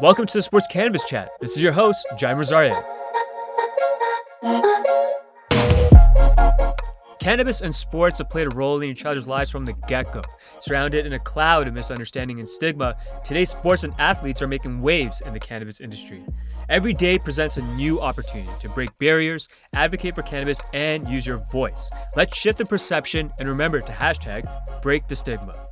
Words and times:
Welcome 0.00 0.26
to 0.26 0.32
the 0.34 0.42
Sports 0.42 0.68
Cannabis 0.70 1.04
Chat. 1.06 1.30
This 1.40 1.56
is 1.56 1.62
your 1.62 1.72
host, 1.72 2.06
Jaime 2.20 2.38
Rosario. 2.38 2.80
Cannabis 7.18 7.60
and 7.60 7.74
sports 7.74 8.18
have 8.18 8.30
played 8.30 8.46
a 8.46 8.56
role 8.56 8.80
in 8.80 8.88
each 8.88 9.04
other's 9.04 9.26
lives 9.26 9.50
from 9.50 9.64
the 9.64 9.72
get 9.88 10.12
go. 10.12 10.22
Surrounded 10.60 11.04
in 11.04 11.14
a 11.14 11.18
cloud 11.18 11.66
of 11.66 11.74
misunderstanding 11.74 12.38
and 12.38 12.48
stigma, 12.48 12.96
today's 13.24 13.50
sports 13.50 13.82
and 13.82 13.92
athletes 13.98 14.40
are 14.40 14.46
making 14.46 14.80
waves 14.80 15.20
in 15.20 15.32
the 15.32 15.40
cannabis 15.40 15.80
industry. 15.80 16.24
Every 16.68 16.94
day 16.94 17.18
presents 17.18 17.56
a 17.56 17.62
new 17.62 18.00
opportunity 18.00 18.48
to 18.60 18.68
break 18.68 18.96
barriers, 18.98 19.48
advocate 19.74 20.14
for 20.14 20.22
cannabis, 20.22 20.62
and 20.72 21.08
use 21.08 21.26
your 21.26 21.42
voice. 21.50 21.90
Let's 22.14 22.36
shift 22.36 22.58
the 22.58 22.66
perception 22.66 23.32
and 23.40 23.48
remember 23.48 23.80
to 23.80 23.92
hashtag 23.92 24.44
break 24.80 25.08
the 25.08 25.16
stigma. 25.16 25.69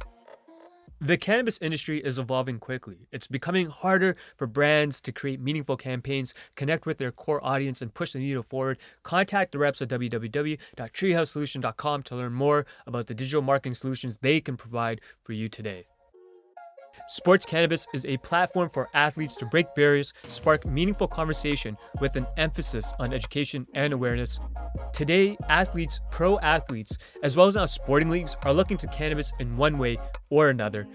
The 1.01 1.17
cannabis 1.17 1.59
industry 1.63 2.01
is 2.01 2.19
evolving 2.19 2.59
quickly. 2.59 3.07
It's 3.13 3.29
becoming 3.29 3.69
harder 3.69 4.17
for 4.37 4.49
brands 4.49 5.01
to 5.03 5.13
create 5.13 5.41
meaningful 5.41 5.77
campaigns, 5.77 6.35
connect 6.57 6.87
with 6.87 6.99
their 6.99 7.13
core 7.13 7.39
audience, 7.45 7.81
and 7.81 7.95
push 7.95 8.15
the 8.15 8.19
needle 8.19 8.43
forward. 8.43 8.79
Contact 9.05 9.53
the 9.53 9.59
reps 9.59 9.81
at 9.81 9.91
www.treehousesolution.com 9.91 12.03
to 12.03 12.17
learn 12.17 12.33
more 12.33 12.67
about 12.85 13.07
the 13.07 13.15
digital 13.15 13.43
marketing 13.43 13.77
solutions 13.77 14.19
they 14.23 14.41
can 14.41 14.57
provide 14.57 15.01
for 15.23 15.35
you 15.35 15.49
today. 15.49 15.87
Sports 17.11 17.47
Cannabis 17.47 17.87
is 17.95 18.05
a 18.05 18.19
platform 18.19 18.69
for 18.69 18.91
athletes 18.93 19.35
to 19.37 19.47
break 19.47 19.75
barriers, 19.75 20.13
spark 20.29 20.67
meaningful 20.67 21.09
conversation 21.09 21.75
with 22.03 22.17
an 22.17 22.27
emphasis 22.37 22.93
on 22.99 23.15
education 23.15 23.67
and 23.73 23.95
awareness. 23.95 24.39
Today, 24.93 25.39
athletes, 25.49 26.01
pro 26.11 26.39
athletes, 26.41 26.99
as 27.23 27.35
well 27.35 27.47
as 27.47 27.55
now 27.55 27.65
sporting 27.65 28.11
leagues 28.11 28.37
are 28.45 28.53
looking 28.53 28.77
to 28.77 28.87
cannabis 28.89 29.33
in 29.41 29.57
one 29.57 29.79
way 29.79 29.97
or 30.29 30.51
another. 30.51 30.87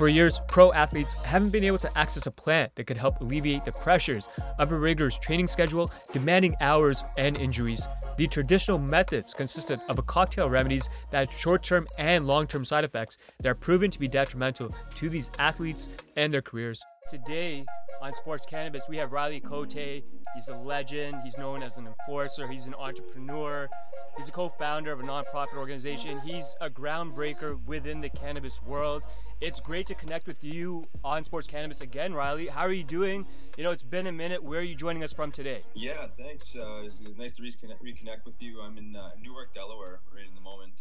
For 0.00 0.08
years, 0.08 0.40
pro 0.48 0.72
athletes 0.72 1.14
haven't 1.24 1.50
been 1.50 1.62
able 1.62 1.76
to 1.76 1.98
access 1.98 2.24
a 2.24 2.30
plant 2.30 2.74
that 2.76 2.84
could 2.84 2.96
help 2.96 3.20
alleviate 3.20 3.66
the 3.66 3.72
pressures 3.72 4.30
of 4.58 4.72
a 4.72 4.78
rigorous 4.78 5.18
training 5.18 5.46
schedule, 5.46 5.92
demanding 6.10 6.56
hours, 6.62 7.04
and 7.18 7.38
injuries. 7.38 7.86
The 8.16 8.26
traditional 8.26 8.78
methods 8.78 9.34
consisted 9.34 9.78
of 9.90 9.98
a 9.98 10.02
cocktail 10.02 10.48
remedies 10.48 10.88
that 11.10 11.18
had 11.18 11.32
short 11.34 11.62
term 11.62 11.86
and 11.98 12.26
long 12.26 12.46
term 12.46 12.64
side 12.64 12.84
effects 12.84 13.18
that 13.40 13.50
are 13.50 13.54
proven 13.54 13.90
to 13.90 13.98
be 13.98 14.08
detrimental 14.08 14.70
to 14.94 15.10
these 15.10 15.30
athletes 15.38 15.90
and 16.16 16.32
their 16.32 16.40
careers. 16.40 16.82
Today 17.10 17.66
on 18.00 18.14
Sports 18.14 18.46
Cannabis, 18.46 18.84
we 18.88 18.96
have 18.96 19.12
Riley 19.12 19.40
Cote. 19.40 19.74
He's 19.74 20.48
a 20.48 20.56
legend. 20.56 21.16
He's 21.24 21.36
known 21.36 21.62
as 21.62 21.76
an 21.76 21.86
enforcer. 21.86 22.48
He's 22.48 22.64
an 22.64 22.72
entrepreneur. 22.72 23.68
He's 24.16 24.30
a 24.30 24.32
co-founder 24.32 24.92
of 24.92 25.00
a 25.00 25.02
nonprofit 25.02 25.58
organization. 25.58 26.20
He's 26.20 26.54
a 26.62 26.70
groundbreaker 26.70 27.62
within 27.66 28.00
the 28.00 28.08
cannabis 28.08 28.62
world. 28.62 29.04
It's 29.40 29.58
great 29.58 29.86
to 29.86 29.94
connect 29.94 30.26
with 30.26 30.44
you 30.44 30.84
on 31.02 31.24
Sports 31.24 31.46
Cannabis 31.46 31.80
again, 31.80 32.12
Riley. 32.12 32.48
How 32.48 32.60
are 32.60 32.72
you 32.72 32.84
doing? 32.84 33.24
You 33.56 33.64
know, 33.64 33.70
it's 33.70 33.82
been 33.82 34.06
a 34.06 34.12
minute. 34.12 34.44
Where 34.44 34.60
are 34.60 34.62
you 34.62 34.74
joining 34.74 35.02
us 35.02 35.14
from 35.14 35.32
today? 35.32 35.62
Yeah, 35.72 36.08
thanks. 36.18 36.54
Uh, 36.54 36.82
it's, 36.84 37.00
it's 37.00 37.16
nice 37.16 37.32
to 37.36 37.42
reconnect, 37.42 37.80
reconnect 37.82 38.26
with 38.26 38.42
you. 38.42 38.60
I'm 38.60 38.76
in 38.76 38.94
uh, 38.94 39.12
Newark, 39.18 39.54
Delaware, 39.54 40.00
right 40.14 40.26
in 40.28 40.34
the 40.34 40.42
moment. 40.42 40.74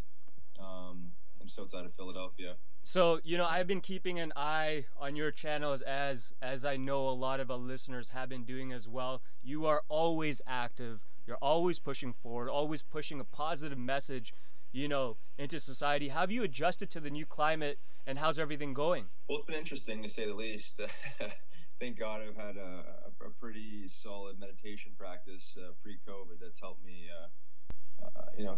Um, 0.59 1.11
I'm 1.39 1.47
just 1.47 1.57
outside 1.57 1.85
of 1.85 1.93
Philadelphia. 1.93 2.57
So 2.83 3.21
you 3.23 3.37
know, 3.37 3.45
I've 3.45 3.67
been 3.67 3.79
keeping 3.79 4.19
an 4.19 4.33
eye 4.35 4.87
on 4.99 5.15
your 5.15 5.31
channels 5.31 5.81
as 5.81 6.33
as 6.41 6.65
I 6.65 6.75
know 6.75 7.07
a 7.07 7.11
lot 7.11 7.39
of 7.39 7.49
our 7.49 7.57
listeners 7.57 8.09
have 8.09 8.27
been 8.27 8.43
doing 8.43 8.73
as 8.73 8.89
well. 8.89 9.21
You 9.41 9.67
are 9.67 9.83
always 9.87 10.41
active. 10.45 11.07
You're 11.25 11.37
always 11.37 11.79
pushing 11.79 12.11
forward, 12.11 12.49
always 12.49 12.81
pushing 12.81 13.21
a 13.21 13.23
positive 13.23 13.77
message, 13.77 14.33
you 14.73 14.89
know, 14.89 15.15
into 15.37 15.61
society. 15.61 16.09
How 16.09 16.21
have 16.21 16.31
you 16.31 16.43
adjusted 16.43 16.89
to 16.89 16.99
the 16.99 17.09
new 17.09 17.25
climate 17.25 17.79
and 18.09 18.17
how's 18.17 18.39
everything 18.39 18.73
going? 18.73 19.05
Well, 19.29 19.37
it's 19.37 19.45
been 19.45 19.55
interesting 19.55 20.01
to 20.01 20.09
say 20.09 20.25
the 20.25 20.33
least. 20.33 20.81
Thank 21.79 21.99
God 21.99 22.21
I've 22.27 22.35
had 22.35 22.57
a, 22.57 22.83
a, 23.21 23.27
a 23.27 23.29
pretty 23.39 23.87
solid 23.87 24.39
meditation 24.39 24.93
practice 24.97 25.55
uh, 25.61 25.73
pre-COVID 25.83 26.39
that's 26.41 26.59
helped 26.59 26.83
me, 26.83 27.05
uh, 27.07 28.05
uh, 28.05 28.21
you 28.35 28.45
know, 28.45 28.57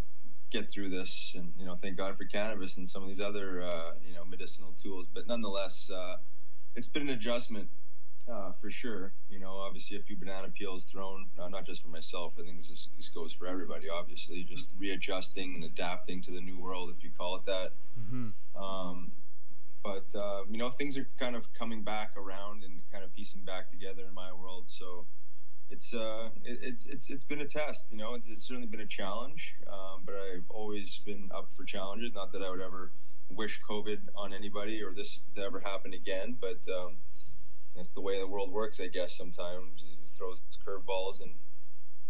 get 0.51 0.71
through 0.71 0.87
this. 0.87 1.33
And 1.35 1.51
you 1.59 1.65
know, 1.65 1.75
thank 1.75 1.97
God 1.97 2.17
for 2.17 2.23
cannabis 2.23 2.77
and 2.77 2.87
some 2.87 3.03
of 3.03 3.09
these 3.09 3.19
other, 3.19 3.61
uh, 3.61 3.91
you 4.07 4.13
know, 4.15 4.23
medicinal 4.23 4.73
tools. 4.81 5.05
But 5.13 5.27
nonetheless, 5.27 5.91
uh, 5.91 6.15
it's 6.77 6.87
been 6.87 7.03
an 7.03 7.09
adjustment 7.09 7.67
uh, 8.31 8.53
for 8.53 8.69
sure. 8.69 9.11
You 9.29 9.39
know, 9.41 9.57
obviously 9.57 9.97
a 9.97 10.01
few 10.01 10.15
banana 10.15 10.47
peels 10.47 10.85
thrown, 10.85 11.25
not 11.37 11.65
just 11.65 11.81
for 11.81 11.89
myself. 11.89 12.33
I 12.39 12.43
think 12.43 12.55
this, 12.55 12.87
this 12.95 13.09
goes 13.09 13.33
for 13.33 13.47
everybody. 13.47 13.89
Obviously, 13.89 14.43
just 14.43 14.73
readjusting 14.79 15.55
and 15.55 15.65
adapting 15.65 16.21
to 16.21 16.31
the 16.31 16.41
new 16.41 16.57
world, 16.57 16.89
if 16.97 17.03
you 17.03 17.09
call 17.15 17.35
it 17.35 17.45
that. 17.47 17.73
Mm-hmm. 17.99 18.63
Um, 18.63 19.11
but 19.83 20.05
uh, 20.15 20.43
you 20.49 20.57
know 20.57 20.69
things 20.69 20.97
are 20.97 21.07
kind 21.19 21.35
of 21.35 21.53
coming 21.53 21.83
back 21.83 22.11
around 22.17 22.63
and 22.63 22.81
kind 22.91 23.03
of 23.03 23.13
piecing 23.13 23.41
back 23.41 23.67
together 23.67 24.03
in 24.07 24.13
my 24.13 24.31
world. 24.33 24.67
So 24.67 25.05
it's 25.71 25.93
uh 25.93 26.29
it, 26.43 26.59
it's 26.61 26.85
it's 26.85 27.09
it's 27.09 27.23
been 27.23 27.39
a 27.39 27.45
test 27.45 27.85
you 27.91 27.97
know 27.97 28.13
it's, 28.13 28.27
it's 28.27 28.43
certainly 28.43 28.67
been 28.67 28.81
a 28.81 28.85
challenge 28.85 29.55
um, 29.71 30.01
but 30.05 30.15
i've 30.15 30.43
always 30.49 30.97
been 30.97 31.29
up 31.33 31.51
for 31.53 31.63
challenges. 31.63 32.13
Not 32.13 32.33
that 32.33 32.43
i 32.43 32.49
would 32.49 32.61
ever 32.61 32.91
wish 33.29 33.61
covid 33.67 33.99
on 34.15 34.33
anybody 34.33 34.83
or 34.83 34.93
this 34.93 35.29
to 35.35 35.41
ever 35.41 35.61
happen 35.61 35.93
again 35.93 36.35
but 36.39 36.59
um, 36.69 36.97
that's 37.75 37.91
the 37.91 38.01
way 38.01 38.19
the 38.19 38.27
world 38.27 38.51
works 38.51 38.81
i 38.81 38.87
guess 38.87 39.15
sometimes. 39.17 39.83
It 39.93 40.01
just 40.01 40.17
throws 40.17 40.43
curveballs 40.67 41.21
and 41.21 41.31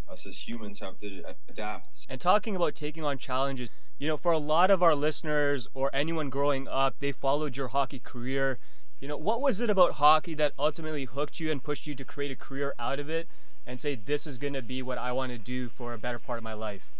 us 0.08 0.26
as 0.26 0.46
humans 0.46 0.80
have 0.80 0.96
to 0.96 1.22
adapt 1.48 2.06
and 2.08 2.20
talking 2.20 2.54
about 2.54 2.74
taking 2.74 3.04
on 3.04 3.18
challenges 3.18 3.68
you 4.02 4.08
know, 4.08 4.16
for 4.16 4.32
a 4.32 4.38
lot 4.38 4.72
of 4.72 4.82
our 4.82 4.96
listeners 4.96 5.68
or 5.74 5.88
anyone 5.94 6.28
growing 6.28 6.66
up, 6.66 6.96
they 6.98 7.12
followed 7.12 7.56
your 7.56 7.68
hockey 7.68 8.00
career. 8.00 8.58
You 8.98 9.06
know, 9.06 9.16
what 9.16 9.40
was 9.40 9.60
it 9.60 9.70
about 9.70 9.92
hockey 9.92 10.34
that 10.34 10.54
ultimately 10.58 11.04
hooked 11.04 11.38
you 11.38 11.52
and 11.52 11.62
pushed 11.62 11.86
you 11.86 11.94
to 11.94 12.04
create 12.04 12.32
a 12.32 12.34
career 12.34 12.74
out 12.80 12.98
of 12.98 13.08
it 13.08 13.28
and 13.64 13.80
say, 13.80 13.94
this 13.94 14.26
is 14.26 14.38
going 14.38 14.54
to 14.54 14.62
be 14.62 14.82
what 14.82 14.98
I 14.98 15.12
want 15.12 15.30
to 15.30 15.38
do 15.38 15.68
for 15.68 15.92
a 15.92 15.98
better 15.98 16.18
part 16.18 16.38
of 16.38 16.42
my 16.42 16.52
life? 16.52 16.90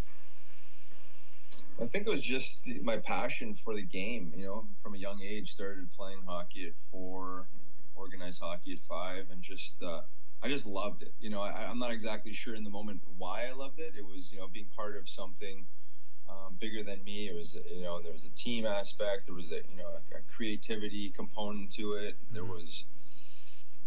I 1.81 1.87
think 1.87 2.07
it 2.07 2.11
was 2.11 2.23
just 2.23 2.69
my 2.85 2.99
passion 2.99 3.57
for 3.57 3.75
the 3.75 3.83
game. 3.83 4.33
You 4.37 4.45
know, 4.45 4.67
from 4.81 4.95
a 4.95 4.99
young 4.99 5.21
age, 5.23 5.51
started 5.51 5.93
playing 5.97 6.19
hockey 6.25 6.69
at 6.69 6.75
four, 6.89 7.49
organized 7.97 8.41
hockey 8.41 8.75
at 8.75 8.79
five, 8.89 9.27
and 9.33 9.43
just 9.43 9.83
uh, 9.83 10.03
I 10.43 10.49
just 10.49 10.67
loved 10.67 11.03
it. 11.03 11.15
You 11.21 11.31
know, 11.31 11.41
I, 11.41 11.67
I'm 11.69 11.79
not 11.79 11.93
exactly 11.93 12.33
sure 12.33 12.55
in 12.55 12.65
the 12.65 12.71
moment 12.71 13.03
why 13.17 13.47
I 13.47 13.53
loved 13.53 13.79
it. 13.79 13.95
It 13.97 14.05
was 14.05 14.33
you 14.33 14.39
know 14.39 14.49
being 14.49 14.67
part 14.77 14.97
of 14.97 15.09
something 15.09 15.67
um, 16.33 16.57
bigger 16.59 16.83
than 16.83 17.03
me. 17.05 17.29
It 17.29 17.35
was, 17.35 17.57
you 17.71 17.83
know, 17.83 18.01
there 18.01 18.13
was 18.13 18.25
a 18.25 18.31
team 18.31 18.67
aspect. 18.67 19.27
There 19.27 19.35
was 19.35 19.51
a, 19.53 19.57
you 19.71 19.77
know, 19.77 19.89
a, 19.89 20.19
a 20.19 20.21
creativity 20.35 21.11
component 21.11 21.71
to 21.73 21.95
it. 21.95 22.17
There 22.31 22.43
mm-hmm. 22.43 22.53
was, 22.53 22.85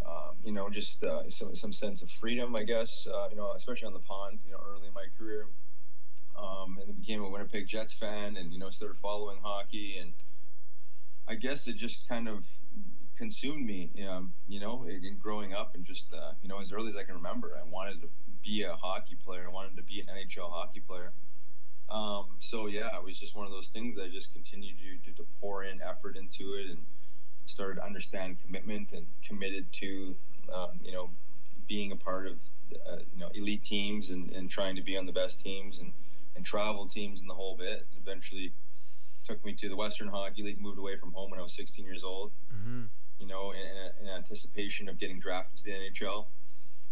um, 0.05 0.35
you 0.43 0.51
know, 0.51 0.69
just 0.69 1.03
uh, 1.03 1.29
some 1.29 1.55
some 1.55 1.73
sense 1.73 2.01
of 2.01 2.11
freedom, 2.11 2.55
I 2.55 2.63
guess. 2.63 3.07
Uh, 3.07 3.27
you 3.29 3.37
know, 3.37 3.51
especially 3.53 3.87
on 3.87 3.93
the 3.93 3.99
pond. 3.99 4.39
You 4.45 4.53
know, 4.53 4.59
early 4.69 4.87
in 4.87 4.93
my 4.93 5.05
career, 5.17 5.47
um, 6.37 6.77
and 6.79 6.89
then 6.89 6.95
became 6.95 7.23
a 7.23 7.29
Winnipeg 7.29 7.67
Jets 7.67 7.93
fan, 7.93 8.37
and 8.37 8.51
you 8.51 8.59
know, 8.59 8.69
started 8.69 8.97
following 8.97 9.39
hockey, 9.41 9.97
and 9.97 10.13
I 11.27 11.35
guess 11.35 11.67
it 11.67 11.75
just 11.75 12.07
kind 12.07 12.27
of 12.27 12.45
consumed 13.17 13.65
me. 13.65 13.91
Um, 14.09 14.33
you 14.47 14.59
know, 14.59 14.85
in 14.85 15.17
growing 15.21 15.53
up, 15.53 15.75
and 15.75 15.85
just 15.85 16.13
uh, 16.13 16.33
you 16.41 16.49
know, 16.49 16.59
as 16.59 16.71
early 16.71 16.89
as 16.89 16.95
I 16.95 17.03
can 17.03 17.15
remember, 17.15 17.51
I 17.59 17.67
wanted 17.69 18.01
to 18.01 18.09
be 18.43 18.63
a 18.63 18.73
hockey 18.73 19.15
player. 19.23 19.45
I 19.47 19.51
wanted 19.51 19.75
to 19.77 19.83
be 19.83 20.01
an 20.01 20.07
NHL 20.07 20.51
hockey 20.51 20.79
player. 20.79 21.11
Um, 21.89 22.25
so 22.39 22.67
yeah, 22.67 22.95
it 22.95 23.03
was 23.03 23.19
just 23.19 23.35
one 23.35 23.45
of 23.45 23.51
those 23.51 23.67
things 23.67 23.95
that 23.95 24.05
I 24.05 24.09
just 24.09 24.33
continued 24.33 24.75
to, 24.79 25.11
to, 25.11 25.17
to 25.17 25.23
pour 25.39 25.63
in 25.63 25.81
effort 25.81 26.17
into 26.17 26.53
it 26.53 26.69
and 26.69 26.79
started 27.45 27.75
to 27.75 27.85
understand 27.85 28.37
commitment 28.43 28.91
and 28.91 29.05
committed 29.25 29.71
to, 29.73 30.15
um, 30.51 30.79
you 30.83 30.91
know, 30.91 31.09
being 31.67 31.91
a 31.91 31.95
part 31.95 32.27
of, 32.27 32.33
uh, 32.89 32.97
you 33.13 33.19
know, 33.19 33.29
elite 33.35 33.63
teams 33.63 34.09
and, 34.09 34.31
and 34.31 34.49
trying 34.49 34.75
to 34.75 34.81
be 34.81 34.97
on 34.97 35.05
the 35.05 35.11
best 35.11 35.39
teams 35.39 35.79
and, 35.79 35.93
and 36.35 36.43
travel 36.43 36.87
teams 36.87 37.21
and 37.21 37.29
the 37.29 37.35
whole 37.35 37.55
bit. 37.55 37.85
Eventually 38.01 38.51
took 39.23 39.43
me 39.43 39.53
to 39.53 39.67
the 39.67 39.75
Western 39.75 40.07
Hockey 40.07 40.43
League, 40.43 40.61
moved 40.61 40.77
away 40.77 40.97
from 40.97 41.11
home 41.11 41.31
when 41.31 41.39
I 41.39 41.43
was 41.43 41.53
16 41.53 41.83
years 41.85 42.03
old, 42.03 42.31
mm-hmm. 42.53 42.83
You 43.19 43.27
know, 43.27 43.51
in, 43.51 44.05
in, 44.05 44.09
anticipation 44.09 44.89
of 44.89 44.99
getting 44.99 45.19
drafted 45.19 45.57
to 45.57 45.63
the 45.63 45.71
NHL. 45.71 46.25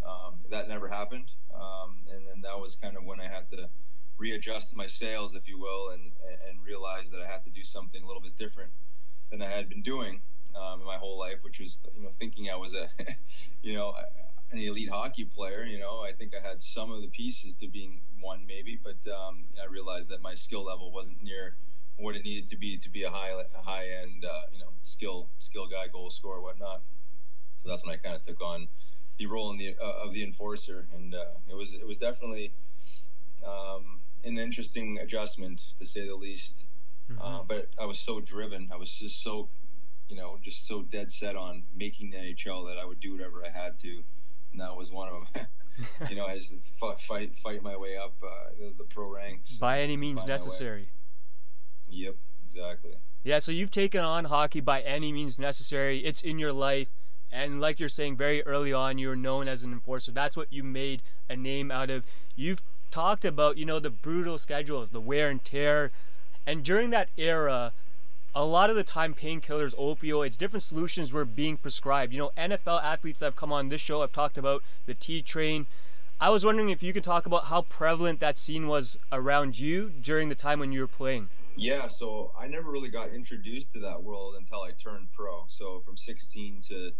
Um, 0.05 0.39
that 0.49 0.67
never 0.67 0.89
happened. 0.89 1.31
Um, 1.53 1.99
and 2.11 2.27
then 2.27 2.41
that 2.43 2.59
was 2.59 2.75
kind 2.75 2.97
of 2.97 3.03
when 3.03 3.19
I 3.19 3.27
had 3.27 3.49
to, 3.49 3.69
readjust 4.17 4.75
my 4.75 4.87
sails, 4.87 5.35
if 5.35 5.47
you 5.47 5.59
will, 5.59 5.89
and 5.89 6.11
and 6.47 6.63
realize 6.65 7.11
that 7.11 7.21
I 7.21 7.25
had 7.25 7.43
to 7.45 7.49
do 7.49 7.63
something 7.63 8.03
a 8.03 8.07
little 8.07 8.21
bit 8.21 8.35
different 8.37 8.71
than 9.31 9.41
I 9.41 9.47
had 9.47 9.69
been 9.69 9.81
doing 9.81 10.21
um, 10.55 10.81
in 10.81 10.85
my 10.85 10.97
whole 10.97 11.17
life, 11.17 11.39
which 11.41 11.59
was 11.59 11.79
you 11.95 12.03
know 12.03 12.09
thinking 12.09 12.49
I 12.49 12.55
was 12.55 12.73
a 12.73 12.89
you 13.61 13.73
know 13.73 13.93
an 14.51 14.59
elite 14.59 14.89
hockey 14.89 15.25
player. 15.25 15.63
You 15.63 15.79
know, 15.79 16.01
I 16.01 16.11
think 16.11 16.33
I 16.35 16.47
had 16.47 16.61
some 16.61 16.91
of 16.91 17.01
the 17.01 17.07
pieces 17.07 17.55
to 17.55 17.67
being 17.67 18.01
one 18.19 18.45
maybe, 18.47 18.79
but 18.81 19.11
um, 19.11 19.45
I 19.61 19.65
realized 19.69 20.09
that 20.09 20.21
my 20.21 20.35
skill 20.35 20.63
level 20.63 20.91
wasn't 20.91 21.21
near 21.21 21.55
what 21.97 22.15
it 22.15 22.23
needed 22.23 22.47
to 22.49 22.57
be 22.57 22.77
to 22.77 22.89
be 22.89 23.03
a 23.03 23.09
high 23.09 23.29
a 23.29 23.61
high 23.61 23.87
end 24.01 24.25
uh, 24.25 24.43
you 24.51 24.59
know 24.59 24.69
skill 24.81 25.29
skill 25.39 25.67
guy, 25.67 25.87
goal 25.87 26.09
scorer, 26.09 26.41
whatnot. 26.41 26.81
So 27.57 27.69
that's 27.69 27.85
when 27.85 27.93
I 27.93 27.97
kind 27.97 28.15
of 28.15 28.21
took 28.21 28.41
on 28.41 28.67
the 29.17 29.25
role 29.27 29.51
in 29.51 29.57
the 29.57 29.75
uh, 29.81 30.05
of 30.05 30.13
the 30.13 30.23
enforcer, 30.23 30.87
and 30.93 31.13
uh, 31.13 31.25
it 31.49 31.55
was 31.55 31.73
it 31.73 31.85
was 31.85 31.97
definitely 31.97 32.53
um, 33.45 34.01
an 34.23 34.37
interesting 34.37 34.97
adjustment 34.99 35.65
to 35.79 35.85
say 35.85 36.07
the 36.07 36.15
least. 36.15 36.65
Mm-hmm. 37.11 37.21
Uh, 37.21 37.43
but 37.43 37.69
I 37.79 37.85
was 37.85 37.99
so 37.99 38.21
driven. 38.21 38.69
I 38.71 38.77
was 38.77 38.93
just 38.97 39.21
so 39.21 39.49
you 40.09 40.15
know, 40.15 40.37
just 40.41 40.67
so 40.67 40.81
dead 40.83 41.11
set 41.11 41.35
on 41.35 41.63
making 41.75 42.11
the 42.11 42.17
NHL 42.17 42.67
that 42.67 42.77
I 42.77 42.85
would 42.85 42.99
do 42.99 43.13
whatever 43.13 43.43
I 43.45 43.49
had 43.49 43.77
to, 43.79 44.03
and 44.51 44.61
that 44.61 44.75
was 44.75 44.91
one 44.91 45.09
of 45.09 45.33
them. 45.33 45.47
you 46.09 46.15
know, 46.15 46.25
I 46.25 46.35
just 46.37 46.53
fight 46.79 46.99
fight, 46.99 47.37
fight 47.37 47.63
my 47.63 47.75
way 47.75 47.97
up 47.97 48.13
uh, 48.23 48.27
the, 48.59 48.73
the, 48.77 48.83
pro 48.83 49.09
ranks 49.09 49.57
by 49.57 49.79
any 49.79 49.97
means 49.97 50.25
necessary. 50.25 50.89
Yep, 51.93 52.15
exactly. 52.45 52.91
Yeah, 53.23 53.39
so 53.39 53.51
you've 53.51 53.71
taken 53.71 54.01
on 54.01 54.25
hockey 54.25 54.59
by 54.59 54.81
any 54.81 55.13
means 55.13 55.39
necessary. 55.39 55.99
It's 55.99 56.21
in 56.21 56.39
your 56.39 56.51
life. 56.51 56.89
And 57.31 57.61
like 57.61 57.79
you're 57.79 57.89
saying, 57.89 58.17
very 58.17 58.43
early 58.43 58.73
on, 58.73 58.97
you 58.97 59.07
were 59.07 59.15
known 59.15 59.47
as 59.47 59.63
an 59.63 59.71
enforcer. 59.71 60.11
That's 60.11 60.35
what 60.35 60.51
you 60.51 60.63
made 60.63 61.01
a 61.29 61.35
name 61.35 61.71
out 61.71 61.89
of. 61.89 62.03
You've 62.35 62.61
talked 62.91 63.25
about, 63.25 63.57
you 63.57 63.65
know, 63.65 63.79
the 63.79 63.89
brutal 63.89 64.37
schedules, 64.37 64.89
the 64.89 64.99
wear 64.99 65.29
and 65.29 65.43
tear. 65.43 65.91
And 66.45 66.63
during 66.63 66.89
that 66.91 67.09
era, 67.17 67.71
a 68.35 68.45
lot 68.45 68.69
of 68.69 68.75
the 68.75 68.83
time 68.83 69.13
painkillers, 69.13 69.75
opioids, 69.75 70.37
different 70.37 70.63
solutions 70.63 71.13
were 71.13 71.25
being 71.25 71.57
prescribed. 71.57 72.13
You 72.13 72.19
know, 72.19 72.31
NFL 72.37 72.83
athletes 72.83 73.19
that 73.19 73.27
have 73.27 73.35
come 73.35 73.53
on 73.53 73.69
this 73.69 73.81
show 73.81 74.01
have 74.01 74.11
talked 74.11 74.37
about 74.37 74.63
the 74.85 74.93
T 74.93 75.21
train. 75.21 75.67
I 76.19 76.29
was 76.29 76.45
wondering 76.45 76.69
if 76.69 76.83
you 76.83 76.93
could 76.93 77.03
talk 77.03 77.25
about 77.25 77.45
how 77.45 77.63
prevalent 77.63 78.19
that 78.19 78.37
scene 78.37 78.67
was 78.67 78.97
around 79.11 79.59
you 79.59 79.89
during 79.89 80.29
the 80.29 80.35
time 80.35 80.59
when 80.59 80.71
you 80.71 80.81
were 80.81 80.87
playing. 80.87 81.29
Yeah, 81.55 81.87
so 81.87 82.31
I 82.37 82.47
never 82.47 82.71
really 82.71 82.89
got 82.89 83.09
introduced 83.09 83.71
to 83.73 83.79
that 83.79 84.03
world 84.03 84.35
until 84.37 84.61
I 84.61 84.71
turned 84.71 85.11
pro. 85.13 85.45
So 85.47 85.81
from 85.85 85.97
16 85.97 86.61
to, 86.69 86.91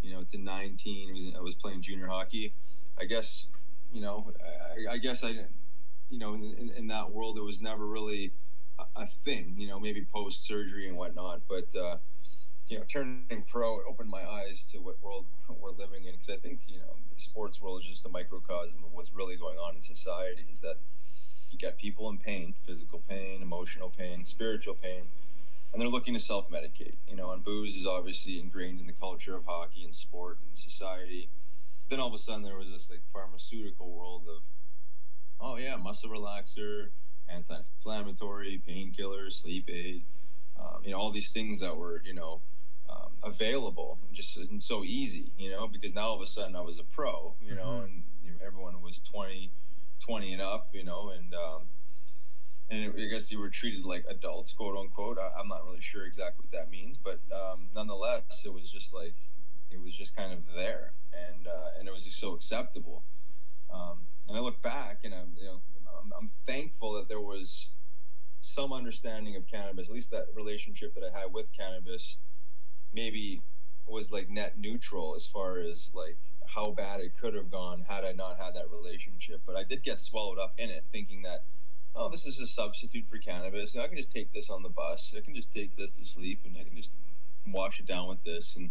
you 0.00 0.12
know, 0.12 0.22
to 0.22 0.38
19, 0.38 1.14
was, 1.14 1.24
I 1.36 1.40
was 1.40 1.54
playing 1.54 1.82
junior 1.82 2.06
hockey. 2.06 2.54
I 2.98 3.04
guess, 3.04 3.48
you 3.92 4.00
know, 4.00 4.32
I, 4.88 4.94
I 4.94 4.98
guess 4.98 5.24
I, 5.24 5.46
you 6.08 6.18
know, 6.18 6.34
in, 6.34 6.72
in 6.76 6.86
that 6.88 7.10
world, 7.10 7.36
it 7.36 7.42
was 7.42 7.60
never 7.60 7.86
really 7.86 8.32
a 8.96 9.06
thing, 9.06 9.54
you 9.58 9.68
know, 9.68 9.78
maybe 9.78 10.06
post 10.12 10.44
surgery 10.44 10.88
and 10.88 10.96
whatnot. 10.96 11.42
But 11.48 11.74
uh, 11.76 11.98
you 12.68 12.78
know, 12.78 12.84
turning 12.86 13.44
pro 13.46 13.80
opened 13.88 14.10
my 14.10 14.24
eyes 14.24 14.64
to 14.72 14.78
what 14.78 15.02
world 15.02 15.26
we're 15.60 15.70
living 15.70 16.04
in 16.04 16.12
because 16.12 16.30
I 16.30 16.36
think 16.36 16.60
you 16.68 16.78
know 16.78 16.96
the 17.14 17.20
sports 17.20 17.60
world 17.60 17.82
is 17.82 17.88
just 17.88 18.04
a 18.04 18.08
microcosm 18.08 18.76
of 18.84 18.92
what's 18.92 19.12
really 19.14 19.36
going 19.36 19.58
on 19.58 19.74
in 19.74 19.80
society. 19.80 20.46
Is 20.52 20.60
that 20.60 20.76
you 21.50 21.58
got 21.58 21.78
people 21.78 22.08
in 22.08 22.18
pain, 22.18 22.54
physical 22.64 23.02
pain, 23.08 23.42
emotional 23.42 23.90
pain, 23.90 24.24
spiritual 24.24 24.74
pain, 24.74 25.04
and 25.72 25.80
they're 25.80 25.88
looking 25.88 26.14
to 26.14 26.20
self-medicate. 26.20 26.96
You 27.06 27.16
know, 27.16 27.30
and 27.30 27.42
booze 27.42 27.76
is 27.76 27.86
obviously 27.86 28.38
ingrained 28.40 28.80
in 28.80 28.86
the 28.86 28.92
culture 28.92 29.34
of 29.34 29.44
hockey 29.46 29.84
and 29.84 29.94
sport 29.94 30.38
and 30.46 30.56
society. 30.56 31.28
Then 31.88 32.00
all 32.00 32.08
of 32.08 32.14
a 32.14 32.18
sudden, 32.18 32.42
there 32.42 32.56
was 32.56 32.70
this 32.70 32.90
like 32.90 33.02
pharmaceutical 33.12 33.90
world 33.90 34.22
of, 34.28 34.42
oh 35.40 35.56
yeah, 35.56 35.76
muscle 35.76 36.10
relaxer 36.10 36.88
anti-inflammatory, 37.28 38.62
painkiller, 38.66 39.30
sleep 39.30 39.68
aid, 39.68 40.02
um, 40.58 40.80
you 40.82 40.90
know, 40.90 40.98
all 40.98 41.10
these 41.10 41.32
things 41.32 41.60
that 41.60 41.76
were, 41.76 42.02
you 42.04 42.14
know, 42.14 42.40
um, 42.88 43.12
available 43.22 43.98
just 44.12 44.36
and 44.36 44.62
so 44.62 44.82
easy, 44.84 45.32
you 45.38 45.50
know, 45.50 45.68
because 45.68 45.94
now 45.94 46.08
all 46.08 46.16
of 46.16 46.22
a 46.22 46.26
sudden 46.26 46.56
I 46.56 46.62
was 46.62 46.78
a 46.78 46.84
pro, 46.84 47.34
you 47.40 47.54
know, 47.54 47.66
mm-hmm. 47.66 47.84
and 47.84 48.02
you 48.24 48.30
know, 48.30 48.36
everyone 48.44 48.80
was 48.82 49.00
20, 49.00 49.50
20 50.00 50.32
and 50.32 50.42
up, 50.42 50.68
you 50.72 50.84
know, 50.84 51.10
and, 51.10 51.34
um, 51.34 51.62
and 52.70 52.92
I 52.98 53.06
guess 53.06 53.32
you 53.32 53.40
were 53.40 53.48
treated 53.48 53.84
like 53.84 54.04
adults, 54.08 54.52
quote 54.52 54.76
unquote. 54.76 55.18
I, 55.18 55.40
am 55.40 55.48
not 55.48 55.64
really 55.64 55.80
sure 55.80 56.04
exactly 56.04 56.44
what 56.44 56.52
that 56.52 56.70
means, 56.70 56.98
but 56.98 57.20
um, 57.32 57.68
nonetheless, 57.74 58.44
it 58.44 58.52
was 58.52 58.70
just 58.70 58.92
like, 58.92 59.14
it 59.70 59.80
was 59.80 59.94
just 59.94 60.16
kind 60.16 60.32
of 60.32 60.40
there, 60.54 60.92
and 61.12 61.46
uh, 61.46 61.78
and 61.78 61.88
it 61.88 61.90
was 61.90 62.04
just 62.04 62.18
so 62.18 62.34
acceptable. 62.34 63.02
Um, 63.72 64.06
and 64.28 64.36
I 64.36 64.40
look 64.40 64.62
back, 64.62 65.00
and 65.04 65.14
I'm, 65.14 65.32
you 65.38 65.44
know, 65.44 65.60
I'm, 66.00 66.12
I'm 66.18 66.30
thankful 66.46 66.92
that 66.94 67.08
there 67.08 67.20
was 67.20 67.70
some 68.40 68.72
understanding 68.72 69.36
of 69.36 69.46
cannabis, 69.46 69.88
at 69.88 69.94
least 69.94 70.10
that 70.10 70.26
relationship 70.34 70.94
that 70.94 71.02
I 71.04 71.18
had 71.18 71.32
with 71.32 71.48
cannabis, 71.56 72.16
maybe 72.92 73.42
was 73.86 74.12
like 74.12 74.28
net 74.28 74.58
neutral 74.58 75.14
as 75.14 75.26
far 75.26 75.60
as 75.60 75.92
like 75.94 76.18
how 76.48 76.72
bad 76.72 77.00
it 77.00 77.12
could 77.20 77.34
have 77.34 77.50
gone 77.50 77.84
had 77.88 78.04
I 78.04 78.12
not 78.12 78.38
had 78.38 78.54
that 78.54 78.70
relationship. 78.70 79.42
But 79.46 79.56
I 79.56 79.64
did 79.64 79.82
get 79.82 80.00
swallowed 80.00 80.38
up 80.38 80.54
in 80.58 80.70
it, 80.70 80.84
thinking 80.90 81.22
that, 81.22 81.44
oh, 81.94 82.08
this 82.08 82.26
is 82.26 82.40
a 82.40 82.46
substitute 82.46 83.06
for 83.10 83.18
cannabis. 83.18 83.76
I 83.76 83.86
can 83.86 83.96
just 83.96 84.10
take 84.10 84.32
this 84.32 84.50
on 84.50 84.62
the 84.62 84.68
bus. 84.68 85.14
I 85.16 85.20
can 85.20 85.34
just 85.34 85.52
take 85.52 85.76
this 85.76 85.92
to 85.98 86.04
sleep, 86.04 86.40
and 86.44 86.56
I 86.56 86.64
can 86.64 86.76
just 86.76 86.92
wash 87.46 87.80
it 87.80 87.86
down 87.86 88.08
with 88.08 88.22
this 88.24 88.56
and 88.56 88.70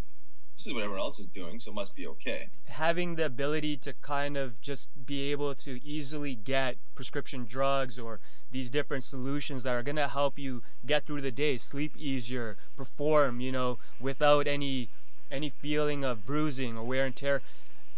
this 0.57 0.65
is 0.65 0.73
what 0.73 0.81
everyone 0.81 1.01
else 1.01 1.19
is 1.19 1.27
doing, 1.27 1.59
so 1.59 1.69
it 1.69 1.75
must 1.75 1.95
be 1.95 2.07
okay. 2.07 2.49
Having 2.65 3.15
the 3.15 3.25
ability 3.27 3.77
to 3.77 3.93
kind 3.93 4.35
of 4.35 4.59
just 4.59 4.89
be 5.05 5.31
able 5.31 5.53
to 5.53 5.79
easily 5.85 6.33
get 6.33 6.77
prescription 6.95 7.45
drugs 7.45 7.99
or 7.99 8.19
these 8.51 8.71
different 8.71 9.03
solutions 9.03 9.61
that 9.63 9.75
are 9.75 9.83
going 9.83 9.97
to 9.97 10.07
help 10.07 10.39
you 10.39 10.63
get 10.83 11.05
through 11.05 11.21
the 11.21 11.31
day, 11.31 11.59
sleep 11.59 11.95
easier, 11.95 12.57
perform, 12.75 13.39
you 13.39 13.51
know, 13.51 13.77
without 13.99 14.47
any 14.47 14.89
any 15.29 15.49
feeling 15.49 16.03
of 16.03 16.25
bruising 16.25 16.75
or 16.75 16.83
wear 16.83 17.05
and 17.05 17.15
tear. 17.15 17.41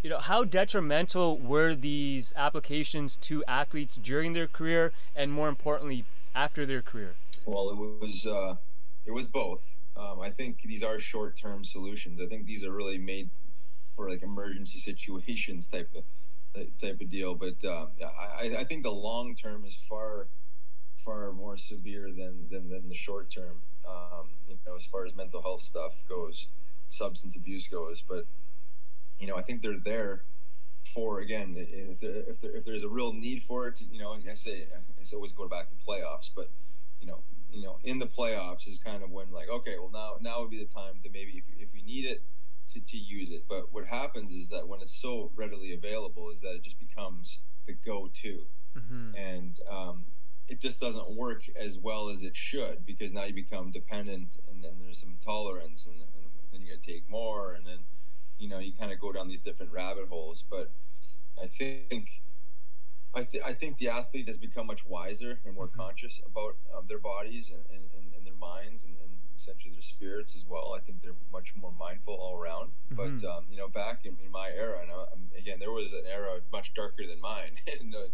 You 0.01 0.09
know, 0.09 0.19
how 0.19 0.45
detrimental 0.45 1.37
were 1.37 1.75
these 1.75 2.31
applications 2.37 3.17
to 3.17 3.43
athletes 3.45 3.97
during 3.97 4.31
their 4.31 4.47
career 4.47 4.93
and 5.13 5.31
more 5.31 5.49
importantly 5.49 6.05
after 6.33 6.65
their 6.65 6.81
career? 6.81 7.15
Well, 7.45 7.69
it 7.69 7.77
was 7.77 8.25
uh, 8.25 8.55
it 9.05 9.11
was 9.11 9.27
both. 9.27 9.77
Um, 9.97 10.21
I 10.21 10.29
think 10.29 10.61
these 10.61 10.83
are 10.83 10.99
short-term 10.99 11.65
solutions. 11.65 12.21
I 12.21 12.27
think 12.27 12.45
these 12.45 12.63
are 12.63 12.71
really 12.71 12.97
made 12.97 13.29
for 13.95 14.09
like 14.09 14.23
emergency 14.23 14.79
situations 14.89 15.67
type 15.67 15.89
of 15.93 16.03
type 16.79 17.01
of 17.01 17.09
deal. 17.09 17.35
But 17.35 17.63
uh, 17.65 17.87
I, 18.01 18.55
I 18.59 18.63
think 18.63 18.83
the 18.83 18.91
long 18.91 19.35
term 19.35 19.65
is 19.65 19.75
far 19.75 20.27
far 20.97 21.33
more 21.33 21.57
severe 21.57 22.11
than 22.11 22.47
than, 22.49 22.69
than 22.69 22.87
the 22.87 22.95
short 22.95 23.29
term. 23.29 23.61
Um, 23.85 24.29
you 24.47 24.57
know, 24.65 24.75
as 24.75 24.85
far 24.85 25.03
as 25.03 25.15
mental 25.15 25.41
health 25.41 25.61
stuff 25.61 26.03
goes, 26.07 26.47
substance 26.87 27.35
abuse 27.35 27.67
goes. 27.67 28.01
But 28.01 28.25
you 29.19 29.27
know, 29.27 29.35
I 29.35 29.41
think 29.41 29.61
they're 29.61 29.77
there 29.77 30.23
for 30.93 31.19
again 31.19 31.55
if 31.57 31.99
there, 31.99 32.23
if, 32.27 32.41
there, 32.41 32.55
if 32.55 32.65
there's 32.65 32.83
a 32.83 32.89
real 32.89 33.13
need 33.13 33.43
for 33.43 33.67
it. 33.67 33.81
You 33.91 33.99
know, 33.99 34.13
I 34.13 34.33
say 34.33 34.67
I 34.73 35.03
say 35.03 35.15
always 35.15 35.33
go 35.33 35.47
back 35.47 35.69
to 35.69 35.75
playoffs, 35.75 36.29
but 36.35 36.49
you 36.99 37.07
know 37.07 37.19
you 37.51 37.63
know, 37.63 37.79
in 37.83 37.99
the 37.99 38.05
playoffs 38.05 38.67
is 38.67 38.79
kind 38.79 39.03
of 39.03 39.11
when 39.11 39.31
like, 39.31 39.49
okay, 39.49 39.75
well 39.77 39.89
now 39.91 40.17
now 40.21 40.41
would 40.41 40.49
be 40.49 40.59
the 40.59 40.71
time 40.71 40.99
to 41.03 41.09
maybe 41.09 41.43
if 41.47 41.67
if 41.67 41.73
we 41.73 41.81
need 41.81 42.05
it 42.05 42.21
to, 42.73 42.79
to 42.79 42.97
use 42.97 43.31
it. 43.31 43.45
But 43.47 43.73
what 43.73 43.85
happens 43.85 44.33
is 44.33 44.49
that 44.49 44.67
when 44.67 44.81
it's 44.81 44.93
so 44.93 45.31
readily 45.35 45.73
available 45.73 46.29
is 46.29 46.41
that 46.41 46.53
it 46.53 46.63
just 46.63 46.79
becomes 46.79 47.39
the 47.65 47.73
go-to, 47.73 48.45
mm-hmm. 48.77 49.15
and 49.15 49.59
um, 49.69 50.05
it 50.47 50.59
just 50.59 50.79
doesn't 50.79 51.11
work 51.11 51.43
as 51.55 51.77
well 51.77 52.09
as 52.09 52.23
it 52.23 52.35
should 52.35 52.85
because 52.85 53.11
now 53.11 53.25
you 53.25 53.33
become 53.33 53.71
dependent, 53.71 54.29
and 54.49 54.63
then 54.63 54.73
there's 54.81 54.99
some 54.99 55.17
tolerance, 55.23 55.85
and, 55.85 55.95
and 55.95 56.31
then 56.51 56.61
you 56.61 56.73
got 56.73 56.81
to 56.81 56.91
take 56.91 57.09
more, 57.09 57.53
and 57.53 57.65
then 57.65 57.79
you 58.39 58.49
know 58.49 58.59
you 58.59 58.73
kind 58.73 58.91
of 58.91 58.99
go 58.99 59.11
down 59.11 59.27
these 59.27 59.39
different 59.39 59.71
rabbit 59.71 60.07
holes. 60.09 60.43
But 60.49 60.71
I 61.41 61.47
think 61.47 62.21
I, 63.13 63.23
th- 63.23 63.43
I 63.43 63.53
think 63.53 63.77
the 63.77 63.89
athlete 63.89 64.27
has 64.27 64.37
become 64.37 64.67
much 64.67 64.85
wiser 64.85 65.39
and 65.45 65.55
more 65.55 65.67
mm-hmm. 65.67 65.79
conscious 65.79 66.21
about 66.25 66.55
um, 66.75 66.85
their 66.87 66.99
bodies 66.99 67.51
and, 67.51 67.61
and, 67.69 68.13
and, 68.15 68.25
their 68.25 68.35
minds 68.35 68.83
and, 68.83 68.95
and, 69.01 69.09
essentially 69.35 69.71
their 69.71 69.81
spirits 69.81 70.35
as 70.35 70.43
well. 70.45 70.73
I 70.75 70.81
think 70.81 70.99
they're 71.01 71.15
much 71.31 71.55
more 71.55 71.71
mindful 71.79 72.13
all 72.13 72.37
around. 72.37 72.71
Mm-hmm. 72.91 72.95
But 72.95 73.25
um, 73.25 73.45
you 73.49 73.57
know, 73.57 73.69
back 73.69 74.05
in, 74.05 74.17
in 74.23 74.31
my 74.31 74.49
era, 74.49 74.81
and 74.81 74.91
I, 74.91 75.37
again, 75.39 75.59
there 75.59 75.71
was 75.71 75.93
an 75.93 76.03
era 76.11 76.41
much 76.51 76.73
darker 76.73 77.07
than 77.07 77.21
mine. 77.21 77.51
and, 77.79 77.95
uh, 77.95 78.09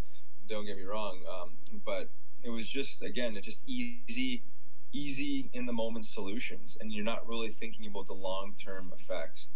don't 0.48 0.64
get 0.64 0.76
me 0.76 0.84
wrong, 0.84 1.18
um, 1.28 1.50
but 1.84 2.08
it 2.42 2.50
was 2.50 2.68
just 2.68 3.02
again, 3.02 3.36
it's 3.36 3.46
just 3.46 3.68
easy, 3.68 4.44
easy 4.92 5.50
in 5.52 5.66
the 5.66 5.72
moment 5.72 6.04
solutions, 6.04 6.76
and 6.80 6.92
you're 6.92 7.04
not 7.04 7.26
really 7.26 7.48
thinking 7.48 7.86
about 7.86 8.06
the 8.06 8.14
long 8.14 8.54
term 8.54 8.92
effects. 8.94 9.48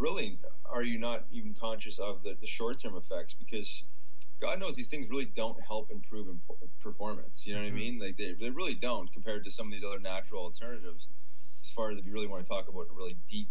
Really, 0.00 0.38
are 0.68 0.82
you 0.82 0.98
not 0.98 1.26
even 1.30 1.54
conscious 1.54 1.98
of 1.98 2.22
the, 2.22 2.36
the 2.40 2.46
short 2.46 2.80
term 2.80 2.96
effects 2.96 3.34
because 3.34 3.84
God 4.40 4.58
knows 4.58 4.74
these 4.74 4.88
things 4.88 5.08
really 5.10 5.26
don't 5.26 5.62
help 5.62 5.90
improve 5.90 6.28
performance. 6.82 7.46
You 7.46 7.54
know 7.54 7.60
what 7.60 7.68
mm-hmm. 7.68 7.76
I 7.76 7.80
mean? 7.80 7.98
Like 8.00 8.16
they, 8.16 8.32
they 8.32 8.50
really 8.50 8.74
don't 8.74 9.12
compared 9.12 9.44
to 9.44 9.50
some 9.50 9.66
of 9.66 9.72
these 9.72 9.84
other 9.84 9.98
natural 9.98 10.42
alternatives. 10.42 11.08
As 11.62 11.70
far 11.70 11.90
as 11.90 11.98
if 11.98 12.06
you 12.06 12.12
really 12.12 12.26
want 12.26 12.42
to 12.42 12.48
talk 12.48 12.68
about 12.68 12.86
a 12.90 12.94
really 12.94 13.18
deep, 13.28 13.48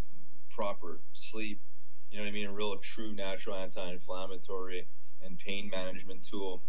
proper 0.50 1.00
sleep, 1.13 1.62
you 2.10 2.18
know 2.18 2.24
what 2.24 2.29
I 2.29 2.34
mean? 2.34 2.48
A 2.48 2.51
real 2.51 2.75
true 2.77 3.13
natural 3.13 3.56
anti-inflammatory 3.56 4.88
and 5.24 5.38
pain 5.38 5.70
management 5.70 6.24
tool. 6.24 6.63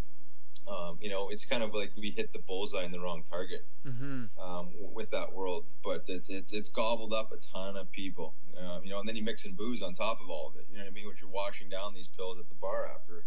Um, 0.71 0.99
you 1.01 1.11
know, 1.11 1.31
it's 1.31 1.45
kind 1.45 1.63
of 1.63 1.75
like 1.75 1.91
we 1.97 2.11
hit 2.11 2.33
the 2.33 2.39
bullseye 2.39 2.85
in 2.85 2.93
the 2.93 3.01
wrong 3.01 3.25
target 3.29 3.67
mm-hmm. 3.87 4.27
um, 4.41 4.69
with 4.95 5.11
that 5.11 5.33
world. 5.33 5.67
But 5.83 6.05
it's, 6.09 6.29
it's 6.29 6.53
it's 6.53 6.69
gobbled 6.69 7.13
up 7.13 7.33
a 7.33 7.37
ton 7.37 7.77
of 7.77 7.91
people. 7.91 8.35
Um, 8.57 8.83
you 8.85 8.91
know, 8.91 9.01
and 9.01 9.09
then 9.09 9.17
you 9.17 9.25
mix 9.25 9.45
in 9.45 9.55
booze 9.55 9.83
on 9.83 9.95
top 9.95 10.21
of 10.23 10.31
all 10.31 10.49
of 10.49 10.57
it. 10.57 10.67
You 10.71 10.79
know 10.79 10.85
what 10.85 10.91
I 10.91 10.95
mean? 10.95 11.07
Which 11.09 11.21
you're 11.21 11.31
washing 11.31 11.69
down 11.69 11.95
these 11.95 12.09
pills 12.09 12.39
at 12.39 12.49
the 12.49 12.55
bar 12.55 12.87
after 12.87 13.25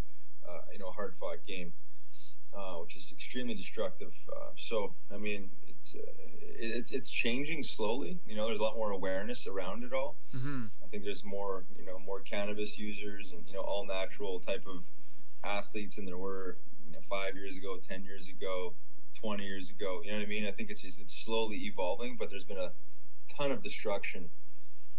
uh, 0.48 0.60
you 0.72 0.80
know, 0.80 0.88
a 0.88 0.92
hard 0.92 1.16
fought 1.16 1.46
game, 1.46 1.74
uh, 2.56 2.76
which 2.76 2.96
is 2.96 3.12
extremely 3.12 3.54
destructive. 3.54 4.14
Uh, 4.32 4.50
so, 4.56 4.94
I 5.14 5.18
mean, 5.18 5.52
it's 5.68 5.96
it's 6.42 6.92
it's 6.92 7.10
changing 7.10 7.64
slowly. 7.64 8.20
You 8.28 8.36
know, 8.36 8.48
there's 8.48 8.60
a 8.60 8.64
lot 8.64 8.76
more 8.76 8.92
awareness 8.92 9.48
around 9.48 9.84
it 9.84 9.94
all. 9.94 10.16
Mm-hmm. 10.36 10.66
I 10.84 10.88
think 10.88 11.04
there's 11.04 11.24
more, 11.24 11.66
you 11.78 11.86
know, 11.86 12.00
more 12.00 12.20
cannabis 12.20 12.78
users 12.78 13.32
and 13.32 13.44
you 13.48 13.54
know, 13.54 13.62
all 13.62 13.86
natural 13.86 14.40
type 14.40 14.66
of 14.68 14.86
athletes 15.44 15.96
than 15.96 16.06
there 16.06 16.18
were 16.18 16.58
you 16.86 16.94
know, 16.94 17.00
five 17.10 17.36
years 17.36 17.58
ago, 17.58 17.78
ten 17.78 18.04
years 18.04 18.28
ago, 18.28 18.74
twenty 19.14 19.46
years 19.46 19.70
ago. 19.70 20.02
You 20.04 20.12
know 20.12 20.18
what 20.18 20.26
I 20.26 20.30
mean? 20.30 20.48
I 20.48 20.52
think 20.52 20.70
it's 20.70 20.84
it's 20.84 21.16
slowly 21.16 21.58
evolving, 21.66 22.18
but 22.18 22.30
there's 22.30 22.44
been 22.44 22.58
a 22.58 22.72
ton 23.28 23.52
of 23.52 23.62
destruction 23.62 24.30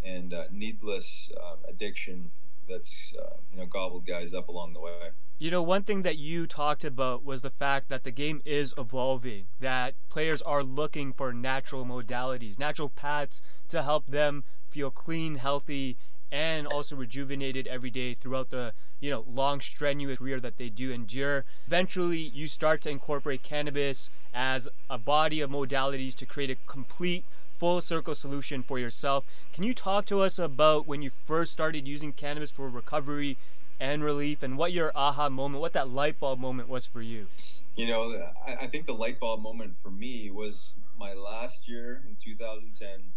and 0.05 0.35
uh, 0.35 0.45
needless 0.51 1.31
uh, 1.37 1.57
addiction 1.69 2.31
that's 2.69 3.15
uh, 3.21 3.37
you 3.53 3.59
know 3.59 3.67
gobbled 3.67 4.07
guys 4.07 4.33
up 4.33 4.49
along 4.49 4.73
the 4.73 4.81
way. 4.81 5.11
You 5.39 5.51
know, 5.51 5.63
one 5.63 5.83
thing 5.83 6.03
that 6.03 6.17
you 6.17 6.47
talked 6.47 6.85
about 6.85 7.25
was 7.25 7.43
the 7.43 7.51
fact 7.51 7.89
that 7.89 8.05
the 8.05 8.13
game 8.13 8.41
is 8.45 8.73
evolving, 8.79 9.47
that 9.61 9.95
players 10.09 10.41
are 10.43 10.63
looking 10.63 11.13
for 11.13 11.33
natural 11.33 11.85
modalities, 11.85 12.59
natural 12.59 12.89
paths 12.89 13.43
to 13.69 13.83
help 13.83 14.07
them 14.07 14.45
feel 14.69 14.91
clean, 14.91 15.37
healthy, 15.37 15.97
and 16.35 16.67
also 16.67 16.97
rejuvenated 16.97 17.69
every 17.69 17.91
day 17.91 18.13
throughout 18.13 18.51
the 18.51 18.73
you 18.99 19.09
know 19.09 19.25
long 19.33 19.61
strenuous 19.61 20.19
career 20.19 20.41
that 20.41 20.59
they 20.59 20.69
do 20.69 20.91
endure. 20.93 21.45
Eventually 21.69 22.19
you 22.19 22.49
start 22.49 22.83
to 22.83 22.91
incorporate 22.91 23.45
cannabis 23.45 24.11
as 24.35 24.69
a 24.91 24.99
body 24.99 25.41
of 25.41 25.49
modalities 25.49 26.17
to 26.17 26.27
create 26.27 26.51
a 26.51 26.57
complete 26.67 27.25
full 27.57 27.81
circle 27.81 28.17
solution 28.17 28.65
for 28.65 28.81
yourself. 28.81 29.25
Can 29.53 29.63
you 29.63 29.73
talk 29.73 30.07
to 30.07 30.21
us 30.21 30.37
about 30.41 30.89
when 30.89 31.03
you 31.03 31.13
first 31.25 31.53
started 31.53 31.87
using 31.87 32.13
cannabis 32.13 32.51
for 32.51 32.69
recovery 32.69 33.39
and 33.79 34.03
relief 34.03 34.43
and 34.43 34.59
what 34.59 34.73
your 34.73 34.91
aha 34.95 35.29
moment 35.29 35.61
what 35.61 35.73
that 35.73 35.89
light 35.89 36.19
bulb 36.19 36.41
moment 36.41 36.69
was 36.69 36.85
for 36.85 37.01
you? 37.01 37.29
You 37.77 37.87
know 37.87 38.29
i, 38.45 38.67
think 38.67 38.87
the 38.87 38.93
light 38.93 39.21
bulb 39.21 39.41
moment 39.41 39.77
for 39.81 39.91
me 39.91 40.33
was 40.33 40.75
my 40.99 41.13
last 41.13 41.69
year 41.69 42.03
in 42.09 42.17
2010 42.21 43.13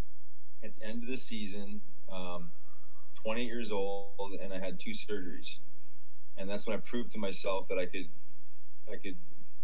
at 0.64 0.78
the 0.78 0.86
end 0.86 1.02
of 1.02 1.10
the 1.10 1.18
season 1.18 1.82
um, 2.12 2.52
28 3.28 3.46
years 3.46 3.72
old 3.74 4.38
and 4.42 4.54
I 4.54 4.60
had 4.60 4.80
two 4.80 4.92
surgeries. 4.92 5.58
And 6.38 6.50
that's 6.50 6.66
when 6.66 6.78
I 6.78 6.80
proved 6.80 7.12
to 7.12 7.18
myself 7.18 7.68
that 7.68 7.78
I 7.78 7.86
could 7.86 8.08
I 8.90 8.96
could 8.96 9.18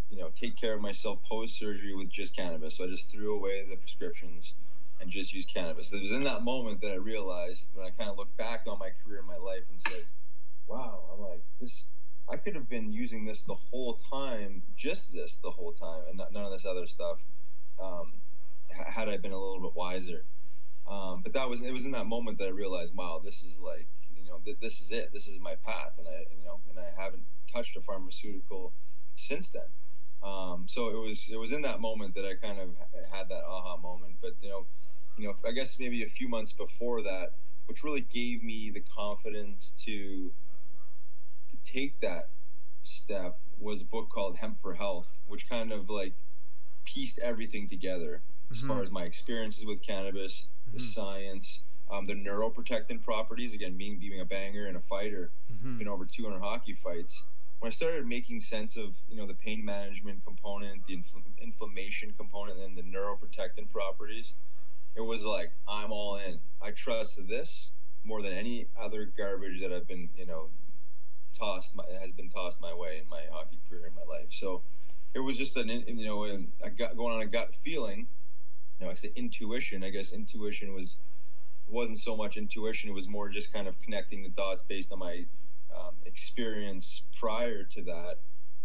you 0.10 0.18
know 0.18 0.32
take 0.36 0.58
care 0.58 0.74
of 0.74 0.82
myself 0.82 1.20
post 1.24 1.58
surgery 1.58 1.96
with 1.96 2.10
just 2.10 2.36
cannabis. 2.36 2.76
So 2.76 2.84
I 2.84 2.88
just 2.88 3.10
threw 3.10 3.34
away 3.34 3.64
the 3.66 3.78
prescriptions 3.78 4.54
and 5.00 5.10
just 5.10 5.34
used 5.34 5.48
cannabis. 5.48 5.94
It 5.94 6.02
was 6.02 6.12
in 6.12 6.26
that 6.26 6.44
moment 6.44 6.82
that 6.82 6.92
I 6.92 6.96
realized 6.96 7.70
when 7.74 7.86
I 7.86 7.92
kind 7.92 8.10
of 8.10 8.18
looked 8.18 8.36
back 8.36 8.64
on 8.68 8.80
my 8.80 8.90
career 9.02 9.20
and 9.20 9.28
my 9.28 9.38
life 9.38 9.64
and 9.70 9.80
said, 9.80 10.04
"Wow, 10.68 11.04
I'm 11.14 11.22
like 11.22 11.44
this 11.62 11.86
I 12.30 12.36
could 12.36 12.56
have 12.56 12.68
been 12.68 12.92
using 12.92 13.24
this 13.24 13.44
the 13.44 13.54
whole 13.54 13.94
time, 13.94 14.64
just 14.76 15.14
this 15.14 15.36
the 15.36 15.52
whole 15.52 15.72
time, 15.72 16.02
and 16.10 16.18
not, 16.18 16.34
none 16.34 16.44
of 16.44 16.52
this 16.52 16.66
other 16.66 16.86
stuff. 16.86 17.20
Um, 17.82 18.16
had 18.70 19.08
I 19.08 19.16
been 19.16 19.32
a 19.32 19.40
little 19.40 19.62
bit 19.62 19.74
wiser, 19.74 20.26
um, 20.88 21.22
but 21.24 21.34
that 21.34 21.50
was 21.50 21.62
it 21.62 21.72
was 21.72 21.86
in 21.86 21.92
that 21.92 22.06
moment 22.06 22.38
that 22.40 22.48
I 22.48 22.52
realized, 22.52 22.96
wow, 22.96 23.22
this 23.24 23.44
is 23.44 23.60
like 23.60 23.88
you 24.18 24.30
know 24.30 24.40
th- 24.44 24.58
this 24.62 24.82
is 24.82 24.92
it. 24.92 25.12
This 25.14 25.28
is 25.28 25.40
my 25.40 25.56
path, 25.56 25.94
and 25.98 26.08
I 26.08 26.26
you 26.38 26.44
know 26.44 26.60
and 26.70 26.80
I 26.80 27.02
haven't 27.02 27.24
touched 27.52 27.76
a 27.78 27.82
pharmaceutical 27.82 28.74
since 29.16 29.50
then. 29.50 29.68
Um, 30.24 30.66
so 30.68 30.90
it 30.90 30.98
was 30.98 31.30
it 31.32 31.38
was 31.38 31.52
in 31.52 31.62
that 31.62 31.80
moment 31.80 32.16
that 32.16 32.26
I 32.26 32.36
kind 32.36 32.60
of 32.60 32.70
had 33.12 33.30
that 33.30 33.44
aha 33.44 33.78
moment. 33.78 34.16
But 34.22 34.34
you 34.42 34.50
know, 34.50 34.66
you 35.18 35.28
know, 35.28 35.36
I 35.48 35.52
guess 35.52 35.80
maybe 35.80 36.04
a 36.04 36.10
few 36.10 36.28
months 36.28 36.54
before 36.54 37.02
that, 37.04 37.34
which 37.66 37.84
really 37.84 38.02
gave 38.02 38.44
me 38.44 38.70
the 38.70 38.82
confidence 38.82 39.74
to 39.86 40.32
to 41.50 41.72
take 41.72 42.00
that 42.02 42.30
step 42.84 43.40
was 43.60 43.82
a 43.82 43.86
book 43.86 44.10
called 44.10 44.38
Hemp 44.38 44.60
for 44.60 44.76
Health, 44.76 45.18
which 45.28 45.50
kind 45.50 45.72
of 45.72 45.90
like 45.90 46.14
pieced 46.86 47.20
everything 47.20 47.68
together 47.68 48.22
as 48.52 48.60
mm-hmm. 48.60 48.68
far 48.68 48.84
as 48.84 48.92
my 48.92 49.04
experiences 49.04 49.66
with 49.66 49.82
cannabis, 49.82 50.48
the 50.74 50.80
mm-hmm. 50.80 50.86
science, 50.86 51.60
um, 51.90 52.06
the 52.06 52.14
neuroprotectant 52.14 53.04
properties. 53.04 53.54
Again, 53.54 53.78
being 53.78 54.00
being 54.00 54.20
a 54.20 54.26
banger 54.26 54.66
and 54.66 54.76
a 54.76 54.82
fighter, 54.82 55.32
mm-hmm. 55.52 55.78
been 55.78 55.88
over 55.88 56.06
200 56.06 56.40
hockey 56.40 56.74
fights. 56.74 57.24
When 57.60 57.68
I 57.68 57.72
started 57.72 58.06
making 58.06 58.42
sense 58.42 58.76
of 58.76 58.96
you 59.10 59.16
know 59.18 59.26
the 59.26 59.34
pain 59.34 59.64
management 59.64 60.26
component, 60.26 60.86
the 60.88 60.98
infl- 60.98 61.22
inflammation 61.42 62.14
component, 62.18 62.60
and 62.60 62.78
the 62.78 62.82
neuroprotectant 62.82 63.70
properties, 63.72 64.34
it 64.96 65.02
was 65.02 65.24
like 65.24 65.52
I'm 65.68 65.92
all 65.92 66.18
in. 66.18 66.40
I 66.62 66.72
trust 66.72 67.28
this 67.28 67.72
more 68.04 68.22
than 68.22 68.34
any 68.34 68.68
other 68.78 69.06
garbage 69.06 69.62
that 69.62 69.72
I've 69.72 69.88
been 69.88 70.10
you 70.18 70.26
know 70.26 70.50
tossed 71.34 71.76
my, 71.76 71.84
has 72.00 72.12
been 72.12 72.30
tossed 72.30 72.62
my 72.62 72.74
way 72.74 73.00
in 73.02 73.10
my 73.10 73.22
hockey 73.32 73.60
career 73.70 73.88
in 73.88 73.94
my 73.96 74.04
life. 74.10 74.28
So 74.30 74.62
it 75.14 75.20
was 75.20 75.38
just 75.38 75.56
an 75.58 75.70
you 75.70 76.06
know 76.06 76.24
a 76.62 76.70
gut, 76.70 76.98
going 76.98 77.14
on 77.14 77.22
a 77.22 77.26
gut 77.26 77.54
feeling 77.64 78.08
know, 78.84 78.92
I 78.92 78.96
say 78.96 79.12
intuition. 79.16 79.84
I 79.84 79.90
guess 79.90 80.12
intuition 80.14 80.74
was 80.74 80.98
wasn't 81.68 82.00
so 82.00 82.16
much 82.16 82.38
intuition. 82.38 82.90
It 82.90 82.94
was 82.94 83.08
more 83.08 83.30
just 83.30 83.54
kind 83.54 83.68
of 83.68 83.82
connecting 83.82 84.24
the 84.24 84.30
dots 84.30 84.62
based 84.62 84.92
on 84.92 85.00
my 85.00 85.26
um, 85.76 85.96
experience 86.06 87.02
prior 87.20 87.64
to 87.64 87.82
that, 87.84 88.20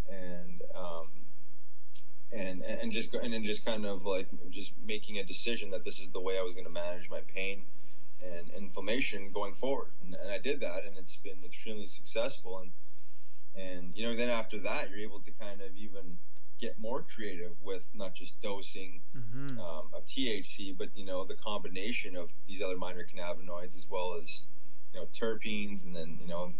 and 0.08 0.62
um, 0.74 1.06
and 2.32 2.62
and 2.62 2.92
just 2.92 3.14
and 3.14 3.32
then 3.32 3.44
just 3.44 3.64
kind 3.64 3.86
of 3.86 4.04
like 4.04 4.28
just 4.50 4.72
making 4.84 5.18
a 5.18 5.24
decision 5.24 5.70
that 5.70 5.84
this 5.84 6.00
is 6.00 6.10
the 6.10 6.20
way 6.20 6.38
I 6.38 6.42
was 6.42 6.54
going 6.54 6.66
to 6.66 6.72
manage 6.72 7.08
my 7.10 7.20
pain 7.20 7.64
and 8.20 8.50
inflammation 8.50 9.30
going 9.32 9.54
forward. 9.54 9.90
And, 10.02 10.14
and 10.14 10.30
I 10.30 10.38
did 10.38 10.60
that, 10.60 10.84
and 10.84 10.96
it's 10.98 11.16
been 11.16 11.44
extremely 11.44 11.86
successful. 11.86 12.58
And 12.58 12.70
and 13.54 13.92
you 13.96 14.06
know, 14.06 14.14
then 14.14 14.28
after 14.28 14.58
that, 14.58 14.90
you're 14.90 15.00
able 15.00 15.20
to 15.20 15.30
kind 15.30 15.60
of 15.60 15.76
even 15.76 16.18
get 16.58 16.78
more 16.78 17.02
creative 17.02 17.52
with 17.62 17.92
not 17.94 18.14
just 18.14 18.40
dosing 18.40 19.00
mm-hmm. 19.16 19.58
um, 19.58 19.88
of 19.92 20.04
THC, 20.04 20.76
but 20.76 20.88
you 20.94 21.04
know 21.04 21.24
the 21.24 21.34
combination 21.34 22.16
of 22.16 22.30
these 22.46 22.60
other 22.60 22.76
minor 22.76 23.04
cannabinoids 23.04 23.76
as 23.76 23.86
well 23.90 24.18
as 24.20 24.44
you 24.92 25.00
know 25.00 25.06
terpenes, 25.12 25.84
and 25.84 25.94
then 25.94 26.18
you 26.20 26.28
know 26.28 26.52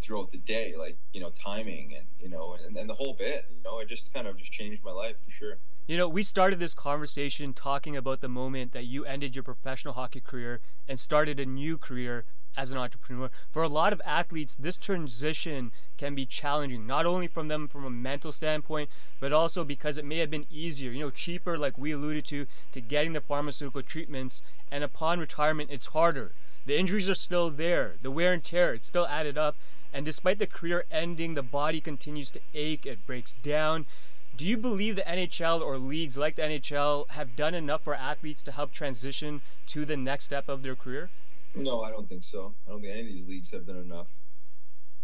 throughout 0.00 0.32
the 0.32 0.38
day, 0.38 0.74
like 0.76 0.98
you 1.12 1.20
know 1.20 1.30
timing 1.30 1.94
and 1.96 2.06
you 2.20 2.28
know 2.28 2.56
and, 2.64 2.76
and 2.76 2.90
the 2.90 2.94
whole 2.94 3.14
bit. 3.14 3.46
You 3.50 3.62
know, 3.64 3.78
it 3.78 3.88
just 3.88 4.12
kind 4.12 4.26
of 4.26 4.36
just 4.36 4.52
changed 4.52 4.84
my 4.84 4.92
life 4.92 5.16
for 5.24 5.30
sure. 5.30 5.58
You 5.86 5.96
know, 5.96 6.08
we 6.08 6.22
started 6.22 6.60
this 6.60 6.74
conversation 6.74 7.52
talking 7.52 7.96
about 7.96 8.20
the 8.20 8.28
moment 8.28 8.72
that 8.72 8.84
you 8.84 9.04
ended 9.04 9.34
your 9.34 9.42
professional 9.42 9.94
hockey 9.94 10.20
career 10.20 10.60
and 10.86 10.98
started 10.98 11.40
a 11.40 11.46
new 11.46 11.76
career 11.76 12.24
as 12.56 12.70
an 12.70 12.78
entrepreneur. 12.78 13.30
For 13.50 13.62
a 13.62 13.68
lot 13.68 13.92
of 13.92 14.02
athletes, 14.04 14.54
this 14.54 14.76
transition 14.76 15.72
can 15.96 16.14
be 16.14 16.26
challenging, 16.26 16.86
not 16.86 17.06
only 17.06 17.26
from 17.26 17.48
them 17.48 17.68
from 17.68 17.84
a 17.84 17.90
mental 17.90 18.32
standpoint, 18.32 18.90
but 19.20 19.32
also 19.32 19.64
because 19.64 19.98
it 19.98 20.04
may 20.04 20.18
have 20.18 20.30
been 20.30 20.46
easier, 20.50 20.90
you 20.90 21.00
know, 21.00 21.10
cheaper, 21.10 21.56
like 21.56 21.78
we 21.78 21.92
alluded 21.92 22.24
to, 22.26 22.46
to 22.72 22.80
getting 22.80 23.12
the 23.12 23.20
pharmaceutical 23.20 23.82
treatments. 23.82 24.42
And 24.70 24.84
upon 24.84 25.20
retirement, 25.20 25.70
it's 25.70 25.86
harder. 25.86 26.32
The 26.64 26.78
injuries 26.78 27.10
are 27.10 27.14
still 27.14 27.50
there, 27.50 27.94
the 28.02 28.10
wear 28.10 28.32
and 28.32 28.44
tear, 28.44 28.74
it's 28.74 28.86
still 28.86 29.06
added 29.06 29.36
up. 29.36 29.56
And 29.92 30.04
despite 30.04 30.38
the 30.38 30.46
career 30.46 30.84
ending, 30.90 31.34
the 31.34 31.42
body 31.42 31.80
continues 31.80 32.30
to 32.30 32.40
ache, 32.54 32.86
it 32.86 33.06
breaks 33.06 33.34
down. 33.34 33.86
Do 34.34 34.46
you 34.46 34.56
believe 34.56 34.96
the 34.96 35.02
NHL 35.02 35.60
or 35.60 35.76
leagues 35.76 36.16
like 36.16 36.36
the 36.36 36.42
NHL 36.42 37.10
have 37.10 37.36
done 37.36 37.54
enough 37.54 37.82
for 37.82 37.94
athletes 37.94 38.42
to 38.44 38.52
help 38.52 38.72
transition 38.72 39.42
to 39.68 39.84
the 39.84 39.96
next 39.96 40.24
step 40.24 40.48
of 40.48 40.62
their 40.62 40.74
career? 40.74 41.10
No, 41.54 41.82
I 41.82 41.90
don't 41.90 42.08
think 42.08 42.22
so. 42.22 42.54
I 42.66 42.70
don't 42.70 42.80
think 42.80 42.92
any 42.92 43.02
of 43.02 43.08
these 43.08 43.26
leagues 43.26 43.50
have 43.50 43.66
done 43.66 43.76
enough. 43.76 44.08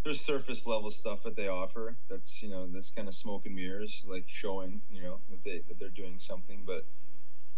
There's 0.05 0.21
surface 0.21 0.67
level 0.67 0.90
stuff 0.90 1.23
that 1.25 1.37
they 1.37 1.49
offer. 1.49 1.97
That's 2.09 2.43
you 2.43 2.49
know 2.49 2.67
that's 2.67 2.90
kind 2.90 3.09
of 3.09 3.14
smoke 3.14 3.45
and 3.45 3.55
mirrors, 3.55 4.05
like 4.09 4.25
showing 4.26 4.81
you 4.90 5.02
know 5.02 5.21
that 5.31 5.45
they 5.45 5.62
that 5.69 5.78
they're 5.78 5.88
doing 5.88 6.19
something. 6.19 6.62
But 6.64 6.87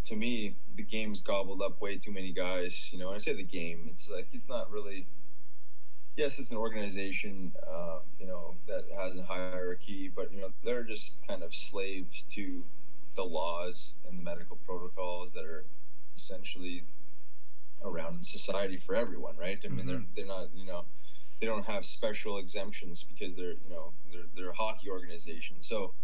to 0.05 0.17
me, 0.17 0.57
the 0.75 0.83
game's 0.83 1.21
gobbled 1.21 1.63
up 1.63 1.81
way 1.81 1.99
too 1.99 2.11
many 2.11 2.33
guys. 2.33 2.93
You 2.93 2.99
know, 2.99 3.07
when 3.07 3.15
I 3.15 3.19
say 3.19 3.35
the 3.35 3.45
game, 3.45 3.89
it's 3.91 4.11
like 4.11 4.29
it's 4.33 4.49
not 4.49 4.71
really. 4.71 5.07
Yes, 6.17 6.39
it's 6.41 6.51
an 6.51 6.59
organization, 6.59 7.53
uh, 7.67 8.01
you 8.19 8.27
know, 8.27 8.57
that 8.67 8.85
has 8.99 9.15
a 9.15 9.23
hierarchy, 9.23 10.11
but 10.15 10.33
you 10.33 10.41
know 10.41 10.49
they're 10.65 10.83
just 10.83 11.27
kind 11.27 11.43
of 11.43 11.55
slaves 11.55 12.25
to 12.35 12.65
the 13.15 13.23
laws 13.23 13.95
and 14.07 14.19
the 14.19 14.23
medical 14.23 14.57
protocols 14.57 15.33
that 15.33 15.45
are 15.45 15.65
essentially 16.17 16.83
around 17.83 18.17
in 18.17 18.23
society 18.23 18.77
for 18.77 18.95
everyone, 18.95 19.37
right? 19.37 19.59
I 19.65 19.69
mean, 19.69 19.81
mm-hmm. 19.81 19.89
they're 19.89 20.03
they're 20.17 20.27
not 20.27 20.49
you 20.55 20.67
know 20.67 20.85
they 21.41 21.47
don't 21.47 21.65
have 21.65 21.85
special 21.85 22.39
exemptions 22.39 23.05
because 23.05 23.37
they're 23.37 23.53
you 23.53 23.71
know 23.71 23.93
they're 24.13 24.27
they're 24.37 24.51
a 24.51 24.57
hockey 24.57 24.91
organization. 24.91 25.57
So 25.61 25.95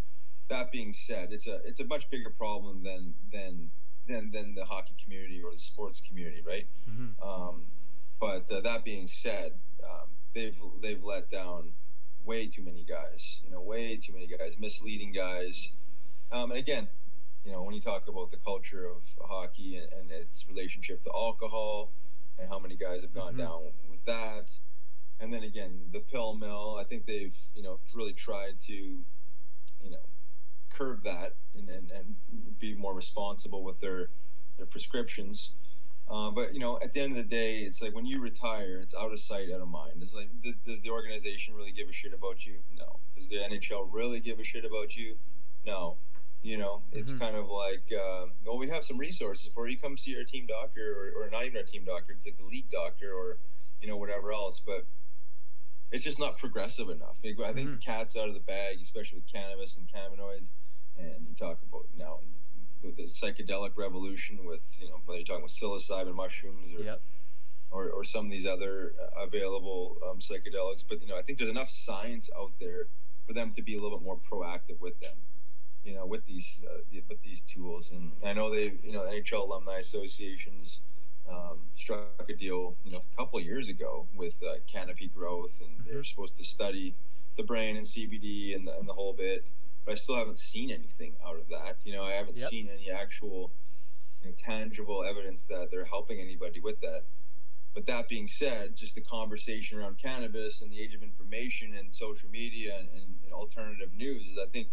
that 0.49 0.71
being 0.71 0.93
said, 0.93 1.29
it's 1.31 1.47
a 1.47 1.61
it's 1.65 1.79
a 1.79 1.85
much 1.85 2.09
bigger 2.09 2.29
problem 2.29 2.83
than 2.83 3.13
than 3.31 3.71
than 4.07 4.31
than 4.31 4.55
the 4.55 4.65
hockey 4.65 4.95
community 5.01 5.41
or 5.43 5.51
the 5.51 5.59
sports 5.59 6.01
community, 6.01 6.43
right? 6.45 6.67
Mm-hmm. 6.89 7.27
Um, 7.27 7.63
but 8.19 8.49
uh, 8.51 8.61
that 8.61 8.83
being 8.83 9.07
said, 9.07 9.53
um, 9.83 10.07
they've 10.33 10.57
they've 10.81 11.03
let 11.03 11.29
down 11.29 11.73
way 12.25 12.47
too 12.47 12.63
many 12.63 12.83
guys. 12.83 13.41
You 13.43 13.51
know, 13.51 13.61
way 13.61 13.97
too 13.97 14.13
many 14.13 14.27
guys, 14.27 14.57
misleading 14.59 15.13
guys. 15.13 15.71
Um, 16.31 16.51
and 16.51 16.59
again, 16.59 16.87
you 17.47 17.53
know, 17.53 17.63
when 17.63 17.73
you 17.73 17.79
talk 17.79 18.09
about 18.09 18.29
the 18.29 18.37
culture 18.37 18.85
of 18.85 19.03
hockey 19.21 19.77
and, 19.77 19.87
and 19.93 20.11
its 20.11 20.45
relationship 20.49 21.01
to 21.01 21.11
alcohol 21.15 21.93
and 22.37 22.49
how 22.49 22.59
many 22.59 22.75
guys 22.75 23.01
have 23.01 23.13
gone 23.13 23.29
mm-hmm. 23.35 23.41
down 23.41 23.61
with 23.89 24.03
that. 24.05 24.51
And 25.21 25.33
then 25.33 25.43
again, 25.43 25.87
the 25.93 26.01
pill 26.01 26.35
mill, 26.35 26.77
I 26.77 26.83
think 26.83 27.05
they've, 27.05 27.37
you 27.55 27.63
know, 27.63 27.79
really 27.95 28.11
tried 28.11 28.59
to, 28.65 28.73
you 28.73 29.89
know, 29.89 30.09
curb 30.69 31.03
that 31.05 31.35
and, 31.57 31.69
and, 31.69 31.89
and 31.89 32.15
be 32.59 32.75
more 32.75 32.93
responsible 32.93 33.63
with 33.63 33.79
their, 33.79 34.09
their 34.57 34.65
prescriptions. 34.65 35.51
Uh, 36.09 36.29
but 36.31 36.53
you 36.53 36.59
know, 36.59 36.77
at 36.81 36.91
the 36.91 36.99
end 36.99 37.11
of 37.11 37.17
the 37.17 37.23
day, 37.23 37.59
it's 37.59 37.81
like 37.81 37.95
when 37.95 38.05
you 38.05 38.19
retire, 38.19 38.79
it's 38.81 38.93
out 38.93 39.13
of 39.13 39.19
sight, 39.19 39.47
out 39.55 39.61
of 39.61 39.69
mind. 39.69 39.93
It's 40.01 40.13
like, 40.13 40.29
th- 40.43 40.55
does 40.65 40.81
the 40.81 40.89
organization 40.89 41.53
really 41.55 41.71
give 41.71 41.87
a 41.87 41.93
shit 41.93 42.13
about 42.13 42.45
you? 42.45 42.57
No. 42.77 42.99
Does 43.15 43.29
the 43.29 43.37
NHL 43.37 43.87
really 43.89 44.19
give 44.19 44.37
a 44.37 44.43
shit 44.43 44.65
about 44.65 44.97
you? 44.97 45.15
No 45.65 45.97
You 46.47 46.57
know, 46.57 46.81
it's 46.93 47.11
Mhm. 47.11 47.19
kind 47.19 47.35
of 47.35 47.49
like, 47.49 47.91
uh, 47.91 48.27
well, 48.45 48.57
we 48.57 48.69
have 48.69 48.85
some 48.85 48.97
resources 48.97 49.51
for 49.53 49.67
you. 49.67 49.77
Come 49.77 49.97
see 49.97 50.15
our 50.15 50.23
team 50.23 50.45
doctor, 50.45 51.11
or, 51.17 51.23
or 51.25 51.29
not 51.29 51.43
even 51.45 51.57
our 51.57 51.63
team 51.63 51.83
doctor. 51.83 52.13
It's 52.13 52.25
like 52.25 52.37
the 52.37 52.45
league 52.45 52.69
doctor, 52.69 53.13
or 53.13 53.37
you 53.81 53.87
know, 53.89 53.97
whatever 53.97 54.31
else. 54.31 54.61
But 54.61 54.85
it's 55.91 56.05
just 56.05 56.19
not 56.19 56.37
progressive 56.37 56.89
enough. 56.89 57.17
I 57.19 57.21
think 57.21 57.37
Mhm. 57.69 57.71
the 57.79 57.85
cat's 57.85 58.15
out 58.15 58.29
of 58.29 58.33
the 58.33 58.39
bag, 58.39 58.79
especially 58.81 59.19
with 59.19 59.27
cannabis 59.27 59.75
and 59.75 59.89
cannabinoids. 59.89 60.51
And 60.95 61.27
you 61.27 61.35
talk 61.35 61.61
about 61.63 61.85
now 61.97 62.21
the, 62.81 62.91
the 62.91 63.03
psychedelic 63.03 63.75
revolution 63.75 64.45
with 64.45 64.79
you 64.81 64.87
know 64.87 65.01
whether 65.05 65.19
you're 65.19 65.27
talking 65.27 65.43
with 65.43 65.51
psilocybin 65.51 66.13
mushrooms 66.15 66.73
or 66.73 66.81
Yep. 66.81 67.01
or, 67.71 67.89
or 67.89 68.03
some 68.05 68.27
of 68.27 68.31
these 68.31 68.45
other 68.45 68.95
uh, 69.01 69.21
available 69.21 69.97
um, 70.09 70.19
psychedelics. 70.19 70.85
But 70.87 71.01
you 71.01 71.07
know, 71.07 71.17
I 71.17 71.23
think 71.23 71.39
there's 71.39 71.49
enough 71.49 71.69
science 71.69 72.29
out 72.37 72.53
there 72.59 72.87
for 73.25 73.33
them 73.33 73.51
to 73.51 73.61
be 73.61 73.75
a 73.75 73.81
little 73.81 73.97
bit 73.97 74.05
more 74.05 74.17
proactive 74.17 74.79
with 74.79 74.97
them. 75.01 75.17
You 75.87 75.95
know, 75.95 76.05
with 76.05 76.25
these 76.25 76.65
uh, 76.69 76.79
with 77.07 77.21
these 77.21 77.41
tools, 77.41 77.93
and 77.93 78.11
I 78.25 78.33
know 78.33 78.49
they, 78.53 78.73
you 78.83 78.91
know, 78.91 79.03
NHL 79.03 79.47
alumni 79.47 79.77
associations 79.77 80.81
um, 81.29 81.59
struck 81.77 82.25
a 82.27 82.33
deal, 82.33 82.75
you 82.83 82.91
know, 82.91 82.97
a 83.13 83.15
couple 83.15 83.39
of 83.39 83.45
years 83.45 83.69
ago 83.69 84.05
with 84.13 84.43
uh, 84.43 84.55
Canopy 84.67 85.07
Growth, 85.07 85.61
and 85.61 85.85
they 85.87 85.95
were 85.95 86.03
supposed 86.03 86.35
to 86.35 86.43
study 86.43 86.93
the 87.37 87.43
brain 87.43 87.77
and 87.77 87.85
CBD 87.85 88.53
and 88.53 88.67
the, 88.67 88.77
and 88.77 88.85
the 88.89 88.93
whole 88.93 89.13
bit. 89.13 89.47
But 89.85 89.93
I 89.93 89.95
still 89.95 90.17
haven't 90.17 90.39
seen 90.39 90.71
anything 90.71 91.13
out 91.25 91.37
of 91.37 91.47
that. 91.47 91.77
You 91.85 91.93
know, 91.93 92.03
I 92.03 92.11
haven't 92.13 92.35
Yep. 92.35 92.49
seen 92.49 92.67
any 92.67 92.91
actual, 92.91 93.51
you 94.21 94.27
know, 94.29 94.35
tangible 94.35 95.05
evidence 95.05 95.43
that 95.45 95.71
they're 95.71 95.85
helping 95.85 96.19
anybody 96.19 96.59
with 96.59 96.81
that. 96.81 97.03
But 97.73 97.85
that 97.85 98.09
being 98.09 98.27
said, 98.27 98.75
just 98.75 98.95
the 98.95 99.01
conversation 99.01 99.79
around 99.79 99.99
cannabis 99.99 100.61
and 100.61 100.69
the 100.69 100.81
age 100.81 100.93
of 100.95 101.01
information 101.01 101.73
and 101.77 101.93
social 101.95 102.29
media 102.29 102.75
and, 102.77 102.89
and 103.23 103.31
alternative 103.31 103.93
news 103.95 104.27
is, 104.27 104.37
I 104.37 104.47
think, 104.47 104.67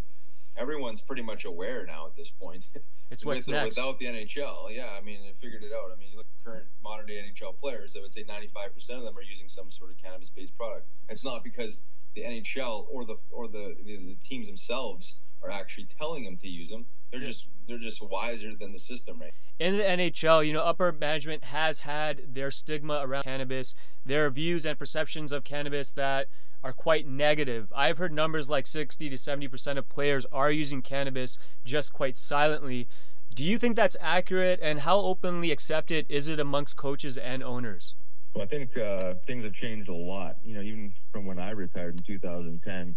everyone's 0.57 1.01
pretty 1.01 1.23
much 1.23 1.45
aware 1.45 1.85
now 1.87 2.07
at 2.07 2.17
this 2.17 2.31
point. 2.31 2.69
It's 3.11 3.23
what's 3.25 3.47
With 3.47 3.55
next. 3.55 3.77
without 3.77 3.99
the 3.99 4.07
NHL. 4.07 4.75
Yeah, 4.75 4.89
I 4.99 5.03
mean, 5.03 5.21
they 5.23 5.33
figured 5.39 5.63
it 5.63 5.73
out. 5.73 5.93
I 5.95 5.99
mean, 5.99 6.09
you 6.11 6.17
look 6.17 6.27
at 6.27 6.45
current 6.51 6.65
modern 6.83 7.07
day 7.07 7.23
NHL 7.23 7.57
players, 7.61 7.95
I 7.97 8.01
would 8.01 8.13
say 8.15 8.25
95% 8.25 8.73
of 8.97 9.03
them 9.05 9.17
are 9.17 9.23
using 9.23 9.47
some 9.47 9.71
sort 9.71 9.91
of 9.91 9.99
cannabis 9.99 10.31
based 10.31 10.57
product. 10.57 10.87
It's 11.11 11.25
not 11.25 11.45
because 11.45 11.85
the 12.17 12.23
NHL 12.23 12.87
or 12.91 13.05
the 13.05 13.17
or 13.31 13.47
the, 13.47 13.77
the, 13.85 13.97
the 13.99 14.17
teams 14.27 14.47
themselves 14.49 15.19
are 15.43 15.51
actually 15.51 15.85
telling 15.99 16.25
them 16.25 16.39
to 16.39 16.49
use 16.49 16.71
them. 16.71 16.87
They're 17.13 17.21
Yeah. 17.21 17.27
just 17.27 17.47
they're 17.69 17.79
just 17.79 18.03
wiser 18.03 18.53
than 18.55 18.73
the 18.73 18.79
system, 18.81 19.21
right? 19.21 19.35
in 19.61 19.77
the 19.77 19.85
NHL, 19.85 20.45
you 20.45 20.53
know, 20.53 20.63
upper 20.65 20.91
management 20.91 21.45
has 21.45 21.81
had 21.81 22.35
their 22.35 22.51
stigma 22.51 23.01
around 23.05 23.23
cannabis, 23.25 23.75
their 24.05 24.29
views 24.31 24.65
and 24.67 24.77
perceptions 24.79 25.31
of 25.31 25.45
cannabis 25.45 25.93
that 25.93 26.27
are 26.65 26.73
quite 26.73 27.07
negative. 27.07 27.71
I've 27.77 27.99
heard 27.99 28.13
numbers 28.13 28.49
like 28.49 28.67
60 28.67 29.11
to 29.11 29.17
70% 29.17 29.77
of 29.77 29.89
players 29.89 30.25
are 30.33 30.51
using 30.51 30.81
cannabis 30.81 31.39
just 31.63 31.93
quite 31.93 32.17
silently. 32.17 32.89
Do 33.35 33.45
you 33.45 33.59
think 33.59 33.77
that's 33.77 33.97
accurate 34.01 34.61
and 34.63 34.81
how 34.81 34.99
openly 34.99 35.51
accepted 35.51 36.07
is 36.09 36.29
it 36.29 36.41
amongst 36.41 36.77
coaches 36.77 37.19
and 37.19 37.43
owners? 37.43 37.95
Well, 38.35 38.45
I 38.45 38.47
think 38.47 38.77
uh, 38.79 39.15
things 39.27 39.45
have 39.45 39.53
changed 39.53 39.91
a 39.91 39.95
lot. 39.95 40.37
You 40.43 40.55
know, 40.55 40.63
even 40.63 40.95
from 41.13 41.27
when 41.27 41.39
I 41.39 41.51
retired 41.51 41.99
in 41.99 42.03
2010, 42.03 42.97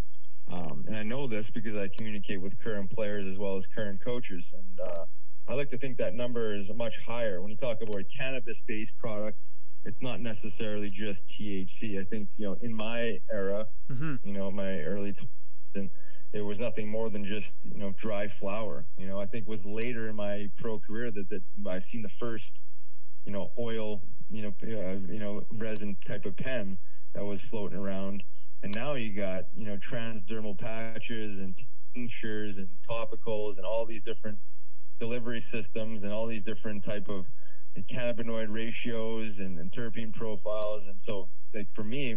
um, 0.49 0.85
and 0.87 0.95
I 0.95 1.03
know 1.03 1.27
this 1.27 1.45
because 1.53 1.75
I 1.75 1.89
communicate 1.95 2.41
with 2.41 2.57
current 2.63 2.89
players 2.89 3.27
as 3.29 3.37
well 3.37 3.57
as 3.57 3.63
current 3.75 3.99
coaches, 4.03 4.43
and 4.53 4.79
uh, 4.79 5.05
I 5.49 5.53
like 5.55 5.69
to 5.71 5.77
think 5.77 5.97
that 5.97 6.15
number 6.15 6.55
is 6.55 6.67
much 6.73 6.93
higher. 7.05 7.41
When 7.41 7.51
you 7.51 7.57
talk 7.57 7.81
about 7.81 7.99
a 7.99 8.05
cannabis-based 8.17 8.97
product, 8.97 9.37
it's 9.87 10.01
not 10.01 10.19
necessarily 10.19 10.89
just 10.89 11.19
THC. 11.39 11.99
I 11.99 12.03
think 12.03 12.27
you 12.37 12.45
know, 12.47 12.57
in 12.61 12.73
my 12.73 13.19
era, 13.31 13.65
hmm 13.89 14.15
you 14.23 14.33
know, 14.33 14.51
my 14.51 14.81
early 14.81 15.11
20s, 15.11 15.75
and 15.75 15.89
it 16.33 16.41
was 16.41 16.59
nothing 16.59 16.89
more 16.89 17.09
than 17.09 17.23
just 17.23 17.47
you 17.63 17.79
know 17.79 17.93
dry 18.01 18.27
flower. 18.39 18.85
You 18.97 19.07
know, 19.07 19.19
I 19.19 19.25
think 19.25 19.47
it 19.47 19.49
was 19.49 19.63
later 19.65 20.09
in 20.09 20.15
my 20.15 20.51
pro 20.59 20.79
career 20.79 21.09
that 21.11 21.29
that 21.29 21.41
I've 21.69 21.83
seen 21.91 22.01
the 22.01 22.11
first 22.19 22.43
you 23.25 23.31
know 23.31 23.51
oil 23.57 24.01
you 24.29 24.43
know 24.43 24.53
uh, 24.63 25.11
you 25.11 25.19
know 25.19 25.43
resin 25.53 25.95
type 26.05 26.25
of 26.25 26.35
pen 26.35 26.77
that 27.13 27.23
was 27.23 27.39
floating 27.49 27.77
around, 27.77 28.23
and 28.63 28.73
now 28.73 28.95
you 28.95 29.15
got 29.15 29.45
you 29.55 29.65
know 29.65 29.77
transdermal 29.89 30.57
patches 30.57 31.39
and 31.39 31.55
tinctures 31.95 32.57
and 32.57 32.67
topicals 32.89 33.55
and 33.55 33.65
all 33.65 33.85
these 33.85 34.01
different 34.05 34.37
delivery 34.99 35.43
systems 35.51 36.03
and 36.03 36.11
all 36.11 36.27
these 36.27 36.43
different 36.43 36.83
type 36.83 37.07
of 37.07 37.25
cannabinoid 37.83 38.47
ratios 38.49 39.33
and, 39.37 39.57
and 39.59 39.71
terpene 39.71 40.13
profiles 40.13 40.83
and 40.87 40.99
so 41.05 41.27
like 41.53 41.67
for 41.75 41.83
me 41.83 42.15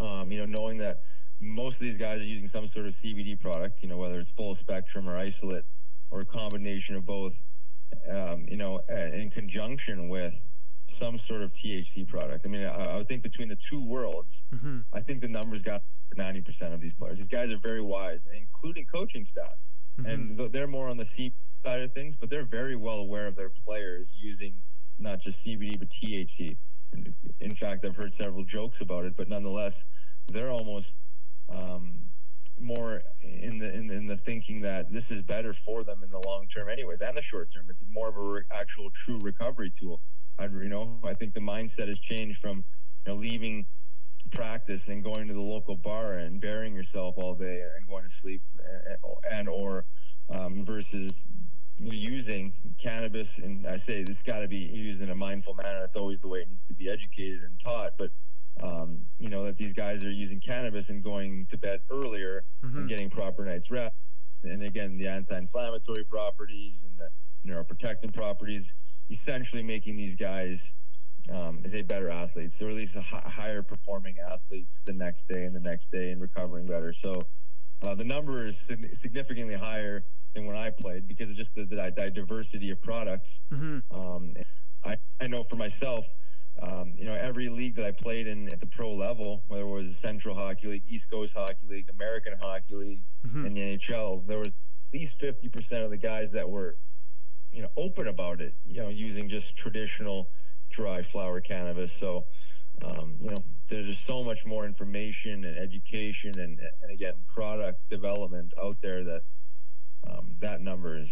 um, 0.00 0.30
you 0.30 0.38
know 0.38 0.46
knowing 0.46 0.78
that 0.78 1.02
most 1.40 1.74
of 1.74 1.80
these 1.80 1.98
guys 1.98 2.20
are 2.20 2.24
using 2.24 2.50
some 2.52 2.70
sort 2.72 2.86
of 2.86 2.94
CBD 3.04 3.38
product, 3.40 3.82
you 3.82 3.88
know, 3.88 3.96
whether 3.96 4.20
it's 4.20 4.30
full 4.36 4.56
spectrum 4.60 5.08
or 5.08 5.18
isolate 5.18 5.64
or 6.10 6.20
a 6.20 6.24
combination 6.24 6.96
of 6.96 7.04
both, 7.04 7.32
um, 8.10 8.46
you 8.48 8.56
know, 8.56 8.80
in 8.88 9.30
conjunction 9.32 10.08
with 10.08 10.32
some 11.00 11.20
sort 11.28 11.42
of 11.42 11.50
THC 11.54 12.06
product. 12.06 12.46
I 12.46 12.48
mean, 12.48 12.64
I, 12.64 12.92
I 12.92 12.96
would 12.96 13.08
think 13.08 13.22
between 13.22 13.48
the 13.48 13.58
two 13.70 13.82
worlds, 13.82 14.28
hmm 14.52 14.80
I 14.92 15.00
think 15.00 15.20
the 15.20 15.28
numbers 15.28 15.62
got 15.62 15.82
90% 16.16 16.72
of 16.72 16.80
these 16.80 16.92
players. 16.98 17.18
These 17.18 17.28
guys 17.28 17.50
are 17.50 17.58
very 17.58 17.82
wise, 17.82 18.20
including 18.36 18.86
coaching 18.92 19.26
staff. 19.30 19.54
And 19.96 20.52
they're 20.52 20.66
more 20.66 20.88
on 20.88 20.96
the 20.96 21.06
C 21.16 21.32
side 21.64 21.80
of 21.80 21.92
things, 21.92 22.14
but 22.20 22.30
they're 22.30 22.44
very 22.44 22.76
well 22.76 22.96
aware 22.96 23.26
of 23.26 23.34
their 23.34 23.50
players 23.64 24.06
using 24.20 24.54
not 24.98 25.20
just 25.22 25.36
CBD, 25.44 25.78
but 25.78 25.88
THC. 26.02 26.56
In- 27.40 27.56
fact, 27.60 27.84
I've 27.84 27.96
heard 27.96 28.12
several 28.20 28.44
jokes 28.44 28.76
about 28.80 29.04
it, 29.04 29.16
but 29.16 29.28
nonetheless, 29.28 29.72
they're 30.30 30.50
almost 30.50 30.86
um, 31.48 32.02
more 32.60 33.00
in 33.22 33.58
the, 33.58 33.72
in 33.72 33.90
in 33.90 34.06
the 34.06 34.18
thinking 34.26 34.60
that 34.62 34.92
this 34.92 35.04
is 35.08 35.24
better 35.24 35.56
for 35.64 35.82
them 35.82 36.02
in 36.02 36.10
the 36.10 36.20
long 36.26 36.46
term, 36.54 36.68
anyways, 36.68 36.98
and 37.00 37.16
the 37.16 37.22
short 37.30 37.48
term. 37.54 37.66
It's 37.70 37.78
more 37.90 38.08
of 38.08 38.16
a 38.16 38.20
re- 38.20 38.42
actual 38.52 38.90
true 39.04 39.18
recovery 39.20 39.72
tool. 39.80 40.00
I, 40.38 40.44
you 40.44 40.68
know, 40.68 40.98
I 41.04 41.14
think 41.14 41.32
the 41.32 41.40
mindset 41.40 41.88
has 41.88 41.98
changed 42.10 42.38
from 42.40 42.64
you 43.06 43.14
know 43.14 43.18
leaving 43.18 43.66
practice 44.32 44.80
and 44.88 45.02
going 45.02 45.28
to 45.28 45.34
the 45.34 45.40
local 45.40 45.76
bar 45.76 46.14
and 46.18 46.40
burying 46.40 46.74
yourself 46.74 47.14
all 47.16 47.34
day 47.34 47.62
and 47.76 47.86
going 47.88 48.04
to 48.04 48.10
sleep 48.20 48.42
and, 48.58 48.98
and 49.38 49.48
or 49.48 49.84
um, 50.30 50.64
versus 50.64 51.12
using 51.78 52.52
cannabis 52.82 53.26
and 53.42 53.66
I 53.66 53.82
say 53.86 54.04
this 54.04 54.16
got 54.26 54.40
to 54.40 54.48
be 54.48 54.56
used 54.56 55.02
in 55.02 55.10
a 55.10 55.14
mindful 55.14 55.54
manner. 55.54 55.80
That's 55.80 55.96
always 55.96 56.20
the 56.20 56.28
way 56.28 56.40
it 56.40 56.48
needs 56.48 56.62
to 56.68 56.74
be 56.74 56.88
educated 56.88 57.42
and 57.42 57.58
taught. 57.62 57.92
But 57.98 58.10
um, 58.62 59.00
you 59.18 59.28
know 59.28 59.44
that 59.46 59.56
these 59.56 59.74
guys 59.74 60.02
are 60.04 60.10
using 60.10 60.40
cannabis 60.40 60.84
and 60.88 61.02
going 61.02 61.46
to 61.50 61.58
bed 61.58 61.80
earlier 61.90 62.44
hmm 62.62 62.78
and 62.78 62.88
getting 62.88 63.10
proper 63.10 63.44
night's 63.44 63.70
rest. 63.70 63.94
And 64.44 64.62
again, 64.62 64.98
the 64.98 65.08
anti-inflammatory 65.08 66.04
properties 66.04 66.74
and 66.84 66.98
the 66.98 67.50
neuroprotectant 67.50 68.14
properties, 68.14 68.64
essentially 69.10 69.62
making 69.62 69.96
these 69.96 70.16
guys 70.18 70.58
um, 71.32 71.60
as 71.64 71.72
a 71.72 71.82
better 71.82 72.10
athletes, 72.10 72.54
or 72.60 72.68
at 72.68 72.76
least 72.76 72.92
a 72.94 73.00
higher 73.00 73.62
performing 73.62 74.16
athletes 74.18 74.70
the 74.84 74.92
next 74.92 75.20
day 75.32 75.44
and 75.44 75.56
the 75.56 75.60
next 75.60 75.90
day 75.90 76.10
and 76.10 76.20
recovering 76.20 76.66
better. 76.66 76.94
So 77.02 77.22
uh, 77.82 77.94
the 77.94 78.04
number 78.04 78.46
is 78.46 78.54
sig- 78.68 78.98
significantly 79.02 79.54
higher 79.54 80.04
than 80.34 80.46
when 80.46 80.56
I 80.56 80.70
played 80.70 81.06
because 81.08 81.30
of 81.30 81.36
just 81.36 81.50
the, 81.54 81.64
the, 81.64 81.76
di- 81.94 82.10
diversity 82.10 82.70
of 82.70 82.80
products. 82.82 83.28
hmm 83.50 83.78
Um, 83.90 84.34
I, 84.84 84.96
I 85.20 85.26
know 85.26 85.44
for 85.48 85.56
myself, 85.56 86.04
um, 86.62 86.92
you 86.96 87.04
know, 87.04 87.14
every 87.14 87.48
league 87.48 87.76
that 87.76 87.84
I 87.84 87.90
played 87.90 88.26
in 88.26 88.52
at 88.52 88.60
the 88.60 88.66
pro 88.66 88.94
level, 88.94 89.42
whether 89.48 89.62
it 89.62 89.66
was 89.66 89.86
Central 90.02 90.34
Hockey 90.36 90.66
League, 90.68 90.82
East 90.88 91.04
Coast 91.10 91.32
Hockey 91.34 91.66
League, 91.68 91.86
American 91.94 92.34
Hockey 92.40 92.74
League, 92.74 93.00
hmm 93.26 93.46
in 93.46 93.54
the 93.54 93.60
NHL, 93.60 94.26
there 94.26 94.38
was 94.38 94.48
at 94.48 95.00
least 95.00 95.14
50% 95.22 95.84
of 95.84 95.90
the 95.90 95.96
guys 95.96 96.28
that 96.32 96.48
were, 96.48 96.76
you 97.52 97.62
know, 97.62 97.68
open 97.76 98.06
about 98.08 98.40
it, 98.40 98.54
you 98.66 98.80
know, 98.80 98.88
using 98.88 99.28
just 99.28 99.46
traditional 99.62 100.28
dry 100.76 101.02
flower 101.12 101.40
cannabis. 101.40 101.90
So, 102.00 102.24
um, 102.84 103.14
you 103.20 103.30
know, 103.30 103.42
there's 103.70 103.86
just 103.86 104.06
so 104.06 104.22
much 104.22 104.38
more 104.46 104.66
information 104.66 105.44
and 105.44 105.56
education 105.58 106.38
and, 106.38 106.58
and 106.82 106.92
again, 106.92 107.14
product 107.32 107.80
development 107.90 108.52
out 108.62 108.76
there 108.82 109.02
that 109.04 109.22
um, 110.08 110.36
that 110.40 110.60
number 110.60 110.98
is 110.98 111.08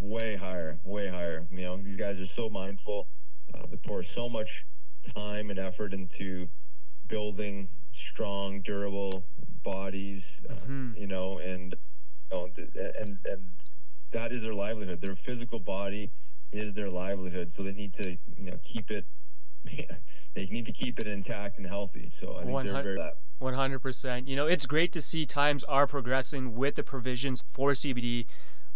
way 0.00 0.36
higher, 0.36 0.78
way 0.84 1.08
higher. 1.08 1.46
You 1.50 1.62
know, 1.62 1.76
these 1.82 1.98
guys 1.98 2.16
are 2.18 2.28
so 2.36 2.48
mindful. 2.48 3.06
Uh, 3.54 3.66
they 3.70 3.76
pour 3.86 4.04
so 4.14 4.28
much 4.28 4.48
time 5.14 5.50
and 5.50 5.58
effort 5.58 5.92
into 5.94 6.48
building 7.08 7.68
strong, 8.12 8.60
durable 8.62 9.24
bodies. 9.64 10.22
Uh, 10.48 10.54
Mhm. 10.68 10.98
You 10.98 11.06
know, 11.06 11.38
and 11.38 11.74
you 12.30 12.36
know, 12.36 12.48
and 13.00 13.18
and 13.24 13.52
that 14.12 14.32
is 14.32 14.42
their 14.42 14.54
livelihood. 14.54 15.00
Their 15.00 15.16
physical 15.24 15.58
body 15.58 16.10
is 16.52 16.74
their 16.74 16.90
livelihood, 16.90 17.52
so 17.56 17.62
they 17.62 17.72
need 17.72 17.94
to 18.02 18.10
you 18.36 18.50
know 18.50 18.58
keep 18.72 18.90
it. 18.90 19.04
they 20.34 20.46
need 20.46 20.66
to 20.66 20.72
keep 20.72 20.98
it 21.00 21.06
intact 21.06 21.58
and 21.58 21.66
healthy. 21.66 22.12
So 22.20 22.34
I 22.36 22.40
think 22.42 22.52
One 22.52 22.66
they're 22.66 22.74
hun- 22.74 22.84
very. 22.84 22.98
100%. 23.40 24.28
You 24.28 24.36
know, 24.36 24.46
it's 24.46 24.66
great 24.66 24.92
to 24.92 25.02
see 25.02 25.26
times 25.26 25.64
are 25.64 25.86
progressing 25.86 26.54
with 26.54 26.74
the 26.76 26.82
provisions 26.82 27.42
for 27.50 27.72
CBD. 27.72 28.26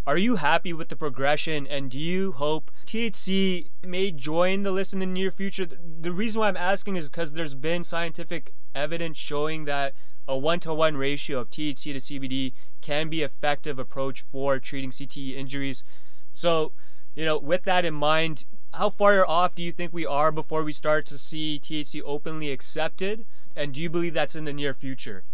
Are 0.07 0.17
you 0.17 0.37
happy 0.37 0.73
with 0.73 0.89
the 0.89 0.97
progression 0.97 1.67
and 1.67 1.91
do 1.91 1.99
you 1.99 2.33
hope 2.33 2.71
THC 2.87 3.71
may 3.85 4.11
join 4.11 4.63
the 4.63 4.73
list 4.73 4.93
in 4.93 4.99
the 4.99 5.07
near 5.07 5.31
future? 5.31 5.67
The 5.67 6.13
reason 6.13 6.41
why 6.41 6.49
I'm 6.49 6.57
asking 6.57 6.97
is 6.97 7.11
because 7.11 7.35
there's 7.35 7.55
been 7.55 7.85
scientific 7.85 8.55
evidence 8.75 9.19
showing 9.19 9.65
that 9.65 9.95
a 10.27 10.39
one-to-one 10.39 10.97
ratio 10.97 11.39
of 11.39 11.51
THC 11.51 11.93
to 11.93 11.99
CBD 11.99 12.53
can 12.81 13.09
be 13.09 13.23
effective 13.23 13.79
approach 13.79 14.23
for 14.23 14.59
treating 14.59 14.91
CTE 14.91 15.35
injuries. 15.37 15.85
So, 16.33 16.73
you 17.15 17.25
know, 17.25 17.39
with 17.39 17.65
that 17.65 17.85
in 17.85 17.95
mind, 17.95 18.47
how 18.73 18.89
far 18.91 19.27
off 19.27 19.55
do 19.55 19.63
you 19.63 19.73
think 19.73 19.93
we 19.93 20.07
are 20.07 20.33
before 20.33 20.63
we 20.63 20.73
start 20.73 21.05
to 21.07 21.19
see 21.19 21.61
THC 21.63 22.01
openly 22.05 22.51
accepted? 22.51 23.27
And 23.57 23.75
do 23.75 23.81
you 23.81 23.91
believe 23.91 24.15
that's 24.15 24.37
in 24.37 24.45
the 24.45 24.53
near 24.53 24.75
future? 24.75 25.25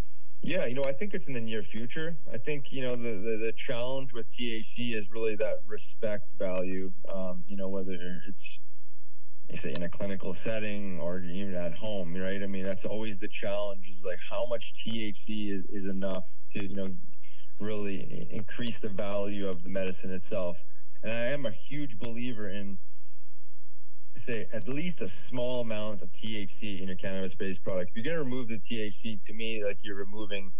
Yeah, 0.41 0.65
you 0.65 0.75
know, 0.75 0.83
I 0.87 0.93
think 0.93 1.13
it's 1.13 1.25
in 1.27 1.33
the 1.33 1.41
near 1.41 1.63
future. 1.71 2.15
I 2.31 2.37
think 2.37 2.65
you 2.69 2.83
know 2.83 2.95
the 2.95 3.03
the, 3.03 3.37
the 3.37 3.53
challenge 3.67 4.11
with 4.13 4.27
THC 4.39 4.97
is 4.97 5.05
really 5.11 5.35
that 5.35 5.63
respect 5.67 6.27
value. 6.37 6.91
Um, 7.13 7.43
you 7.47 7.57
know, 7.57 7.67
whether 7.69 7.93
it's 7.93 9.61
say 9.63 9.73
in 9.75 9.83
a 9.83 9.89
clinical 9.89 10.35
setting 10.45 10.99
or 10.99 11.19
even 11.21 11.55
at 11.55 11.73
home, 11.73 12.13
right? 12.15 12.41
I 12.43 12.47
mean, 12.47 12.65
that's 12.65 12.85
always 12.85 13.17
the 13.19 13.29
challenge. 13.41 13.83
Is 13.87 14.03
like 14.05 14.19
how 14.29 14.45
much 14.47 14.63
THC 14.85 15.57
is, 15.57 15.65
is 15.69 15.89
enough 15.89 16.23
to 16.53 16.63
you 16.63 16.75
know 16.75 16.89
really 17.59 18.27
increase 18.29 18.75
the 18.81 18.89
value 18.89 19.47
of 19.47 19.63
the 19.63 19.69
medicine 19.69 20.11
itself. 20.11 20.57
And 21.03 21.11
I 21.11 21.27
am 21.27 21.45
a 21.45 21.51
huge 21.69 21.97
believer 21.99 22.49
in 22.49 22.77
say 24.27 24.47
at 24.53 24.67
least 24.67 24.99
a 25.01 25.07
small 25.29 25.61
amount 25.61 26.01
of 26.01 26.09
THC 26.23 26.81
in 26.81 26.87
your 26.87 26.97
cannabis-based 26.97 27.63
product. 27.63 27.91
If 27.91 27.95
you're 27.95 28.13
going 28.13 28.23
to 28.23 28.29
remove 28.29 28.49
the 28.49 28.59
THC, 28.69 29.19
to 29.25 29.33
me, 29.33 29.63
like 29.65 29.77
you're 29.81 29.95
removing 29.95 30.51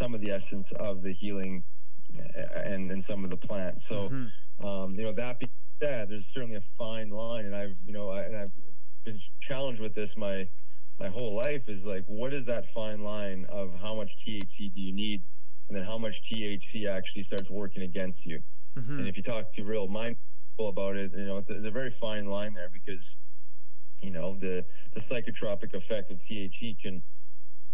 some 0.00 0.14
of 0.14 0.20
the 0.20 0.30
essence 0.30 0.66
of 0.78 1.02
the 1.02 1.12
healing 1.12 1.64
uh, 2.16 2.60
and, 2.64 2.90
and 2.90 3.04
some 3.08 3.24
of 3.24 3.30
the 3.30 3.36
plant. 3.36 3.78
So, 3.88 3.94
mm-hmm. 3.94 4.66
um, 4.66 4.94
you 4.94 5.02
know, 5.02 5.12
that 5.14 5.40
being 5.40 5.50
said, 5.80 6.08
there's 6.08 6.24
certainly 6.34 6.56
a 6.56 6.64
fine 6.78 7.10
line, 7.10 7.44
and 7.44 7.54
I've, 7.54 7.76
you 7.84 7.92
know, 7.92 8.10
I, 8.10 8.22
and 8.22 8.36
I've 8.36 8.52
been 9.04 9.20
challenged 9.46 9.80
with 9.80 9.94
this 9.94 10.10
my 10.16 10.48
my 10.98 11.08
whole 11.08 11.36
life 11.36 11.60
is 11.68 11.84
like, 11.84 12.04
what 12.06 12.32
is 12.32 12.46
that 12.46 12.64
fine 12.74 13.02
line 13.02 13.44
of 13.50 13.70
how 13.82 13.94
much 13.94 14.08
THC 14.26 14.74
do 14.74 14.80
you 14.80 14.94
need, 14.94 15.22
and 15.68 15.76
then 15.76 15.84
how 15.84 15.98
much 15.98 16.14
THC 16.32 16.88
actually 16.88 17.24
starts 17.24 17.50
working 17.50 17.82
against 17.82 18.18
you? 18.24 18.40
Mm-hmm. 18.78 19.00
And 19.00 19.08
if 19.08 19.16
you 19.16 19.22
talk 19.22 19.54
to 19.56 19.62
real 19.62 19.88
mind 19.88 20.16
about 20.58 20.96
it. 20.96 21.12
You 21.14 21.26
know, 21.26 21.44
there's 21.46 21.64
a 21.64 21.70
very 21.70 21.94
fine 22.00 22.26
line 22.26 22.54
there 22.54 22.70
because 22.72 23.02
you 24.00 24.10
know 24.10 24.36
the 24.40 24.64
the 24.94 25.00
psychotropic 25.02 25.74
effect 25.74 26.10
of 26.10 26.18
THC 26.30 26.78
can 26.80 27.02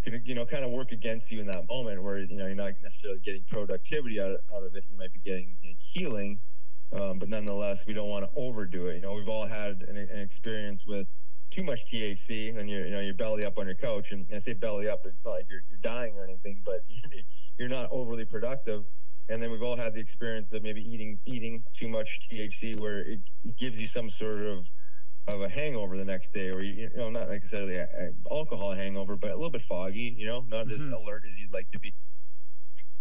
can 0.04 0.20
you 0.24 0.34
know 0.34 0.46
kind 0.46 0.64
of 0.64 0.70
work 0.70 0.92
against 0.92 1.30
you 1.30 1.40
in 1.40 1.46
that 1.46 1.68
moment 1.68 2.02
where 2.02 2.18
you 2.18 2.36
know 2.36 2.46
you're 2.46 2.54
not 2.54 2.72
necessarily 2.82 3.20
getting 3.24 3.44
productivity 3.50 4.20
out 4.20 4.32
of, 4.32 4.40
out 4.54 4.62
of 4.64 4.74
it. 4.74 4.84
You 4.90 4.98
might 4.98 5.12
be 5.12 5.20
getting 5.24 5.56
healing, 5.92 6.40
um, 6.92 7.18
but 7.18 7.28
nonetheless, 7.28 7.78
we 7.86 7.94
don't 7.94 8.08
want 8.08 8.24
to 8.24 8.30
overdo 8.38 8.88
it. 8.88 8.96
You 8.96 9.02
know, 9.02 9.12
we've 9.12 9.28
all 9.28 9.46
had 9.46 9.82
an, 9.88 9.96
an 9.96 10.20
experience 10.20 10.82
with 10.86 11.06
too 11.54 11.62
much 11.62 11.78
THC 11.92 12.58
and 12.58 12.68
you're 12.68 12.86
you 12.86 12.92
know 12.92 13.00
you're 13.00 13.14
belly 13.14 13.44
up 13.44 13.58
on 13.58 13.66
your 13.66 13.74
couch 13.74 14.06
and, 14.10 14.26
and 14.30 14.42
I 14.42 14.44
say 14.44 14.54
belly 14.54 14.88
up 14.88 15.02
it's 15.04 15.16
not 15.24 15.32
like 15.32 15.46
you're, 15.50 15.62
you're 15.68 15.80
dying 15.82 16.14
or 16.16 16.24
anything 16.24 16.62
but 16.64 16.84
you're 17.58 17.68
not 17.68 17.90
overly 17.92 18.24
productive 18.24 18.84
and 19.28 19.42
then 19.42 19.50
we've 19.50 19.62
all 19.62 19.76
had 19.76 19.94
the 19.94 20.00
experience 20.00 20.48
of 20.52 20.62
maybe 20.62 20.80
eating 20.80 21.18
eating 21.26 21.62
too 21.80 21.88
much 21.88 22.08
THC, 22.30 22.78
where 22.78 22.98
it, 23.00 23.20
gives 23.58 23.76
you 23.76 23.88
some 23.94 24.10
sort 24.18 24.40
of 24.42 24.64
of 25.28 25.40
a 25.42 25.48
hangover 25.48 25.96
the 25.96 26.04
next 26.04 26.32
day, 26.32 26.48
or 26.48 26.62
you 26.62 26.90
know, 26.96 27.10
not 27.10 27.30
necessarily 27.30 27.76
an 27.76 28.14
alcohol 28.30 28.74
hangover, 28.74 29.16
but 29.16 29.30
a 29.30 29.34
little 29.34 29.50
bit 29.50 29.62
foggy. 29.68 30.14
You 30.16 30.26
know, 30.26 30.44
not 30.48 30.66
mm-hmm. 30.66 30.88
as 30.88 30.92
alert 30.92 31.22
as 31.26 31.38
you'd 31.38 31.52
like 31.52 31.70
to 31.72 31.78
be. 31.78 31.94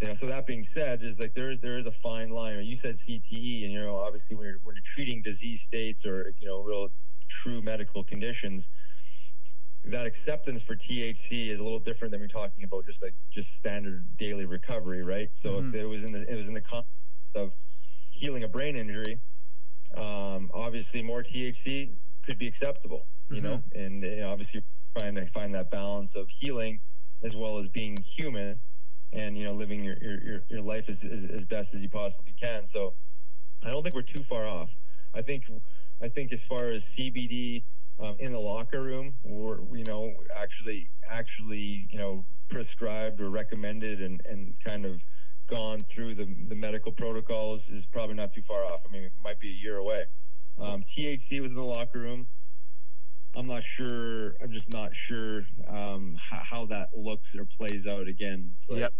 You 0.01 0.07
know, 0.07 0.15
so 0.19 0.27
that 0.27 0.47
being 0.47 0.67
said, 0.73 1.03
is 1.03 1.15
like 1.19 1.33
there 1.35 1.51
is 1.51 1.59
there 1.61 1.79
is 1.79 1.85
a 1.85 1.93
fine 2.03 2.29
line. 2.29 2.63
You 2.63 2.77
said 2.81 2.97
CTE, 3.07 3.63
and 3.63 3.71
you 3.73 3.79
know, 3.81 3.97
obviously 3.97 4.35
when 4.35 4.47
you're 4.47 4.59
when 4.63 4.75
you're 4.75 4.93
treating 4.95 5.21
disease 5.21 5.59
states 5.67 6.05
or 6.05 6.33
you 6.39 6.47
know 6.47 6.61
real 6.61 6.89
true 7.43 7.61
medical 7.61 8.03
conditions, 8.03 8.63
that 9.85 10.05
acceptance 10.05 10.61
for 10.67 10.75
THC 10.75 11.51
is 11.51 11.59
a 11.59 11.63
little 11.63 11.79
different 11.79 12.11
than 12.11 12.21
we're 12.21 12.27
talking 12.27 12.63
about 12.63 12.85
just 12.85 13.01
like 13.01 13.15
just 13.33 13.47
standard 13.59 14.05
daily 14.17 14.45
recovery, 14.45 15.03
right? 15.03 15.29
So 15.41 15.49
mm-hmm. 15.49 15.69
if 15.69 15.75
it 15.75 15.85
was 15.85 16.03
in 16.03 16.11
the 16.11 16.21
it 16.21 16.35
was 16.35 16.47
in 16.47 16.53
the 16.53 16.61
context 16.61 17.35
of 17.35 17.51
healing 18.11 18.43
a 18.43 18.47
brain 18.47 18.75
injury, 18.75 19.19
um, 19.97 20.51
obviously 20.53 21.01
more 21.01 21.23
THC 21.23 21.89
could 22.25 22.37
be 22.37 22.47
acceptable, 22.47 23.07
you 23.29 23.37
mm-hmm. 23.37 23.45
know, 23.45 23.63
and 23.73 24.03
you 24.03 24.17
know, 24.17 24.31
obviously 24.31 24.63
trying 24.97 25.15
to 25.15 25.25
find 25.31 25.55
that 25.55 25.71
balance 25.71 26.11
of 26.15 26.27
healing 26.39 26.79
as 27.23 27.31
well 27.35 27.59
as 27.59 27.67
being 27.69 27.97
human 28.15 28.59
and 29.13 29.37
you 29.37 29.43
know 29.43 29.53
living 29.53 29.83
your 29.83 29.97
your, 30.01 30.43
your 30.49 30.61
life 30.61 30.85
as, 30.87 30.97
as, 31.03 31.41
as 31.41 31.43
best 31.45 31.69
as 31.73 31.81
you 31.81 31.89
possibly 31.89 32.35
can. 32.39 32.63
So 32.71 32.93
I 33.63 33.69
don't 33.69 33.81
think 33.83 33.95
we're 33.95 34.01
too 34.03 34.23
far 34.29 34.47
off. 34.47 34.69
I 35.13 35.21
think 35.21 35.43
I 36.01 36.09
think 36.09 36.31
as 36.33 36.39
far 36.47 36.71
as 36.71 36.81
CBD 36.97 37.63
um, 38.01 38.15
in 38.19 38.31
the 38.31 38.39
locker 38.39 38.81
room, 38.81 39.13
or 39.23 39.59
you 39.73 39.83
know, 39.83 40.13
actually, 40.35 40.89
actually, 41.09 41.87
you 41.91 41.97
know, 41.97 42.25
prescribed 42.49 43.21
or 43.21 43.29
recommended 43.29 44.01
and, 44.01 44.21
and 44.29 44.55
kind 44.65 44.85
of 44.85 44.99
gone 45.49 45.85
through 45.93 46.15
the, 46.15 46.25
the 46.49 46.55
medical 46.55 46.91
protocols 46.91 47.61
is 47.71 47.83
probably 47.91 48.15
not 48.15 48.33
too 48.33 48.41
far 48.47 48.65
off. 48.65 48.81
I 48.87 48.91
mean, 48.91 49.03
it 49.03 49.11
might 49.23 49.39
be 49.39 49.49
a 49.49 49.63
year 49.63 49.77
away. 49.77 50.03
Um, 50.59 50.83
THC 50.97 51.45
in 51.45 51.53
the 51.53 51.61
locker 51.61 51.99
room, 51.99 52.27
I'm 53.35 53.47
not 53.47 53.63
sure. 53.77 54.35
I'm 54.41 54.51
just 54.51 54.69
not 54.69 54.91
sure 55.07 55.43
um, 55.67 56.17
how, 56.29 56.41
how, 56.49 56.65
that 56.67 56.89
looks 56.95 57.23
or 57.37 57.45
plays 57.57 57.85
out 57.87 58.07
again. 58.07 58.53
Like, 58.69 58.79
yep. 58.79 58.93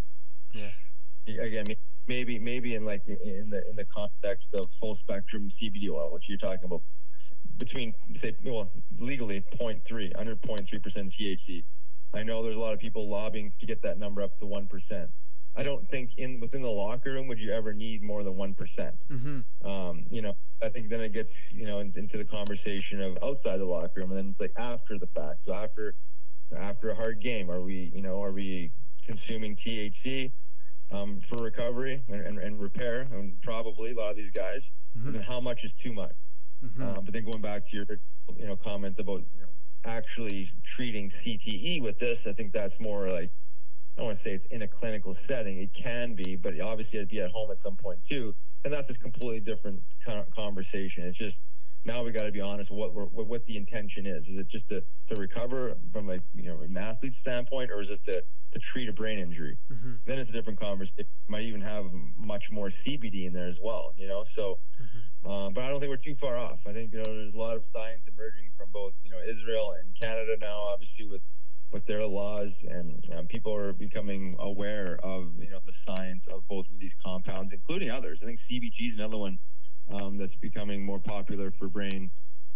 Yeah. 0.54 1.42
Again, 1.44 1.66
maybe 2.08 2.40
maybe 2.40 2.76
in 2.76 2.84
like 2.84 3.04
in 3.08 3.50
the 3.50 3.68
in 3.70 3.76
the 3.76 3.86
context 3.94 4.48
of 4.54 4.68
full 4.80 4.98
spectrum 5.04 5.52
CBD 5.62 5.90
oil, 5.90 6.12
which 6.12 6.24
you're 6.28 6.38
talking 6.38 6.66
about 6.66 6.82
between 7.62 7.93
say 8.24 8.36
well 8.43 8.69
legally 9.00 9.43
0.3 9.60 10.12
under 10.17 10.36
0.3 10.36 10.84
percent 10.84 11.13
THC. 11.19 11.63
I 12.13 12.24
know 12.24 12.43
there's 12.43 12.58
a 12.58 12.60
lot 12.60 12.74
of 12.74 12.80
people 12.80 13.10
lobbying 13.10 13.52
to 13.60 13.65
get 13.65 13.82
that 13.84 13.97
number 13.97 14.21
up 14.21 14.38
to 14.39 14.45
one 14.45 14.67
percent. 14.67 15.10
I 15.56 15.63
don't 15.63 15.88
think 15.89 16.12
in 16.17 16.39
within 16.39 16.62
the 16.62 16.69
locker 16.69 17.12
room 17.13 17.28
would 17.28 17.39
you 17.39 17.54
ever 17.54 17.74
need 17.74 18.02
more 18.02 18.24
than 18.24 18.36
one 18.36 18.56
mm-hmm. 18.56 19.67
um, 19.67 20.06
you 20.10 20.21
know, 20.21 20.34
I 20.63 20.69
think 20.69 20.89
then 20.89 21.02
it 21.02 21.13
gets 21.13 21.30
you 21.52 21.65
know 21.65 21.80
in, 21.80 21.93
into 21.95 22.17
the 22.17 22.26
conversation 22.26 23.02
of 23.02 23.17
outside 23.24 23.60
the 23.60 23.65
locker 23.65 24.02
room, 24.02 24.12
and 24.12 24.17
then 24.17 24.28
it's 24.32 24.39
like 24.39 24.54
after 24.58 24.97
the 24.97 25.08
fact. 25.08 25.39
So 25.45 25.54
after 25.54 25.93
after 26.58 26.89
a 26.89 26.95
hard 26.95 27.21
game, 27.21 27.52
are 27.52 27.62
we 27.62 27.91
you 27.93 28.02
know 28.02 28.24
are 28.24 28.32
we 28.32 28.71
consuming 29.06 29.56
THC 29.58 30.32
um, 30.91 31.21
for 31.30 31.43
recovery 31.43 32.02
and, 32.08 32.21
and, 32.21 32.39
and, 32.39 32.60
repair? 32.60 33.08
And 33.12 33.41
probably 33.41 33.91
a 33.91 33.95
lot 33.95 34.12
of 34.12 34.17
these 34.17 34.32
guys. 34.34 34.62
Mm-hmm. 34.97 35.08
And 35.08 35.15
then 35.15 35.24
how 35.24 35.39
much 35.41 35.60
is 35.63 35.71
too 35.84 35.93
much? 35.93 36.13
Mm-hmm. 36.63 36.82
Um, 36.82 37.06
but 37.06 37.13
then 37.13 37.26
going 37.26 37.41
back 37.41 37.69
to 37.69 37.76
your, 37.76 37.86
you 38.38 38.47
know, 38.47 38.56
comment 38.56 38.97
about 39.00 39.21
you 39.34 39.41
know 39.41 39.47
actually 39.86 40.50
treating 40.76 41.12
CTE 41.26 41.82
with 41.82 41.97
this, 42.00 42.17
I 42.28 42.34
think 42.34 42.54
that's 42.54 42.74
more 42.80 43.10
like 43.10 43.32
I 43.97 44.02
don't 44.02 44.06
want 44.08 44.19
to 44.19 44.24
say 44.24 44.34
it's 44.36 44.45
in 44.52 44.62
a 44.62 44.67
clinical 44.67 45.15
setting. 45.28 45.58
It 45.58 45.71
can 45.82 46.15
be, 46.15 46.36
but 46.36 46.60
obviously 46.60 47.00
it'd 47.00 47.10
be 47.10 47.19
at 47.19 47.32
home 47.32 47.52
at 47.52 47.58
some 47.63 47.76
point 47.76 48.00
too, 48.10 48.34
and 48.63 48.74
that's 48.74 48.89
a 48.89 48.93
completely 48.93 49.39
different 49.39 49.82
kind 50.06 50.19
of 50.19 50.34
conversation. 50.34 51.04
It's 51.04 51.17
just 51.17 51.36
now 51.84 52.04
we 52.04 52.12
got 52.12 52.24
to 52.24 52.32
be 52.32 52.41
honest 52.41 52.71
what 52.71 52.93
what 52.93 53.28
what 53.28 53.45
the 53.45 53.58
intention 53.58 54.06
is. 54.06 54.24
Is 54.28 54.39
it 54.39 54.50
just 54.50 54.69
to, 54.69 54.82
to 55.10 55.19
recover 55.19 55.76
from 55.91 56.10
a 56.10 56.17
you 56.34 56.43
know 56.43 56.62
an 56.62 56.78
athlete 56.78 57.13
standpoint, 57.21 57.71
or 57.71 57.82
is 57.82 57.89
it 57.89 58.00
to 58.06 58.21
to 58.54 58.60
treat 58.71 58.88
a 58.88 58.93
brain 58.93 59.19
injury? 59.19 59.58
Mm-hmm. 59.71 59.93
Then 60.06 60.19
it's 60.19 60.30
a 60.30 60.34
different 60.34 60.60
conversation. 60.60 61.06
Might 61.28 61.43
even 61.43 61.62
have 61.62 61.86
much 62.17 62.43
more 62.52 62.71
CBD 62.86 63.28
in 63.28 63.34
there 63.34 63.47
as 63.47 63.58
well. 63.62 63.93
You 63.97 64.08
know, 64.08 64.26
so. 64.36 64.60
Mm-hmm. 64.82 65.00
Um, 65.26 65.54
but 65.54 65.64
I 65.64 65.70
don't 65.70 65.80
think 65.80 65.90
we're 65.90 65.98
too 65.98 66.18
far 66.20 66.38
off. 66.38 66.60
I 66.66 66.74
think 66.74 66.92
you 66.94 67.00
know 67.00 67.06
there's 67.06 67.34
a 67.34 67.38
lot 67.38 67.56
of 67.56 67.64
science 67.72 68.02
emerging 68.08 68.50
from 68.58 68.70
both 68.74 68.94
you 69.04 69.12
know 69.12 69.22
Israel 69.22 69.76
and 69.80 69.94
Canada 70.00 70.36
now, 70.40 70.62
obviously 70.74 71.08
with 71.10 71.22
with 71.72 71.86
their 71.86 72.06
laws, 72.06 72.52
and 72.70 73.06
um, 73.18 73.28
people 73.28 73.56
are 73.56 73.72
becoming 73.72 74.36
aware 74.40 75.00
of 75.04 75.30
you 75.38 75.50
know 75.50 75.60
the 75.66 75.74
science 75.86 76.24
of 76.34 76.48
both 76.48 76.66
of 76.74 76.80
these 76.80 76.92
compounds, 77.06 77.54
including 77.54 77.92
others. 77.92 78.20
I 78.22 78.26
think 78.26 78.40
CBG 78.50 78.94
is 78.94 79.00
another 79.00 79.18
one 79.18 79.38
um, 79.94 80.18
that's 80.18 80.36
becoming 80.42 80.84
more 80.84 81.00
popular 81.00 81.54
for 81.58 81.68
brain, 81.68 82.12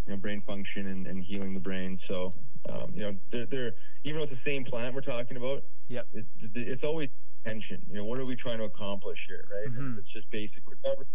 you 0.05 0.13
know, 0.13 0.17
brain 0.17 0.41
function 0.45 0.87
and, 0.87 1.07
and 1.07 1.23
healing 1.23 1.53
the 1.53 1.59
brain. 1.59 1.99
So, 2.07 2.33
um, 2.69 2.91
you 2.93 3.01
know, 3.01 3.15
they're, 3.31 3.45
they're, 3.45 3.71
even 4.03 4.21
with 4.21 4.29
the 4.29 4.39
same 4.45 4.65
plant 4.65 4.93
we're 4.95 5.01
talking 5.01 5.37
about, 5.37 5.63
yep. 5.87 6.07
It, 6.13 6.25
it's 6.55 6.83
always 6.83 7.09
tension. 7.45 7.81
You 7.89 7.97
know, 7.97 8.05
what 8.05 8.19
are 8.19 8.25
we 8.25 8.35
trying 8.35 8.57
to 8.59 8.65
accomplish 8.65 9.19
here, 9.27 9.45
right? 9.51 9.71
Mm-hmm. 9.71 9.99
It's 9.99 10.11
just 10.11 10.29
basic 10.31 10.63
recovery. 10.67 11.07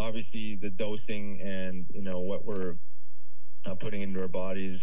Obviously, 0.00 0.58
the 0.60 0.70
dosing 0.70 1.40
and 1.40 1.86
you 1.92 2.02
know 2.02 2.20
what 2.20 2.44
we're 2.44 2.74
uh, 3.66 3.74
putting 3.74 4.02
into 4.02 4.20
our 4.20 4.28
bodies 4.28 4.80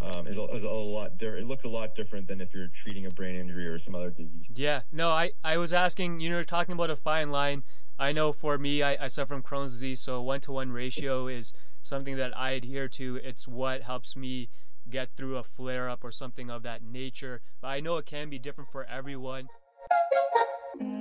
um, 0.00 0.26
is, 0.26 0.36
a, 0.36 0.56
is 0.56 0.62
a 0.62 0.66
lot. 0.66 1.12
It 1.20 1.46
looks 1.46 1.64
a 1.64 1.68
lot 1.68 1.94
different 1.94 2.28
than 2.28 2.40
if 2.40 2.50
you're 2.54 2.68
treating 2.82 3.06
a 3.06 3.10
brain 3.10 3.36
injury 3.36 3.66
or 3.66 3.78
some 3.84 3.94
other 3.94 4.10
disease. 4.10 4.44
Yeah. 4.54 4.82
No, 4.92 5.10
I 5.10 5.32
I 5.42 5.56
was 5.56 5.72
asking. 5.72 6.20
You 6.20 6.30
know, 6.30 6.42
talking 6.42 6.72
about 6.72 6.90
a 6.90 6.96
fine 6.96 7.30
line. 7.30 7.64
I 7.98 8.12
know 8.12 8.32
for 8.32 8.56
me, 8.56 8.82
I, 8.82 9.04
I 9.04 9.08
suffer 9.08 9.34
from 9.34 9.42
Crohn's 9.42 9.72
disease, 9.72 10.00
so 10.00 10.22
one 10.22 10.40
to 10.42 10.52
one 10.52 10.72
ratio 10.72 11.26
is 11.26 11.52
something 11.82 12.16
that 12.16 12.36
I 12.36 12.52
adhere 12.52 12.88
to. 12.88 13.16
It's 13.22 13.46
what 13.46 13.82
helps 13.82 14.16
me 14.16 14.48
get 14.88 15.10
through 15.16 15.36
a 15.36 15.42
flare 15.42 15.88
up 15.88 16.02
or 16.02 16.10
something 16.10 16.50
of 16.50 16.62
that 16.62 16.82
nature. 16.82 17.42
But 17.60 17.68
I 17.68 17.80
know 17.80 17.98
it 17.98 18.06
can 18.06 18.30
be 18.30 18.38
different 18.38 18.70
for 18.70 18.84
everyone. 18.84 19.48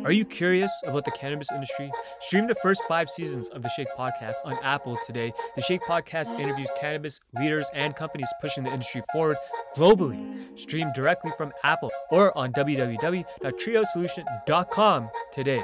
Are 0.03 0.11
you 0.11 0.25
curious 0.25 0.71
about 0.85 1.05
the 1.05 1.11
cannabis 1.11 1.51
industry? 1.51 1.91
Stream 2.19 2.47
the 2.47 2.55
first 2.55 2.81
five 2.87 3.07
seasons 3.09 3.49
of 3.49 3.61
the 3.61 3.69
Shake 3.69 3.89
Podcast 3.97 4.35
on 4.43 4.57
Apple 4.63 4.97
today. 5.05 5.31
The 5.55 5.61
Shake 5.61 5.81
Podcast 5.81 6.37
interviews 6.39 6.69
cannabis 6.79 7.19
leaders 7.37 7.69
and 7.73 7.95
companies 7.95 8.27
pushing 8.41 8.63
the 8.63 8.71
industry 8.71 9.03
forward 9.13 9.37
globally. 9.75 10.57
Stream 10.59 10.91
directly 10.93 11.31
from 11.37 11.53
Apple 11.63 11.91
or 12.11 12.35
on 12.37 12.51
www.triosolution.com 12.53 15.09
today. 15.31 15.63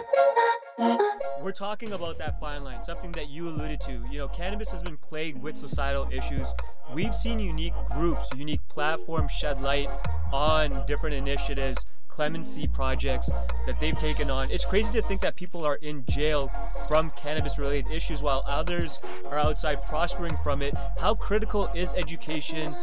We're 1.41 1.51
talking 1.51 1.91
about 1.93 2.17
that 2.17 2.39
fine 2.39 2.63
line, 2.63 2.81
something 2.81 3.11
that 3.13 3.29
you 3.29 3.47
alluded 3.47 3.79
to. 3.81 4.03
You 4.11 4.19
know, 4.19 4.27
cannabis 4.27 4.71
has 4.71 4.81
been 4.81 4.97
plagued 4.97 5.41
with 5.41 5.57
societal 5.57 6.07
issues. 6.11 6.47
We've 6.93 7.15
seen 7.15 7.39
unique 7.39 7.73
groups, 7.91 8.27
unique 8.35 8.61
platforms 8.67 9.31
shed 9.31 9.61
light 9.61 9.89
on 10.33 10.85
different 10.87 11.15
initiatives 11.15 11.85
clemency 12.15 12.65
projects 12.65 13.30
that 13.65 13.78
they've 13.82 13.97
taken 13.97 14.30
on. 14.30 14.49
It's 14.49 14.63
crazy 14.63 14.93
to 14.93 15.01
think 15.01 15.19
that 15.19 15.36
people 15.36 15.65
are 15.65 15.75
in 15.75 16.06
jail 16.06 16.47
from 16.88 17.12
cannabis 17.17 17.60
related 17.60 17.91
issues 17.91 18.21
while 18.21 18.45
others 18.47 18.99
are 19.28 19.38
outside 19.38 19.84
prospering 19.84 20.38
from 20.41 20.62
it. 20.62 20.73
How 20.97 21.13
critical 21.13 21.69
is 21.75 21.93
education 21.93 22.73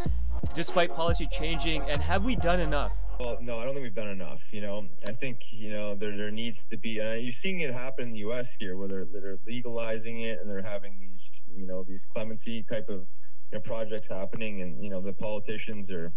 despite 0.55 0.95
policy 0.95 1.27
changing 1.33 1.81
and 1.89 2.03
have 2.03 2.27
we 2.27 2.37
done 2.37 2.61
enough? 2.61 2.93
Well, 3.19 3.39
no, 3.41 3.59
I 3.59 3.65
don't 3.65 3.73
think 3.73 3.85
we've 3.85 3.95
done 3.95 4.09
enough. 4.09 4.41
You 4.51 4.61
know, 4.61 4.87
I 5.09 5.13
think 5.13 5.39
you 5.51 5.71
know 5.71 5.95
there 5.95 6.15
there 6.15 6.31
needs 6.31 6.59
to 6.71 6.77
be. 6.77 7.01
Uh, 7.01 7.15
you're 7.15 7.33
seeing 7.43 7.61
it 7.61 7.73
happen 7.73 8.09
in 8.09 8.13
the 8.13 8.19
U.S. 8.19 8.47
here, 8.59 8.77
where 8.77 8.89
they're 8.89 9.07
they're 9.07 9.39
legalizing 9.47 10.23
it 10.23 10.41
and 10.41 10.51
they're 10.51 10.61
having 10.63 10.99
these 11.01 11.21
you 11.57 11.67
know 11.67 11.85
these 11.85 12.01
clemency 12.13 12.67
type 12.69 12.89
of 12.91 13.07
you 13.51 13.59
know, 13.59 13.61
projects 13.61 14.09
happening, 14.11 14.61
and 14.61 14.83
you 14.85 14.91
know 14.91 15.01
the 15.01 15.13
politicians 15.13 15.89
are 15.91 16.13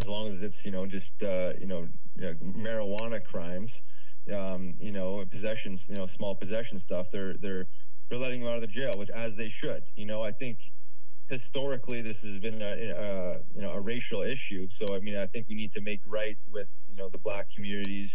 as 0.00 0.06
long 0.06 0.34
as 0.34 0.42
it's 0.42 0.56
you 0.64 0.70
know 0.70 0.86
just 0.86 1.06
uh, 1.22 1.52
you 1.58 1.66
know 1.66 1.88
marijuana 2.18 3.22
crimes, 3.24 3.70
um, 4.34 4.74
you 4.80 4.92
know 4.92 5.24
possessions, 5.30 5.80
you 5.88 5.96
know 5.96 6.08
small 6.16 6.34
possession 6.34 6.82
stuff, 6.84 7.06
they're 7.12 7.34
they're 7.34 7.66
they're 8.08 8.18
letting 8.18 8.40
them 8.40 8.48
out 8.48 8.56
of 8.56 8.62
the 8.62 8.66
jail, 8.68 8.92
which 8.96 9.10
as 9.10 9.32
they 9.36 9.52
should. 9.60 9.82
You 9.96 10.06
know, 10.06 10.22
I 10.22 10.32
think 10.32 10.58
historically 11.28 12.00
this 12.02 12.16
has 12.22 12.40
been 12.40 12.62
a, 12.62 12.66
a 12.66 13.38
you 13.54 13.62
know 13.62 13.72
a 13.72 13.80
racial 13.80 14.22
issue. 14.22 14.68
So 14.80 14.94
I 14.94 15.00
mean, 15.00 15.16
I 15.16 15.26
think 15.26 15.46
we 15.48 15.54
need 15.54 15.72
to 15.74 15.80
make 15.80 16.00
right 16.06 16.38
with 16.50 16.68
you 16.88 16.96
know 16.96 17.08
the 17.08 17.18
black 17.18 17.46
communities 17.54 18.10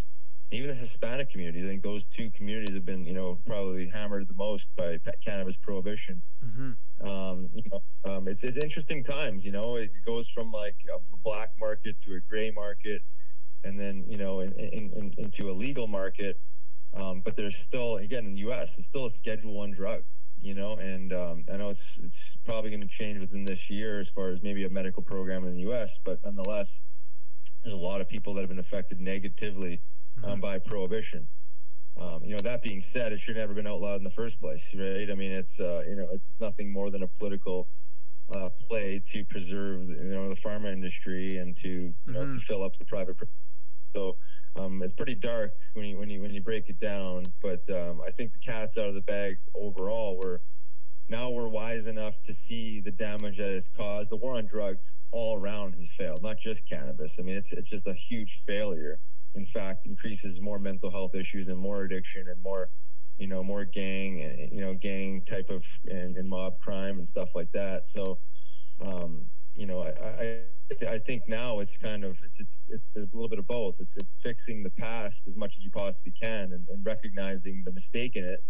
even 0.54 0.70
the 0.70 0.76
Hispanic 0.76 1.32
community. 1.32 1.64
I 1.64 1.68
think 1.68 1.84
those 1.84 2.04
two 2.16 2.30
communities 2.38 2.76
have 2.76 2.86
been, 2.86 3.06
you 3.06 3.14
know, 3.14 3.40
probably 3.46 3.90
hammered 3.90 4.28
the 4.28 4.34
most 4.34 4.64
by 4.78 5.00
cannabis 5.26 5.56
prohibition. 5.62 6.22
Mm-hmm. 6.46 7.08
Um, 7.08 7.50
you 7.54 7.64
know, 7.72 7.82
um, 8.10 8.28
it's, 8.28 8.40
it's 8.44 8.64
interesting 8.64 9.04
times. 9.04 9.44
You 9.44 9.52
know, 9.52 9.76
it 9.78 9.92
goes 10.06 10.26
from 10.34 10.52
like 10.52 10.76
a 10.94 11.00
black 11.24 11.52
market 11.60 11.96
to 12.06 12.16
a 12.16 12.20
gray 12.30 12.52
market, 12.52 13.02
and 13.64 13.80
then 13.80 14.06
you 14.08 14.18
know, 14.18 14.42
in, 14.42 14.54
in, 14.54 14.92
in, 14.96 15.14
into 15.18 15.52
a 15.52 15.54
legal 15.54 15.88
market. 15.88 16.40
Um, 16.96 17.22
but 17.26 17.36
there's 17.36 17.56
still, 17.68 17.98
again, 17.98 18.26
in 18.26 18.34
the 18.34 18.42
U.S., 18.42 18.68
it's 18.78 18.88
still 18.90 19.08
a 19.08 19.10
Schedule 19.20 19.54
One 19.54 19.72
drug. 19.72 20.04
You 20.40 20.54
know, 20.54 20.76
and 20.76 21.14
um, 21.14 21.46
I 21.52 21.56
know 21.56 21.70
it's 21.70 21.80
it's 22.04 22.14
probably 22.46 22.70
going 22.70 22.82
to 22.82 22.90
change 23.00 23.20
within 23.20 23.46
this 23.46 23.60
year 23.70 24.02
as 24.02 24.08
far 24.14 24.32
as 24.32 24.40
maybe 24.44 24.66
a 24.66 24.70
medical 24.70 25.02
program 25.02 25.46
in 25.46 25.54
the 25.56 25.62
U.S. 25.62 25.88
But 26.04 26.20
nonetheless, 26.24 26.68
there's 27.64 27.74
a 27.74 27.78
lot 27.78 28.02
of 28.02 28.10
people 28.10 28.34
that 28.34 28.42
have 28.42 28.50
been 28.50 28.60
affected 28.60 29.00
negatively 29.00 29.82
um, 30.24 30.40
by 30.40 30.60
prohibition. 30.60 31.28
Um, 32.00 32.22
you 32.24 32.34
know, 32.34 32.42
that 32.44 32.64
being 32.64 32.84
said, 32.92 33.12
it 33.12 33.20
should 33.26 33.36
never 33.36 33.54
been 33.54 33.68
outlawed 33.68 33.98
in 33.98 34.04
the 34.04 34.12
first 34.12 34.40
place, 34.40 34.62
right? 34.74 35.10
I 35.12 35.16
mean, 35.16 35.32
it's 35.32 35.60
uh, 35.60 35.82
you 35.82 35.96
know, 35.96 36.08
it's 36.12 36.24
nothing 36.40 36.72
more 36.72 36.90
than 36.90 37.04
a 37.04 37.08
political 37.08 37.68
uh, 38.36 38.50
play 38.68 39.02
to 39.14 39.24
preserve 39.26 39.82
you 39.90 40.12
know 40.12 40.30
the 40.30 40.36
pharma 40.44 40.72
industry 40.72 41.38
and 41.38 41.56
to 41.62 41.70
you 41.70 41.94
know 42.08 42.22
mm-hmm. 42.22 42.38
to 42.38 42.46
fill 42.48 42.64
up 42.64 42.72
the 42.80 42.86
private. 42.86 43.16
So 43.94 44.16
um, 44.56 44.82
it's 44.82 44.94
pretty 44.96 45.16
dark 45.16 45.52
when 45.74 45.86
you 45.86 45.98
when 46.00 46.10
you 46.10 46.22
when 46.22 46.32
you 46.32 46.42
break 46.42 46.68
it 46.68 46.80
down. 46.80 47.26
But 47.42 47.64
um, 47.70 48.02
I 48.06 48.12
think 48.12 48.32
the 48.34 48.40
cat's 48.40 48.76
out 48.78 48.88
of 48.88 48.96
the 48.96 49.02
bag 49.02 49.38
overall. 49.54 50.20
We're 50.22 50.40
now 51.10 51.30
we're 51.30 51.48
wise 51.48 51.86
enough 51.86 52.16
to 52.26 52.34
see 52.48 52.82
the 52.84 52.92
damage 52.92 53.38
that 53.38 53.56
it's 53.56 53.68
caused. 53.78 54.10
The 54.10 54.16
war 54.16 54.38
on 54.38 54.48
drugs 54.48 54.80
all 55.12 55.38
around 55.40 55.74
has 55.74 55.88
failed, 55.96 56.24
not 56.24 56.38
just 56.44 56.62
cannabis. 56.68 57.12
I 57.20 57.22
mean, 57.22 57.36
it's 57.36 57.48
it's 57.52 57.70
just 57.70 57.86
a 57.86 57.94
huge 58.10 58.30
failure 58.48 59.00
in 59.36 59.48
fact 59.54 59.86
increases 59.86 60.40
more 60.42 60.60
mental 60.60 60.92
health 60.92 61.16
issues 61.16 61.48
and 61.48 61.58
more 61.58 61.84
addiction 61.84 62.26
and 62.30 62.42
more 62.42 62.70
you 63.18 63.28
know 63.28 63.44
more 63.44 63.66
gang 63.66 64.50
you 64.52 64.62
know 64.62 64.74
gang 64.74 65.22
type 65.30 65.50
of 65.50 65.62
and, 65.88 66.18
and 66.18 66.30
mob 66.30 66.60
crime 66.60 67.00
and 67.00 67.08
stuff 67.12 67.30
like 67.36 67.52
that 67.52 67.84
so 67.96 68.18
um, 68.82 69.22
you 69.56 69.66
know 69.66 69.82
I, 69.82 70.24
I 70.24 70.40
I 70.88 71.00
think 71.00 71.24
now 71.28 71.60
it's 71.60 71.72
kind 71.82 72.04
of 72.04 72.16
it's, 72.40 72.50
it's, 72.70 72.84
it's 72.96 73.14
a 73.14 73.16
little 73.16 73.30
bit 73.30 73.38
of 73.38 73.46
both. 73.46 73.76
It's, 73.80 73.92
it's, 73.96 74.10
fixing 74.24 74.64
the 74.64 74.70
past 74.72 75.16
as 75.28 75.36
much 75.36 75.52
as 75.58 75.64
you 75.64 75.70
possibly 75.70 76.14
can 76.20 76.54
and, 76.54 76.66
and, 76.70 76.86
recognizing 76.86 77.62
the 77.66 77.74
mistake 77.74 78.16
in 78.16 78.24
it 78.24 78.42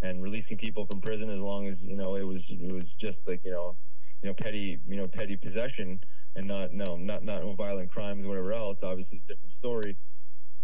and 0.00 0.22
releasing 0.22 0.56
people 0.56 0.86
from 0.86 1.02
prison 1.02 1.28
as 1.28 1.38
long 1.38 1.68
as 1.68 1.74
you 1.78 1.94
know 1.94 2.16
it 2.16 2.22
was 2.22 2.40
it 2.48 2.72
was 2.72 2.86
just 2.98 3.18
like 3.26 3.42
you 3.44 3.50
know 3.50 3.76
you 4.22 4.30
know 4.30 4.34
petty 4.34 4.78
you 4.88 4.96
know 4.96 5.06
petty 5.06 5.36
possession 5.36 6.00
and 6.36 6.48
not 6.48 6.72
no 6.72 6.96
not 6.96 7.22
not 7.22 7.42
violent 7.54 7.90
crimes 7.90 8.24
or 8.24 8.28
whatever 8.28 8.54
else. 8.54 8.78
Obviously, 8.82 9.18
it's 9.18 9.24
a 9.28 9.34
different 9.34 9.54
story 9.58 9.96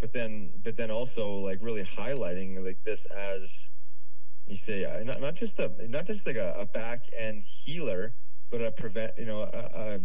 but 0.00 0.12
then 0.12 0.50
but 0.64 0.76
then 0.76 0.90
also 0.90 1.38
like 1.44 1.58
really 1.60 1.86
highlighting 1.98 2.64
like 2.64 2.78
this 2.84 2.98
as 3.16 3.40
you 4.46 4.58
say 4.66 4.84
uh, 4.84 5.02
not, 5.04 5.20
not 5.20 5.34
just 5.36 5.52
a 5.58 5.70
not 5.88 6.06
just 6.06 6.20
like 6.26 6.36
a, 6.36 6.54
a 6.60 6.66
back 6.66 7.00
end 7.18 7.42
healer 7.64 8.12
but 8.50 8.60
a 8.60 8.70
prevent 8.70 9.12
you 9.18 9.26
know 9.26 9.42
a, 9.42 9.94
a, 9.94 9.98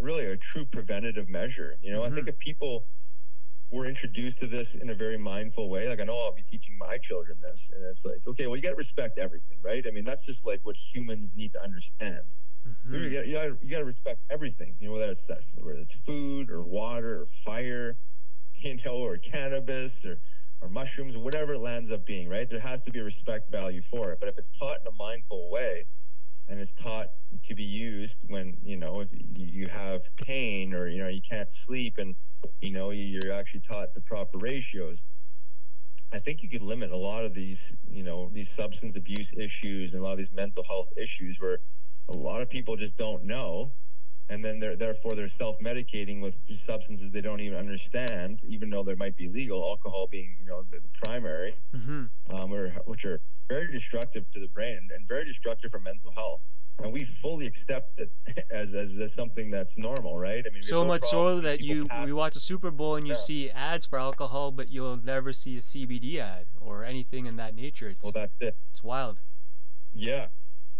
really 0.00 0.26
a 0.26 0.36
true 0.52 0.64
preventative 0.72 1.28
measure 1.28 1.76
you 1.82 1.92
know 1.92 2.00
mm-hmm. 2.00 2.12
i 2.12 2.16
think 2.16 2.26
mm-hmm. 2.26 2.34
if 2.34 2.38
people 2.38 2.84
were 3.70 3.86
introduced 3.86 4.38
to 4.40 4.46
this 4.46 4.66
in 4.80 4.90
a 4.90 4.94
very 4.94 5.18
mindful 5.18 5.68
way 5.68 5.88
like 5.88 6.00
i 6.00 6.04
know 6.04 6.18
i'll 6.18 6.34
be 6.34 6.44
teaching 6.50 6.76
my 6.78 6.98
children 7.08 7.36
this 7.40 7.58
and 7.74 7.84
it's 7.84 8.00
like 8.04 8.20
okay 8.26 8.46
well 8.46 8.56
you 8.56 8.62
got 8.62 8.70
to 8.70 8.76
respect 8.76 9.18
everything 9.18 9.58
right 9.62 9.84
i 9.86 9.90
mean 9.90 10.04
that's 10.04 10.24
just 10.26 10.38
like 10.44 10.60
what 10.62 10.76
humans 10.92 11.28
need 11.36 11.52
to 11.52 11.62
understand 11.62 12.24
mm-hmm. 12.66 12.94
you, 12.94 13.10
got, 13.10 13.26
you, 13.26 13.34
got, 13.34 13.62
you 13.62 13.70
got 13.70 13.78
to 13.78 13.84
respect 13.84 14.20
everything 14.30 14.74
you 14.80 14.88
know 14.88 14.94
whether 14.94 15.12
it's 15.12 15.26
that, 15.28 15.40
whether 15.62 15.78
it's 15.78 15.92
food 16.06 16.50
or 16.50 16.62
water 16.62 17.22
or 17.22 17.26
fire 17.44 17.96
you 18.62 18.76
know, 18.84 18.96
or 18.96 19.18
cannabis 19.18 19.92
or, 20.04 20.18
or 20.60 20.68
mushrooms 20.68 21.14
or 21.14 21.20
whatever 21.20 21.54
it 21.54 21.60
lands 21.60 21.90
up 21.92 22.06
being, 22.06 22.28
right? 22.28 22.48
There 22.48 22.60
has 22.60 22.80
to 22.84 22.90
be 22.90 22.98
a 23.00 23.04
respect 23.04 23.50
value 23.50 23.82
for 23.90 24.12
it. 24.12 24.18
But 24.20 24.28
if 24.28 24.38
it's 24.38 24.58
taught 24.58 24.78
in 24.80 24.86
a 24.86 24.96
mindful 24.96 25.50
way 25.50 25.86
and 26.48 26.60
it's 26.60 26.72
taught 26.82 27.06
to 27.48 27.54
be 27.54 27.62
used 27.62 28.14
when, 28.28 28.56
you 28.62 28.76
know, 28.76 29.00
if 29.00 29.08
you 29.12 29.68
have 29.68 30.00
pain 30.24 30.74
or, 30.74 30.88
you 30.88 31.02
know, 31.02 31.08
you 31.08 31.22
can't 31.28 31.48
sleep 31.66 31.94
and, 31.98 32.14
you 32.60 32.72
know, 32.72 32.90
you're 32.90 33.32
actually 33.32 33.62
taught 33.70 33.94
the 33.94 34.00
proper 34.00 34.38
ratios, 34.38 34.98
I 36.12 36.18
think 36.18 36.42
you 36.42 36.50
could 36.50 36.62
limit 36.62 36.90
a 36.90 36.96
lot 36.96 37.24
of 37.24 37.34
these, 37.34 37.58
you 37.88 38.02
know, 38.02 38.30
these 38.34 38.48
substance 38.58 38.96
abuse 38.96 39.28
issues 39.32 39.92
and 39.92 40.00
a 40.00 40.04
lot 40.04 40.12
of 40.12 40.18
these 40.18 40.32
mental 40.34 40.64
health 40.64 40.88
issues 40.96 41.36
where 41.38 41.58
a 42.08 42.16
lot 42.16 42.42
of 42.42 42.50
people 42.50 42.76
just 42.76 42.96
don't 42.96 43.24
know 43.24 43.70
and 44.30 44.44
then 44.44 44.60
they're 44.60 44.76
therefore 44.76 45.14
they're 45.14 45.32
self-medicating 45.38 46.22
with 46.22 46.34
substances 46.66 47.12
they 47.12 47.20
don't 47.20 47.40
even 47.40 47.58
understand, 47.58 48.38
even 48.46 48.70
though 48.70 48.84
they 48.84 48.94
might 48.94 49.16
be 49.16 49.28
legal. 49.28 49.62
Alcohol 49.68 50.08
being 50.10 50.36
you 50.40 50.46
know 50.46 50.62
the, 50.70 50.78
the 50.78 50.88
primary, 51.04 51.54
mm-hmm. 51.74 52.34
um, 52.34 52.52
or, 52.52 52.70
which 52.86 53.04
are 53.04 53.20
very 53.48 53.70
destructive 53.72 54.24
to 54.32 54.40
the 54.40 54.46
brain 54.48 54.88
and 54.96 55.08
very 55.08 55.24
destructive 55.24 55.72
for 55.72 55.80
mental 55.80 56.12
health. 56.12 56.40
And 56.78 56.92
we 56.94 57.06
fully 57.20 57.46
accept 57.46 57.98
it 57.98 58.10
as, 58.50 58.68
as, 58.68 58.88
as 59.02 59.10
something 59.14 59.50
that's 59.50 59.72
normal, 59.76 60.18
right? 60.18 60.42
I 60.48 60.50
mean, 60.50 60.62
so 60.62 60.82
much 60.84 61.02
so 61.04 61.40
that 61.40 61.60
you 61.60 61.88
you 62.06 62.16
watch 62.16 62.36
a 62.36 62.40
Super 62.40 62.70
Bowl 62.70 62.94
and 62.94 63.06
you 63.06 63.14
yeah. 63.14 63.18
see 63.18 63.50
ads 63.50 63.84
for 63.84 63.98
alcohol, 63.98 64.52
but 64.52 64.70
you'll 64.70 64.96
never 64.96 65.32
see 65.32 65.58
a 65.58 65.60
CBD 65.60 66.18
ad 66.18 66.46
or 66.58 66.84
anything 66.84 67.26
in 67.26 67.36
that 67.36 67.54
nature. 67.54 67.88
It's, 67.88 68.02
well, 68.02 68.12
that's 68.12 68.32
it. 68.40 68.56
It's 68.72 68.84
wild. 68.84 69.20
Yeah, 69.92 70.28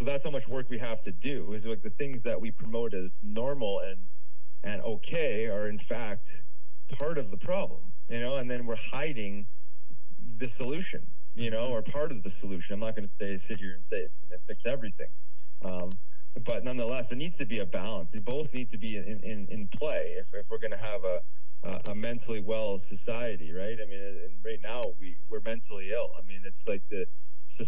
so 0.01 0.07
that's 0.07 0.25
how 0.25 0.31
much 0.31 0.49
work 0.49 0.67
we 0.71 0.79
have 0.79 1.05
to 1.05 1.13
do. 1.13 1.53
Is 1.53 1.65
like 1.65 1.83
the 1.83 1.91
things 1.91 2.23
that 2.25 2.41
we 2.41 2.51
promote 2.51 2.95
as 2.95 3.11
normal 3.23 3.81
and 3.81 3.99
and 4.65 4.83
okay 4.83 5.47
are 5.47 5.69
in 5.69 5.79
fact 5.89 6.27
part 6.99 7.19
of 7.19 7.31
the 7.31 7.37
problem, 7.37 7.93
you 8.09 8.19
know. 8.19 8.37
And 8.37 8.51
then 8.51 8.67
we're 8.67 8.81
hiding 8.91 9.47
the 10.39 10.49
solution, 10.57 11.07
you 11.35 11.51
know, 11.51 11.67
or 11.67 11.83
part 11.83 12.13
of 12.13 12.23
the 12.23 12.33
solution. 12.41 12.73
I'm 12.73 12.81
not 12.81 12.97
going 12.97 13.09
to 13.09 13.15
say 13.21 13.41
sit 13.47 13.59
here 13.59 13.75
and 13.75 13.83
say 13.91 13.99
it's 13.99 14.15
going 14.27 14.39
to 14.41 14.47
fix 14.47 14.63
everything, 14.65 15.09
um, 15.63 15.91
but 16.47 16.65
nonetheless, 16.65 17.05
it 17.11 17.19
needs 17.19 17.37
to 17.37 17.47
be 17.47 17.59
a 17.59 17.67
balance. 17.67 18.09
They 18.13 18.21
both 18.21 18.49
need 18.55 18.73
to 18.73 18.79
be 18.79 18.97
in 18.97 19.21
in, 19.23 19.49
in 19.51 19.69
play 19.79 20.15
if, 20.17 20.27
if 20.33 20.47
we're 20.51 20.59
going 20.59 20.73
to 20.73 20.79
have 20.79 21.05
a 21.05 21.21
a 21.91 21.95
mentally 21.95 22.41
well 22.41 22.81
society, 22.89 23.53
right? 23.53 23.77
I 23.77 23.87
mean, 23.87 24.31
right 24.43 24.61
now 24.63 24.81
we 24.99 25.19
we're 25.29 25.43
mentally 25.45 25.91
ill. 25.93 26.09
I 26.19 26.27
mean, 26.27 26.41
it's 26.47 26.67
like 26.67 26.83
the 26.89 27.05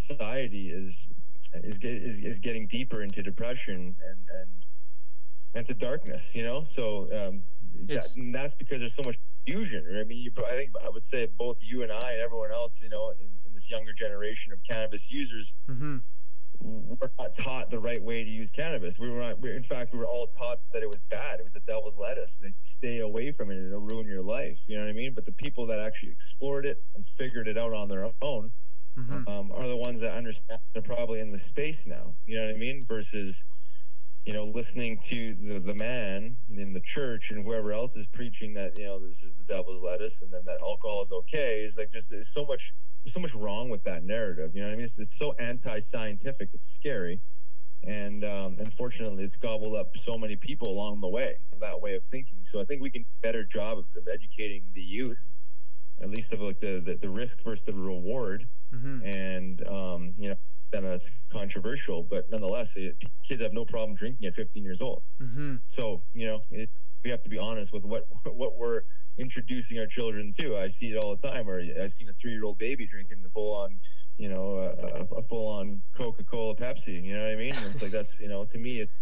society 0.08 0.70
is 0.70 0.94
is, 1.54 1.76
is, 1.82 2.24
is 2.24 2.38
getting 2.42 2.66
deeper 2.68 3.02
into 3.02 3.22
depression 3.22 3.96
and 4.08 4.18
and 4.40 4.50
and 5.54 5.66
to 5.66 5.74
darkness, 5.74 6.22
you 6.32 6.44
know. 6.44 6.66
So 6.76 7.08
um, 7.12 7.42
that, 7.88 8.06
that's 8.32 8.54
because 8.58 8.80
there's 8.80 8.96
so 8.96 9.02
much 9.04 9.16
fusion. 9.44 9.84
I 10.00 10.04
mean, 10.04 10.18
you, 10.18 10.32
I 10.46 10.56
think 10.56 10.70
I 10.82 10.88
would 10.88 11.04
say 11.10 11.28
both 11.38 11.56
you 11.60 11.82
and 11.82 11.92
I 11.92 12.12
and 12.12 12.20
everyone 12.22 12.52
else, 12.52 12.72
you 12.80 12.88
know, 12.88 13.12
in, 13.20 13.26
in 13.46 13.54
this 13.54 13.64
younger 13.68 13.92
generation 13.92 14.52
of 14.52 14.58
cannabis 14.68 15.00
users, 15.08 15.46
mm-hmm. 15.68 15.98
we're 16.60 17.10
not 17.18 17.32
taught 17.42 17.70
the 17.70 17.78
right 17.78 18.02
way 18.02 18.24
to 18.24 18.30
use 18.30 18.48
cannabis. 18.54 18.94
We 18.98 19.10
were 19.10 19.20
not. 19.20 19.40
We, 19.40 19.54
in 19.54 19.64
fact, 19.64 19.92
we 19.92 19.98
were 19.98 20.06
all 20.06 20.28
taught 20.38 20.60
that 20.72 20.82
it 20.82 20.88
was 20.88 21.00
bad. 21.10 21.40
It 21.40 21.44
was 21.44 21.52
the 21.52 21.60
devil's 21.66 21.94
lettuce. 22.00 22.30
They 22.40 22.54
stay 22.78 22.98
away 23.00 23.32
from 23.32 23.50
it. 23.50 23.66
It'll 23.66 23.80
ruin 23.80 24.06
your 24.06 24.22
life. 24.22 24.56
You 24.66 24.78
know 24.78 24.84
what 24.84 24.90
I 24.90 24.94
mean? 24.94 25.12
But 25.14 25.26
the 25.26 25.32
people 25.32 25.66
that 25.66 25.78
actually 25.78 26.12
explored 26.12 26.66
it 26.66 26.82
and 26.94 27.04
figured 27.18 27.46
it 27.48 27.58
out 27.58 27.72
on 27.74 27.88
their 27.88 28.08
own 28.22 28.52
mm-hmm. 28.98 29.28
um, 29.28 29.52
are 29.52 29.68
the 29.68 29.76
ones 29.76 30.00
that 30.00 30.12
understand. 30.12 30.60
They're 30.72 30.82
probably 30.82 31.20
in 31.20 31.32
the 31.32 31.40
space 31.50 31.78
now. 31.86 32.14
You 32.26 32.38
know 32.38 32.46
what 32.46 32.54
I 32.54 32.58
mean? 32.58 32.84
Versus 32.88 33.34
you 34.24 34.32
know, 34.32 34.44
listening 34.54 35.00
to 35.10 35.34
the, 35.42 35.58
the 35.58 35.74
man 35.74 36.36
in 36.56 36.72
the 36.72 36.82
church 36.94 37.24
and 37.30 37.44
whoever 37.44 37.72
else 37.72 37.90
is 37.96 38.06
preaching 38.12 38.54
that, 38.54 38.78
you 38.78 38.84
know, 38.84 39.00
this 39.00 39.16
is 39.26 39.32
the 39.36 39.52
devil's 39.52 39.82
lettuce 39.82 40.14
and 40.22 40.32
then 40.32 40.42
that 40.46 40.58
alcohol 40.62 41.02
is 41.02 41.10
okay 41.10 41.66
is 41.68 41.74
like 41.76 41.90
just 41.92 42.06
there's 42.08 42.28
so 42.32 42.46
much 42.46 42.60
there's 43.04 43.14
so 43.14 43.20
much 43.20 43.34
wrong 43.34 43.68
with 43.68 43.82
that 43.84 44.04
narrative. 44.04 44.52
You 44.54 44.62
know 44.62 44.68
what 44.68 44.74
I 44.74 44.76
mean? 44.76 44.84
It's, 44.86 44.94
it's 44.98 45.18
so 45.18 45.34
anti-scientific. 45.40 46.50
It's 46.52 46.62
scary, 46.78 47.20
and 47.82 48.24
um, 48.24 48.56
unfortunately, 48.60 49.24
it's 49.24 49.34
gobbled 49.42 49.74
up 49.74 49.90
so 50.06 50.16
many 50.16 50.36
people 50.36 50.68
along 50.68 51.00
the 51.00 51.08
way. 51.08 51.34
That 51.60 51.80
way 51.80 51.94
of 51.94 52.02
thinking. 52.10 52.38
So 52.52 52.60
I 52.60 52.64
think 52.64 52.82
we 52.82 52.90
can 52.90 53.02
do 53.02 53.08
a 53.22 53.26
better 53.26 53.44
job 53.44 53.78
of, 53.78 53.84
of 53.96 54.06
educating 54.06 54.62
the 54.74 54.82
youth, 54.82 55.18
at 56.00 56.10
least 56.10 56.32
of 56.32 56.40
like 56.40 56.60
the 56.60 56.82
the, 56.84 56.98
the 57.00 57.08
risk 57.08 57.34
versus 57.44 57.64
the 57.66 57.72
reward, 57.72 58.46
mm-hmm. 58.74 59.06
and 59.06 59.66
um, 59.66 60.14
you 60.18 60.30
know. 60.30 60.36
Then 60.72 60.84
that's 60.84 61.04
controversial, 61.30 62.02
but 62.02 62.30
nonetheless, 62.30 62.66
it, 62.76 62.96
kids 63.28 63.42
have 63.42 63.52
no 63.52 63.66
problem 63.66 63.94
drinking 63.94 64.26
at 64.26 64.34
15 64.34 64.62
years 64.62 64.78
old. 64.80 65.02
Mm-hmm. 65.20 65.56
So 65.78 66.00
you 66.14 66.26
know, 66.26 66.38
it, 66.50 66.70
we 67.04 67.10
have 67.10 67.22
to 67.24 67.28
be 67.28 67.36
honest 67.36 67.74
with 67.74 67.84
what 67.84 68.06
what 68.24 68.56
we're 68.56 68.80
introducing 69.18 69.78
our 69.78 69.86
children 69.86 70.34
to. 70.40 70.56
I 70.56 70.68
see 70.80 70.86
it 70.86 70.96
all 70.96 71.16
the 71.16 71.28
time. 71.28 71.48
Or 71.48 71.60
I've 71.60 71.92
seen 71.98 72.08
a 72.08 72.14
three-year-old 72.20 72.58
baby 72.58 72.86
drinking 72.86 73.22
the 73.22 73.28
full-on, 73.30 73.78
you 74.16 74.28
know, 74.28 74.58
a, 74.58 75.14
a 75.16 75.22
full-on 75.24 75.82
Coca-Cola, 75.96 76.56
Pepsi. 76.56 77.02
You 77.04 77.16
know 77.16 77.22
what 77.22 77.32
I 77.32 77.36
mean? 77.36 77.54
And 77.54 77.74
it's 77.74 77.82
like 77.82 77.92
that's 77.92 78.12
you 78.18 78.28
know, 78.28 78.44
to 78.46 78.58
me, 78.58 78.80
it's 78.80 78.92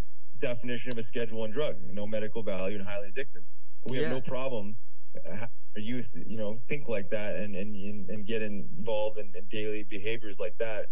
definition 0.41 0.93
of 0.93 0.99
a 0.99 1.05
Schedule 1.09 1.41
One 1.41 1.51
drug. 1.51 1.77
No 1.93 2.07
medical 2.07 2.43
value 2.43 2.79
and 2.79 2.87
highly 2.87 3.09
addictive. 3.09 3.45
We 3.87 3.99
yeah. 3.99 4.09
have 4.09 4.13
no 4.13 4.21
problem. 4.21 4.77
Our 5.75 5.81
youth, 5.81 6.07
you 6.15 6.37
know, 6.37 6.61
think 6.69 6.89
like 6.89 7.11
that 7.11 7.37
and 7.37 7.55
and 7.55 8.11
and 8.11 8.27
get 8.27 8.43
involved 8.43 9.19
in, 9.19 9.33
in 9.37 9.45
daily 9.51 9.87
behaviors 9.89 10.37
like 10.39 10.57
that, 10.59 10.87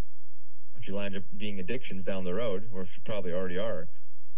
which 0.75 0.85
will 0.87 1.01
end 1.01 1.17
up 1.17 1.23
being 1.37 1.59
addictions 1.59 2.05
down 2.05 2.23
the 2.23 2.33
road, 2.33 2.69
or 2.73 2.87
probably 3.05 3.33
already 3.33 3.57
are 3.57 3.87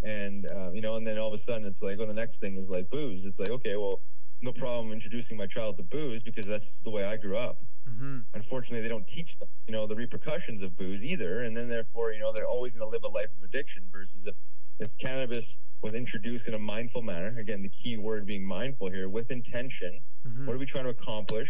and 0.04 0.50
uh, 0.52 0.72
you 0.72 0.82
know, 0.82 0.96
and 0.96 1.06
then 1.06 1.18
all 1.18 1.34
of 1.34 1.40
a 1.40 1.44
sudden 1.46 1.66
it's 1.66 1.82
like, 1.82 1.98
well, 1.98 2.08
the 2.08 2.14
next 2.14 2.40
thing 2.40 2.58
is 2.58 2.70
like 2.70 2.90
booze. 2.90 3.24
It's 3.26 3.38
like, 3.40 3.50
okay, 3.50 3.76
well, 3.76 4.02
no 4.42 4.52
problem 4.54 4.92
introducing 4.92 5.38
my 5.38 5.46
child 5.48 5.78
to 5.78 5.84
booze 5.84 6.22
because 6.24 6.46
that's 6.48 6.66
the 6.84 6.90
way 6.90 7.04
I 7.04 7.18
grew 7.18 7.38
up. 7.38 7.64
Mm-hmm. 7.88 8.20
Unfortunately, 8.34 8.82
they 8.82 8.88
don't 8.88 9.06
teach 9.08 9.30
them, 9.40 9.50
you 9.68 9.74
know, 9.74 9.88
the 9.88 9.96
repercussions 9.96 10.64
of 10.64 10.78
booze 10.78 11.02
either, 11.04 11.44
and 11.44 11.56
then 11.56 11.70
therefore, 11.70 12.12
you 12.12 12.20
know, 12.20 12.32
they're 12.34 12.48
always 12.48 12.74
going 12.74 12.86
to 12.86 12.90
live 12.90 13.04
a 13.04 13.08
life 13.08 13.30
of 13.38 13.44
addiction. 13.44 13.84
Versus 13.92 14.26
if 14.26 14.36
if 14.80 14.90
cannabis 15.00 15.46
was 15.82 15.94
introduced 15.94 16.48
in 16.48 16.54
a 16.54 16.60
mindful 16.60 17.02
manner, 17.02 17.38
again, 17.40 17.62
the 17.62 17.72
key 17.84 17.98
word 17.98 18.26
being 18.26 18.46
mindful 18.46 18.90
here, 18.90 19.10
with 19.10 19.32
intention, 19.32 20.02
mm-hmm. 20.28 20.46
what 20.46 20.56
are 20.56 20.60
we 20.60 20.66
trying 20.66 20.84
to 20.84 20.92
accomplish, 20.92 21.48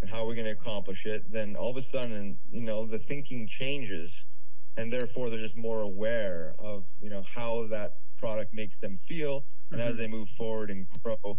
and 0.00 0.10
how 0.10 0.24
are 0.24 0.26
we 0.26 0.34
going 0.34 0.46
to 0.46 0.52
accomplish 0.52 0.98
it? 1.04 1.30
Then 1.32 1.56
all 1.56 1.70
of 1.70 1.76
a 1.76 1.86
sudden, 1.92 2.38
you 2.50 2.62
know, 2.62 2.86
the 2.86 3.00
thinking 3.08 3.48
changes, 3.58 4.10
and 4.76 4.92
therefore 4.92 5.30
they're 5.30 5.44
just 5.44 5.56
more 5.56 5.80
aware 5.80 6.54
of, 6.58 6.84
you 7.00 7.10
know, 7.10 7.22
how 7.34 7.66
that 7.70 7.96
product 8.18 8.54
makes 8.54 8.74
them 8.80 8.98
feel, 9.08 9.44
and 9.70 9.80
mm-hmm. 9.80 9.90
as 9.90 9.96
they 9.98 10.06
move 10.06 10.28
forward 10.36 10.70
and 10.70 10.86
grow 11.02 11.38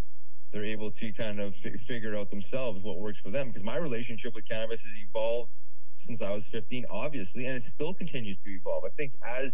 they're 0.51 0.65
able 0.65 0.91
to 0.91 1.13
kind 1.13 1.39
of 1.39 1.53
f- 1.63 1.79
figure 1.88 2.17
out 2.17 2.32
themselves 2.32 2.79
what 2.84 2.97
works 2.97 3.19
for 3.23 3.29
them. 3.29 3.49
Because 3.49 3.63
my 3.63 3.77
relationship 3.77 4.34
with 4.34 4.47
cannabis 4.47 4.79
has 4.82 5.08
evolved 5.08 5.51
since 6.08 6.21
I 6.21 6.32
was 6.32 6.43
15, 6.51 6.86
obviously, 6.89 7.45
and 7.45 7.58
it 7.58 7.63
still 7.75 7.93
continues 7.93 8.38
to 8.43 8.49
evolve. 8.49 8.84
I 8.84 8.89
think 8.97 9.13
as 9.21 9.51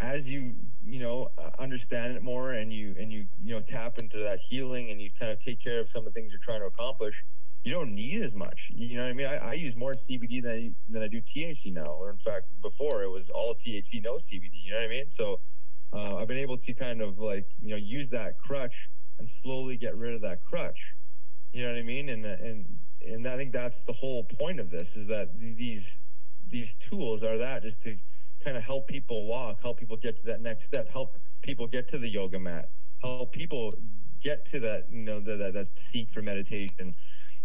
as 0.00 0.24
you 0.24 0.54
you 0.84 1.00
know 1.00 1.30
understand 1.58 2.16
it 2.16 2.22
more 2.22 2.52
and 2.52 2.72
you 2.72 2.94
and 2.98 3.12
you 3.12 3.26
you 3.42 3.54
know 3.54 3.60
tap 3.70 3.98
into 3.98 4.18
that 4.18 4.38
healing 4.48 4.90
and 4.90 5.00
you 5.00 5.10
kind 5.18 5.32
of 5.32 5.38
take 5.42 5.62
care 5.62 5.80
of 5.80 5.86
some 5.92 6.06
of 6.06 6.12
the 6.12 6.20
things 6.20 6.30
you're 6.30 6.40
trying 6.44 6.60
to 6.60 6.66
accomplish, 6.66 7.14
you 7.64 7.72
don't 7.72 7.94
need 7.94 8.22
as 8.22 8.32
much. 8.34 8.58
You 8.68 8.96
know 8.96 9.04
what 9.04 9.10
I 9.10 9.12
mean? 9.14 9.26
I, 9.26 9.36
I 9.36 9.52
use 9.54 9.74
more 9.76 9.94
CBD 10.08 10.42
than 10.42 10.52
I, 10.52 10.70
than 10.92 11.02
I 11.02 11.08
do 11.08 11.20
THC 11.34 11.72
now, 11.72 11.92
or 11.92 12.10
in 12.10 12.18
fact, 12.24 12.46
before 12.62 13.02
it 13.02 13.08
was 13.08 13.24
all 13.34 13.54
THC, 13.66 14.02
no 14.02 14.18
CBD. 14.30 14.52
You 14.64 14.72
know 14.72 14.78
what 14.78 14.84
I 14.84 14.88
mean? 14.88 15.06
So 15.16 15.40
uh, 15.92 16.16
I've 16.16 16.28
been 16.28 16.38
able 16.38 16.58
to 16.58 16.74
kind 16.74 17.00
of 17.00 17.18
like 17.18 17.46
you 17.62 17.70
know 17.70 17.76
use 17.76 18.08
that 18.10 18.38
crutch 18.38 18.74
and 19.18 19.28
slowly 19.42 19.76
get 19.76 19.96
rid 19.96 20.14
of 20.14 20.20
that 20.22 20.44
crutch. 20.44 20.78
You 21.52 21.62
know 21.62 21.72
what 21.72 21.78
I 21.78 21.82
mean? 21.82 22.08
And 22.10 22.24
and 22.24 22.66
and 23.00 23.26
I 23.26 23.36
think 23.36 23.52
that's 23.52 23.74
the 23.86 23.94
whole 23.94 24.24
point 24.38 24.60
of 24.60 24.70
this 24.70 24.86
is 24.94 25.08
that 25.08 25.30
these 25.38 25.82
these 26.50 26.68
tools 26.90 27.22
are 27.22 27.38
that 27.38 27.62
just 27.62 27.80
to 27.82 27.96
kind 28.46 28.56
of 28.56 28.62
help 28.62 28.86
people 28.86 29.26
walk, 29.26 29.58
help 29.60 29.78
people 29.78 29.96
get 29.96 30.16
to 30.20 30.26
that 30.26 30.40
next 30.40 30.66
step, 30.68 30.88
help 30.92 31.18
people 31.42 31.66
get 31.66 31.90
to 31.90 31.98
the 31.98 32.08
yoga 32.08 32.38
mat, 32.38 32.70
help 33.02 33.32
people 33.32 33.74
get 34.22 34.50
to 34.50 34.60
that 34.60 34.84
you 34.90 35.02
know 35.02 35.20
that 35.20 35.36
that, 35.36 35.52
that 35.52 35.68
seat 35.92 36.08
for 36.14 36.22
meditation 36.22 36.94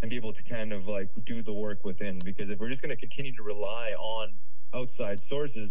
and 0.02 0.10
be 0.10 0.16
able 0.16 0.34
to 0.34 0.42
kind 0.44 0.72
of 0.72 0.88
like 0.88 1.10
do 1.26 1.44
the 1.44 1.54
work 1.54 1.84
within 1.84 2.18
because 2.24 2.50
if 2.50 2.58
we're 2.60 2.70
just 2.70 2.82
going 2.82 2.96
to 2.96 3.00
continue 3.00 3.36
to 3.36 3.44
rely 3.44 3.92
on 4.00 4.30
outside 4.74 5.20
sources 5.30 5.70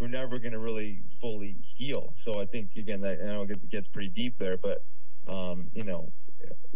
we're 0.00 0.08
never 0.08 0.38
going 0.38 0.52
to 0.52 0.58
really 0.58 1.02
fully 1.20 1.56
heal 1.78 2.12
so 2.24 2.42
i 2.42 2.46
think 2.46 2.68
again 2.76 3.00
that 3.00 3.18
i 3.22 3.26
know 3.26 3.46
it 3.48 3.70
gets 3.70 3.86
pretty 3.88 4.10
deep 4.10 4.34
there 4.38 4.58
but 4.58 4.84
um, 5.28 5.68
you 5.72 5.84
know, 5.84 6.12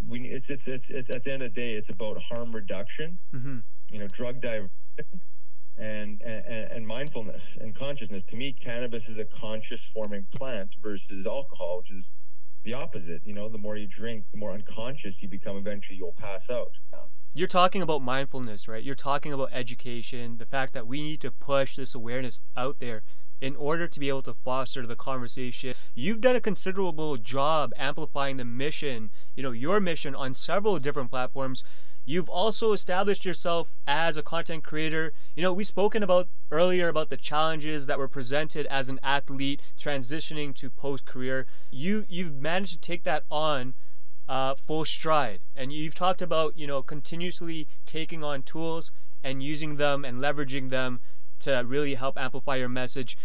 we 0.07 0.21
it's, 0.21 0.47
it's 0.49 0.63
it's 0.67 0.85
it's 0.89 1.09
at 1.15 1.25
the 1.25 1.33
end 1.33 1.43
of 1.43 1.55
the 1.55 1.61
day, 1.61 1.73
it's 1.75 1.89
about 1.89 2.19
harm 2.23 2.55
reduction. 2.55 3.19
Mm-hmm. 3.35 3.59
You 3.91 3.99
know, 4.01 4.09
drug 4.09 4.41
diversion 4.41 4.71
and, 5.77 6.21
and 6.23 6.45
and 6.47 6.87
mindfulness 6.87 7.43
and 7.61 7.77
consciousness. 7.77 8.23
To 8.31 8.37
me, 8.37 8.55
cannabis 8.65 9.03
is 9.09 9.19
a 9.19 9.27
conscious 9.41 9.81
forming 9.93 10.27
plant 10.37 10.71
versus 10.83 11.27
alcohol, 11.27 11.79
which 11.79 11.91
is 11.91 12.05
the 12.65 12.75
opposite. 12.75 13.23
You 13.25 13.35
know, 13.35 13.49
the 13.49 13.59
more 13.59 13.77
you 13.77 13.89
drink, 13.89 14.25
the 14.33 14.39
more 14.39 14.53
unconscious 14.53 15.15
you 15.21 15.29
become. 15.29 15.57
Eventually, 15.57 15.99
you'll 15.99 16.15
pass 16.19 16.43
out. 16.51 16.73
You're 17.37 17.49
talking 17.49 17.83
about 17.83 18.01
mindfulness, 18.01 18.69
right? 18.69 18.83
You're 18.83 18.95
talking 18.95 19.33
about 19.33 19.49
education, 19.53 20.37
the 20.39 20.45
fact 20.45 20.73
that 20.73 20.87
we 20.87 21.03
need 21.03 21.21
to 21.23 21.33
push 21.33 21.75
this 21.75 21.93
awareness 21.93 22.43
out 22.57 22.79
there 22.79 23.03
in 23.41 23.57
order 23.57 23.89
to 23.89 24.01
be 24.01 24.09
able 24.09 24.23
to 24.23 24.33
foster 24.33 24.87
the 24.87 24.95
conversation. 24.95 25.75
You've 25.97 26.21
done 26.21 26.37
a 26.37 26.41
considerable 26.41 27.17
job 27.17 27.73
amplifying 27.77 28.37
the 28.37 28.45
mission, 28.45 29.11
you 29.35 29.43
know, 29.43 29.51
your 29.51 29.81
mission 29.81 30.15
on 30.15 30.33
several 30.33 30.79
different 30.79 31.11
platforms. 31.11 31.65
You've 32.05 32.29
also 32.29 32.73
established 32.73 33.25
yourself 33.25 33.75
as 33.87 34.17
a 34.17 34.23
content 34.23 34.63
creator. 34.63 35.13
You 35.35 35.43
know, 35.43 35.53
we've 35.53 35.67
spoken 35.67 36.03
about 36.03 36.29
earlier 36.51 36.89
about 36.89 37.09
the 37.09 37.17
challenges 37.17 37.87
that 37.87 37.99
were 37.99 38.09
presented 38.09 38.67
as 38.67 38.89
an 38.89 39.01
athlete 39.03 39.63
transitioning 39.79 40.55
to 40.57 40.69
post 40.69 41.07
career. 41.07 41.47
You 41.71 42.05
you've 42.09 42.35
managed 42.35 42.75
to 42.75 42.79
take 42.79 43.05
that 43.05 43.25
on 43.31 43.75
uh, 44.29 44.55
full 44.55 44.85
stride, 44.85 45.41
and 45.57 45.73
you've 45.73 45.95
talked 45.95 46.21
about 46.21 46.57
you 46.59 46.67
know 46.67 46.83
continuously 46.83 47.69
taking 47.87 48.23
on 48.23 48.43
tools 48.43 48.93
and 49.23 49.43
using 49.43 49.77
them 49.77 50.05
and 50.05 50.19
leveraging 50.19 50.71
them 50.71 51.01
to 51.41 51.65
really 51.67 51.95
help 51.95 52.19
amplify 52.19 52.57
your 52.57 52.69
message. 52.69 53.17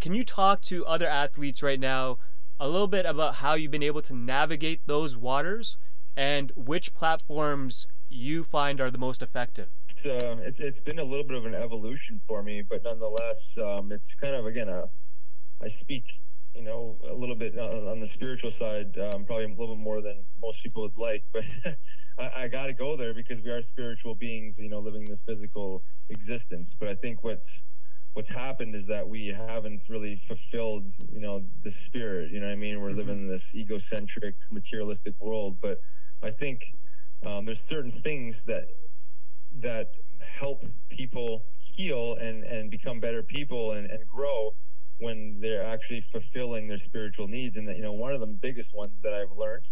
Can 0.00 0.14
you 0.14 0.24
talk 0.24 0.60
to 0.62 0.86
other 0.86 1.08
athletes 1.08 1.62
right 1.62 1.80
now 1.80 2.18
a 2.60 2.68
little 2.68 2.86
bit 2.86 3.06
about 3.06 3.36
how 3.36 3.54
you've 3.54 3.70
been 3.70 3.82
able 3.82 4.02
to 4.02 4.14
navigate 4.14 4.82
those 4.86 5.16
waters 5.16 5.76
and 6.16 6.52
which 6.56 6.94
platforms 6.94 7.86
you 8.08 8.44
find 8.44 8.80
are 8.80 8.90
the 8.90 8.98
most 8.98 9.22
effective? 9.22 9.68
It's, 9.88 10.24
uh, 10.24 10.36
it's, 10.40 10.58
it's 10.60 10.80
been 10.84 10.98
a 10.98 11.04
little 11.04 11.24
bit 11.24 11.36
of 11.36 11.44
an 11.44 11.54
evolution 11.54 12.20
for 12.26 12.42
me, 12.42 12.62
but 12.62 12.82
nonetheless, 12.84 13.36
um, 13.62 13.92
it's 13.92 14.04
kind 14.20 14.34
of 14.34 14.46
again 14.46 14.68
a 14.68 14.88
I 15.62 15.74
speak 15.80 16.04
you 16.54 16.62
know 16.62 16.96
a 17.08 17.14
little 17.14 17.34
bit 17.34 17.58
on 17.58 18.00
the 18.00 18.08
spiritual 18.14 18.52
side, 18.58 18.96
um, 18.98 19.24
probably 19.24 19.44
a 19.44 19.48
little 19.48 19.74
bit 19.74 19.82
more 19.82 20.00
than 20.00 20.24
most 20.40 20.62
people 20.62 20.82
would 20.82 20.96
like, 20.96 21.24
but 21.32 21.42
I, 22.18 22.44
I 22.44 22.48
got 22.48 22.66
to 22.66 22.72
go 22.72 22.96
there 22.96 23.14
because 23.14 23.42
we 23.44 23.50
are 23.50 23.62
spiritual 23.72 24.14
beings, 24.14 24.54
you 24.58 24.68
know, 24.68 24.80
living 24.80 25.04
this 25.04 25.18
physical 25.26 25.82
existence. 26.08 26.68
But 26.78 26.88
I 26.88 26.94
think 26.96 27.22
what's 27.22 27.46
what's 28.14 28.28
happened 28.30 28.74
is 28.74 28.86
that 28.88 29.08
we 29.08 29.34
haven't 29.36 29.82
really 29.88 30.20
fulfilled, 30.26 30.84
you 31.12 31.20
know, 31.20 31.42
the 31.62 31.72
spirit. 31.86 32.32
You 32.32 32.40
know 32.40 32.46
what 32.46 32.52
I 32.52 32.56
mean? 32.56 32.80
We're 32.80 32.88
mm-hmm. 32.88 32.98
living 32.98 33.18
in 33.18 33.28
this 33.28 33.42
egocentric, 33.54 34.34
materialistic 34.50 35.14
world. 35.20 35.58
But 35.60 35.80
I 36.22 36.30
think 36.30 36.60
um, 37.26 37.44
there's 37.44 37.58
certain 37.70 38.00
things 38.02 38.34
that 38.46 38.68
that 39.62 39.90
help 40.40 40.64
people 40.90 41.42
heal 41.76 42.16
and 42.20 42.44
and 42.44 42.70
become 42.70 43.00
better 43.00 43.22
people 43.22 43.72
and, 43.72 43.90
and 43.90 44.06
grow 44.06 44.54
when 44.98 45.38
they're 45.40 45.66
actually 45.66 46.04
fulfilling 46.10 46.68
their 46.68 46.80
spiritual 46.86 47.28
needs. 47.28 47.56
And 47.56 47.68
that, 47.68 47.76
you 47.76 47.82
know, 47.82 47.92
one 47.92 48.12
of 48.12 48.20
the 48.20 48.26
biggest 48.26 48.74
ones 48.74 48.92
that 49.02 49.12
I've 49.12 49.36
learned 49.36 49.62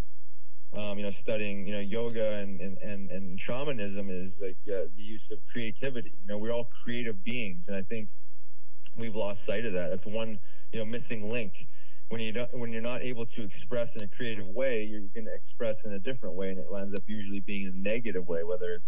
um, 0.75 0.97
you 0.97 1.05
know, 1.05 1.11
studying, 1.23 1.65
you 1.65 1.73
know, 1.73 1.79
yoga 1.79 2.33
and, 2.33 2.59
and, 2.59 2.77
and, 2.79 3.09
and 3.09 3.39
shamanism 3.47 4.09
is 4.09 4.31
like 4.41 4.57
uh, 4.67 4.87
the 4.95 5.01
use 5.01 5.21
of 5.31 5.39
creativity. 5.51 6.13
You 6.21 6.27
know, 6.27 6.37
we're 6.37 6.51
all 6.51 6.69
creative 6.83 7.23
beings. 7.23 7.63
And 7.67 7.75
I 7.75 7.83
think 7.83 8.09
we've 8.97 9.15
lost 9.15 9.39
sight 9.47 9.65
of 9.65 9.73
that. 9.73 9.89
That's 9.89 10.05
one, 10.05 10.39
you 10.71 10.79
know, 10.79 10.85
missing 10.85 11.31
link. 11.31 11.53
When 12.09 12.21
you 12.21 12.31
don't, 12.31 12.53
when 12.53 12.71
you're 12.71 12.81
not 12.81 13.01
able 13.01 13.25
to 13.25 13.43
express 13.43 13.89
in 13.95 14.03
a 14.03 14.07
creative 14.07 14.47
way, 14.47 14.83
you're 14.83 15.01
going 15.13 15.25
to 15.25 15.33
express 15.33 15.75
in 15.83 15.93
a 15.93 15.99
different 15.99 16.35
way, 16.35 16.49
and 16.51 16.59
it 16.59 16.65
ends 16.73 16.95
up 16.95 17.03
usually 17.05 17.41
being 17.41 17.67
a 17.67 17.71
negative 17.71 18.27
way, 18.27 18.43
whether 18.43 18.75
it's 18.75 18.85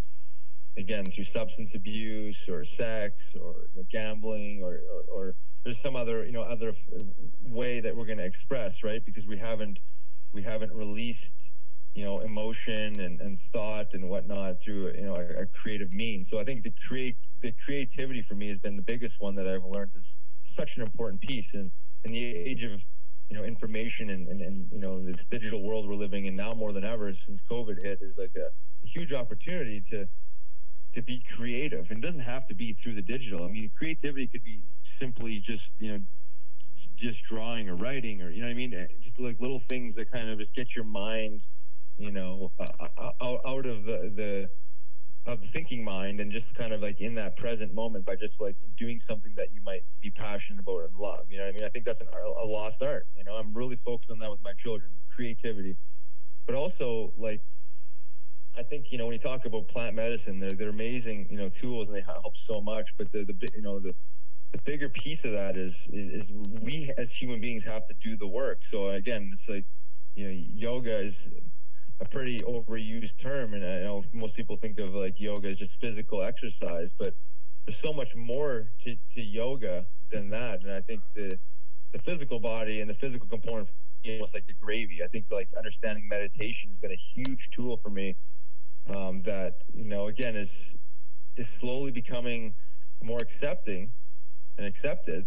again 0.77 1.05
through 1.13 1.25
substance 1.33 1.69
abuse 1.75 2.37
or 2.47 2.63
sex 2.77 3.15
or 3.41 3.55
you 3.75 3.81
know, 3.81 3.85
gambling 3.91 4.61
or, 4.63 4.79
or, 4.93 5.03
or 5.11 5.35
there's 5.65 5.75
some 5.83 5.95
other 5.95 6.25
you 6.25 6.31
know 6.31 6.43
other 6.43 6.73
way 7.43 7.81
that 7.81 7.95
we're 7.95 8.05
going 8.05 8.17
to 8.17 8.25
express 8.25 8.71
right? 8.83 9.03
Because 9.05 9.25
we 9.27 9.37
haven't 9.37 9.77
we 10.33 10.41
haven't 10.41 10.71
released 10.73 11.19
you 11.95 12.05
know 12.05 12.21
emotion 12.21 12.99
and, 12.99 13.19
and 13.19 13.39
thought 13.51 13.87
and 13.93 14.07
whatnot 14.07 14.57
through 14.63 14.93
you 14.93 15.01
know 15.01 15.15
a, 15.15 15.43
a 15.43 15.45
creative 15.61 15.91
means. 15.91 16.27
So 16.31 16.39
i 16.39 16.43
think 16.43 16.63
the 16.63 16.73
create 16.87 17.17
the 17.41 17.53
creativity 17.65 18.23
for 18.27 18.35
me 18.35 18.49
has 18.49 18.59
been 18.59 18.75
the 18.75 18.81
biggest 18.81 19.15
one 19.19 19.35
that 19.35 19.47
i've 19.47 19.65
learned 19.65 19.91
is 19.95 20.03
such 20.57 20.69
an 20.75 20.83
important 20.83 21.21
piece 21.21 21.45
and 21.53 21.71
in 22.05 22.11
the 22.11 22.23
age 22.23 22.63
of 22.63 22.79
you 23.29 23.37
know 23.37 23.43
information 23.43 24.09
and, 24.09 24.27
and, 24.27 24.41
and 24.41 24.69
you 24.71 24.79
know 24.79 25.03
this 25.05 25.15
digital 25.29 25.61
world 25.61 25.87
we're 25.87 25.95
living 25.95 26.25
in 26.25 26.35
now 26.35 26.53
more 26.53 26.73
than 26.73 26.83
ever 26.83 27.13
since 27.25 27.39
covid 27.49 27.81
hit 27.83 27.99
is 28.01 28.17
like 28.17 28.31
a, 28.35 28.47
a 28.47 28.87
huge 28.93 29.13
opportunity 29.13 29.83
to 29.89 30.07
to 30.95 31.01
be 31.01 31.23
creative. 31.35 31.85
And 31.89 32.03
it 32.03 32.07
doesn't 32.07 32.21
have 32.21 32.47
to 32.47 32.55
be 32.55 32.77
through 32.81 32.95
the 32.95 33.01
digital. 33.01 33.45
I 33.45 33.47
mean 33.47 33.71
creativity 33.77 34.27
could 34.27 34.43
be 34.43 34.61
simply 34.99 35.43
just 35.45 35.63
you 35.77 35.93
know 35.93 35.99
just 36.97 37.17
drawing 37.29 37.69
or 37.69 37.75
writing 37.75 38.21
or 38.21 38.29
you 38.29 38.41
know 38.41 38.47
what 38.47 38.51
I 38.51 38.55
mean? 38.55 38.87
Just 39.03 39.19
like 39.19 39.39
little 39.39 39.61
things 39.69 39.95
that 39.95 40.11
kind 40.11 40.29
of 40.29 40.39
just 40.39 40.53
get 40.55 40.67
your 40.75 40.85
mind 40.85 41.41
you 41.97 42.11
know 42.11 42.51
uh, 42.59 43.11
out 43.21 43.65
of 43.65 43.83
the 43.83 44.11
the 44.15 44.49
of 45.31 45.39
thinking 45.53 45.83
mind 45.83 46.19
and 46.19 46.31
just 46.31 46.45
kind 46.55 46.73
of 46.73 46.81
like 46.81 46.99
in 46.99 47.15
that 47.15 47.37
present 47.37 47.73
moment 47.73 48.05
by 48.05 48.15
just 48.15 48.33
like 48.39 48.55
doing 48.77 48.99
something 49.07 49.33
that 49.35 49.53
you 49.53 49.61
might 49.61 49.83
be 50.01 50.09
passionate 50.11 50.59
about 50.59 50.85
and 50.85 50.95
love 50.95 51.25
you 51.29 51.37
know 51.37 51.45
what 51.45 51.55
I 51.55 51.57
mean? 51.57 51.63
I 51.63 51.69
think 51.69 51.85
that's 51.85 52.01
an, 52.01 52.07
a 52.13 52.45
lost 52.45 52.81
art 52.81 53.07
you 53.17 53.23
know? 53.23 53.35
I'm 53.35 53.53
really 53.53 53.79
focused 53.85 54.11
on 54.11 54.19
that 54.19 54.29
with 54.29 54.43
my 54.43 54.53
children 54.63 54.89
creativity. 55.15 55.75
But 56.45 56.55
also 56.55 57.13
like 57.17 57.41
I 58.57 58.63
think 58.63 58.87
you 58.89 58.97
know 58.97 59.05
when 59.05 59.13
you 59.13 59.19
talk 59.19 59.45
about 59.45 59.67
plant 59.69 59.95
medicine 59.95 60.39
they're, 60.39 60.53
they're 60.53 60.69
amazing 60.69 61.27
you 61.29 61.37
know 61.37 61.49
tools 61.61 61.87
and 61.87 61.95
they 61.95 62.01
help 62.01 62.33
so 62.47 62.61
much 62.61 62.85
but 62.97 63.11
the 63.11 63.25
the 63.25 63.49
you 63.55 63.61
know 63.61 63.79
the 63.79 63.93
the 64.51 64.59
bigger 64.65 64.89
piece 64.89 65.19
of 65.23 65.31
that 65.31 65.57
is, 65.57 65.73
is, 65.93 66.23
is 66.23 66.29
we 66.61 66.91
as 66.97 67.07
human 67.19 67.39
beings 67.39 67.63
have 67.65 67.87
to 67.87 67.93
do 68.03 68.17
the 68.17 68.27
work. 68.27 68.59
So 68.71 68.89
again, 68.89 69.31
it's 69.33 69.49
like 69.49 69.65
you 70.15 70.25
know, 70.25 70.43
yoga 70.53 71.07
is 71.07 71.13
a 72.01 72.05
pretty 72.05 72.39
overused 72.39 73.11
term, 73.21 73.53
and 73.53 73.63
I 73.63 73.81
know 73.81 74.03
most 74.13 74.35
people 74.35 74.57
think 74.57 74.79
of 74.79 74.93
like 74.93 75.15
yoga 75.17 75.49
as 75.49 75.57
just 75.57 75.71
physical 75.81 76.23
exercise, 76.23 76.89
but 76.97 77.13
there's 77.65 77.77
so 77.83 77.93
much 77.93 78.07
more 78.15 78.67
to, 78.85 78.95
to 79.15 79.21
yoga 79.21 79.85
than 80.11 80.29
that. 80.29 80.61
And 80.63 80.71
I 80.71 80.81
think 80.81 81.01
the 81.15 81.37
the 81.91 81.99
physical 81.99 82.39
body 82.39 82.81
and 82.81 82.89
the 82.89 82.93
physical 82.95 83.27
component 83.27 83.67
is 84.03 84.19
almost 84.19 84.33
like 84.33 84.45
the 84.47 84.53
gravy. 84.53 84.99
I 85.03 85.07
think 85.07 85.25
like 85.31 85.49
understanding 85.57 86.07
meditation 86.07 86.69
has 86.69 86.79
been 86.79 86.91
a 86.91 87.01
huge 87.15 87.39
tool 87.55 87.79
for 87.83 87.89
me. 87.89 88.15
Um, 88.89 89.21
that 89.25 89.57
you 89.73 89.85
know, 89.85 90.07
again, 90.07 90.35
is 90.35 90.49
is 91.37 91.45
slowly 91.59 91.91
becoming 91.91 92.53
more 93.03 93.19
accepting 93.19 93.91
and 94.57 94.67
accepted, 94.67 95.25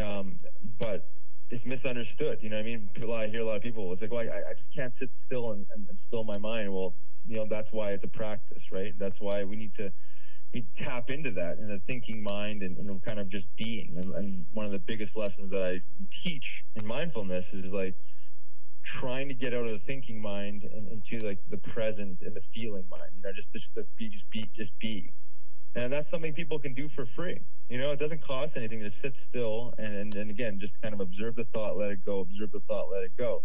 um, 0.00 0.38
but 0.78 1.10
it's 1.52 1.64
misunderstood. 1.66 2.38
You 2.40 2.48
know 2.48 2.56
what 2.56 2.62
I 2.62 2.64
mean? 2.64 2.88
I 2.96 3.28
hear 3.28 3.42
a 3.42 3.44
lot 3.44 3.56
of 3.56 3.62
people, 3.62 3.92
it's 3.92 4.00
like, 4.00 4.10
well, 4.10 4.20
I, 4.20 4.50
I 4.50 4.54
just 4.54 4.74
can't 4.74 4.92
sit 4.98 5.10
still 5.26 5.52
and, 5.52 5.66
and, 5.74 5.86
and 5.88 5.98
still 6.08 6.24
my 6.24 6.38
mind. 6.38 6.72
Well, 6.72 6.94
you 7.28 7.36
know, 7.36 7.46
that's 7.48 7.68
why 7.70 7.90
it's 7.90 8.02
a 8.02 8.08
practice, 8.08 8.62
right? 8.72 8.94
That's 8.98 9.20
why 9.20 9.44
we 9.44 9.56
need 9.56 9.72
to 9.76 9.92
we 10.54 10.66
tap 10.84 11.08
into 11.08 11.30
that 11.30 11.58
in 11.58 11.70
a 11.70 11.78
thinking 11.86 12.22
mind 12.22 12.62
and, 12.62 12.76
and 12.76 13.04
kind 13.04 13.18
of 13.18 13.30
just 13.30 13.46
being. 13.56 13.94
And, 13.96 14.14
and, 14.14 14.46
one 14.52 14.66
of 14.66 14.72
the 14.72 14.78
biggest 14.78 15.16
lessons 15.16 15.50
that 15.50 15.62
I 15.62 15.80
teach 16.24 16.44
in 16.76 16.86
mindfulness 16.86 17.44
is 17.52 17.72
like 17.72 17.94
trying 19.00 19.28
to 19.28 19.34
get 19.34 19.54
out 19.54 19.64
of 19.64 19.72
the 19.72 19.80
thinking 19.86 20.20
mind 20.20 20.62
and 20.64 20.88
into 20.88 21.26
like 21.26 21.38
the 21.50 21.56
present 21.56 22.18
and 22.20 22.34
the 22.34 22.42
feeling 22.54 22.84
mind. 22.90 23.12
You 23.16 23.22
know, 23.22 23.32
just 23.32 23.50
just, 23.52 23.64
just 23.74 23.88
be, 23.96 24.08
just 24.08 24.30
be, 24.30 24.50
just 24.56 24.72
be. 24.78 25.10
And 25.74 25.92
that's 25.92 26.10
something 26.10 26.34
people 26.34 26.58
can 26.58 26.74
do 26.74 26.90
for 26.94 27.06
free. 27.16 27.40
You 27.72 27.78
know, 27.78 27.90
it 27.92 27.98
doesn't 27.98 28.22
cost 28.22 28.52
anything 28.54 28.80
to 28.80 28.90
sit 29.00 29.14
still 29.30 29.72
and, 29.78 29.94
and, 29.94 30.14
and 30.14 30.30
again, 30.30 30.58
just 30.60 30.74
kind 30.82 30.92
of 30.92 31.00
observe 31.00 31.36
the 31.36 31.44
thought, 31.54 31.78
let 31.78 31.90
it 31.90 32.04
go, 32.04 32.20
observe 32.20 32.52
the 32.52 32.60
thought, 32.68 32.90
let 32.92 33.02
it 33.02 33.16
go. 33.16 33.44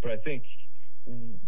But 0.00 0.12
I 0.12 0.16
think 0.16 0.44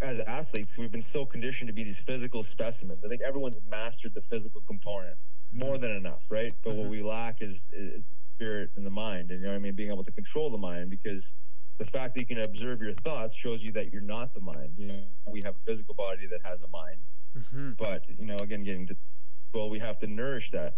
as 0.03 0.17
athletes, 0.27 0.69
we've 0.77 0.91
been 0.91 1.05
so 1.13 1.25
conditioned 1.25 1.65
to 1.69 1.73
be 1.73 1.83
these 1.83 1.95
physical 2.05 2.45
specimens. 2.51 2.99
I 3.03 3.07
think 3.07 3.23
everyone's 3.23 3.55
mastered 3.67 4.13
the 4.13 4.21
physical 4.29 4.61
component 4.67 5.15
more 5.51 5.79
than 5.79 5.89
enough, 5.89 6.21
right? 6.29 6.53
But 6.63 6.75
what 6.75 6.83
mm-hmm. 6.83 6.91
we 6.91 7.01
lack 7.01 7.37
is, 7.41 7.55
is 7.73 8.03
spirit 8.35 8.69
and 8.75 8.85
the 8.85 8.91
mind, 8.91 9.31
and 9.31 9.39
you 9.39 9.47
know 9.47 9.53
what 9.53 9.57
I 9.57 9.61
mean, 9.61 9.73
being 9.73 9.91
able 9.91 10.03
to 10.03 10.11
control 10.11 10.51
the 10.51 10.59
mind 10.59 10.91
because 10.91 11.23
the 11.79 11.85
fact 11.85 12.13
that 12.13 12.19
you 12.19 12.27
can 12.27 12.41
observe 12.41 12.83
your 12.83 12.93
thoughts 13.03 13.33
shows 13.41 13.61
you 13.63 13.71
that 13.71 13.91
you're 13.91 13.99
not 13.99 14.31
the 14.35 14.41
mind. 14.41 14.75
You 14.77 14.89
know, 14.89 15.01
we 15.25 15.41
have 15.43 15.55
a 15.55 15.71
physical 15.71 15.95
body 15.95 16.27
that 16.27 16.41
has 16.43 16.59
a 16.61 16.69
mind, 16.69 16.99
mm-hmm. 17.35 17.71
but 17.79 18.03
you 18.07 18.27
know, 18.27 18.37
again, 18.37 18.63
getting 18.63 18.85
to 18.85 18.95
well, 19.55 19.71
we 19.71 19.79
have 19.79 19.99
to 20.01 20.07
nourish 20.07 20.45
that 20.53 20.75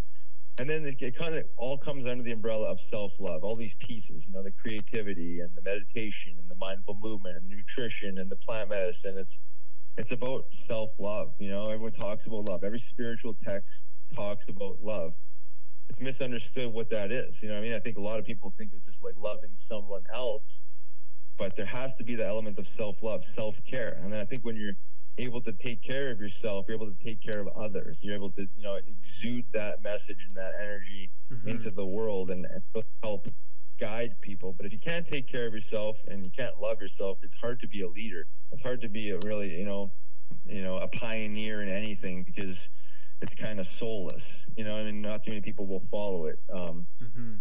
and 0.60 0.70
then 0.70 0.86
it, 0.86 0.96
it 1.00 1.18
kind 1.18 1.36
of 1.36 1.46
all 1.58 1.78
comes 1.78 2.06
under 2.06 2.24
the 2.24 2.32
umbrella 2.32 2.70
of 2.70 2.78
self-love 2.92 3.44
all 3.44 3.56
these 3.56 3.74
pieces 3.80 4.22
you 4.26 4.32
know 4.32 4.44
the 4.44 4.52
creativity 4.52 5.40
and 5.40 5.50
the 5.56 5.62
meditation 5.62 6.38
and 6.40 6.50
the 6.50 6.56
mindful 6.56 6.98
movement 7.02 7.36
and 7.38 7.50
nutrition 7.50 8.20
and 8.20 8.30
the 8.30 8.36
plant 8.38 8.70
medicine. 8.70 9.18
It's 9.18 9.32
it's 9.98 10.12
about 10.12 10.46
self-love 10.68 11.34
you 11.40 11.50
know? 11.50 11.70
Everyone 11.70 11.94
talks 11.94 12.26
about 12.26 12.50
love. 12.50 12.64
Every 12.64 12.84
spiritual 12.92 13.36
text 13.46 13.70
talks 14.16 14.44
about 14.50 14.78
love. 14.82 15.14
It's 15.90 16.00
misunderstood 16.00 16.72
what 16.72 16.90
that 16.92 17.12
is 17.12 17.34
you 17.42 17.50
know 17.50 17.58
i 17.58 17.62
mean? 17.62 17.74
I 17.74 17.80
think 17.80 17.98
a 17.98 18.02
lot 18.02 18.20
of 18.20 18.26
people 18.26 18.54
think 18.58 18.72
it's 18.74 18.86
just 18.86 19.02
like 19.04 19.16
loving 19.18 19.52
someone 19.70 20.04
else 20.14 20.44
but 21.36 21.54
there 21.58 21.66
has 21.66 21.90
to 21.98 22.04
be 22.04 22.16
the 22.16 22.26
element 22.26 22.60
of 22.60 22.66
self-love 22.78 23.22
self-care. 23.36 24.00
And 24.04 24.14
i 24.16 24.26
think 24.26 24.46
when 24.46 24.56
you're 24.56 24.78
able 25.18 25.42
to 25.42 25.52
take 25.52 25.84
care 25.84 26.12
of 26.12 26.20
yourself, 26.20 26.66
you're 26.68 26.76
able 26.76 26.92
to 26.92 27.04
take 27.04 27.24
care 27.24 27.40
of 27.40 27.48
others. 27.50 27.98
You're 28.02 28.16
able 28.16 28.32
to, 28.32 28.42
you 28.42 28.64
know, 28.64 28.76
exude 28.76 29.46
that 29.54 29.84
message 29.84 30.18
and 30.28 30.36
that 30.36 30.54
energy 30.60 31.10
mm-hmm. 31.32 31.50
into 31.50 31.72
the 31.72 31.86
world 31.86 32.32
and, 32.32 32.46
and 32.46 32.84
help 33.04 33.28
guide 33.80 34.16
people. 34.22 34.54
But 34.56 34.66
if 34.66 34.72
you 34.72 34.80
can't 34.80 35.08
take 35.10 35.30
care 35.32 35.46
of 35.46 35.54
yourself 35.54 35.98
and 36.08 36.24
you 36.24 36.32
can't 36.36 36.60
love 36.62 36.82
yourself, 36.82 37.18
it's 37.22 37.34
hard 37.40 37.60
to 37.62 37.68
be 37.68 37.82
a 37.82 37.88
leader. 37.88 38.26
It's 38.52 38.62
hard 38.62 38.82
to 38.82 38.90
be 38.90 39.12
a 39.12 39.20
really, 39.20 39.50
you 39.50 39.66
know, 39.66 39.92
you 40.46 40.64
know, 40.64 40.78
a 40.78 40.88
pioneer 40.88 41.62
in 41.62 41.70
anything 41.70 42.24
because 42.24 42.56
it's 43.22 43.34
kind 43.40 43.60
of 43.60 43.68
soulless. 43.80 44.22
You 44.58 44.64
know, 44.66 44.76
I 44.76 44.84
mean, 44.84 45.02
not 45.02 45.24
too 45.24 45.32
many 45.32 45.42
people 45.42 45.66
will 45.66 45.84
follow 45.92 46.26
it. 46.26 46.40
Um, 46.52 46.88
mm-hmm. 47.02 47.36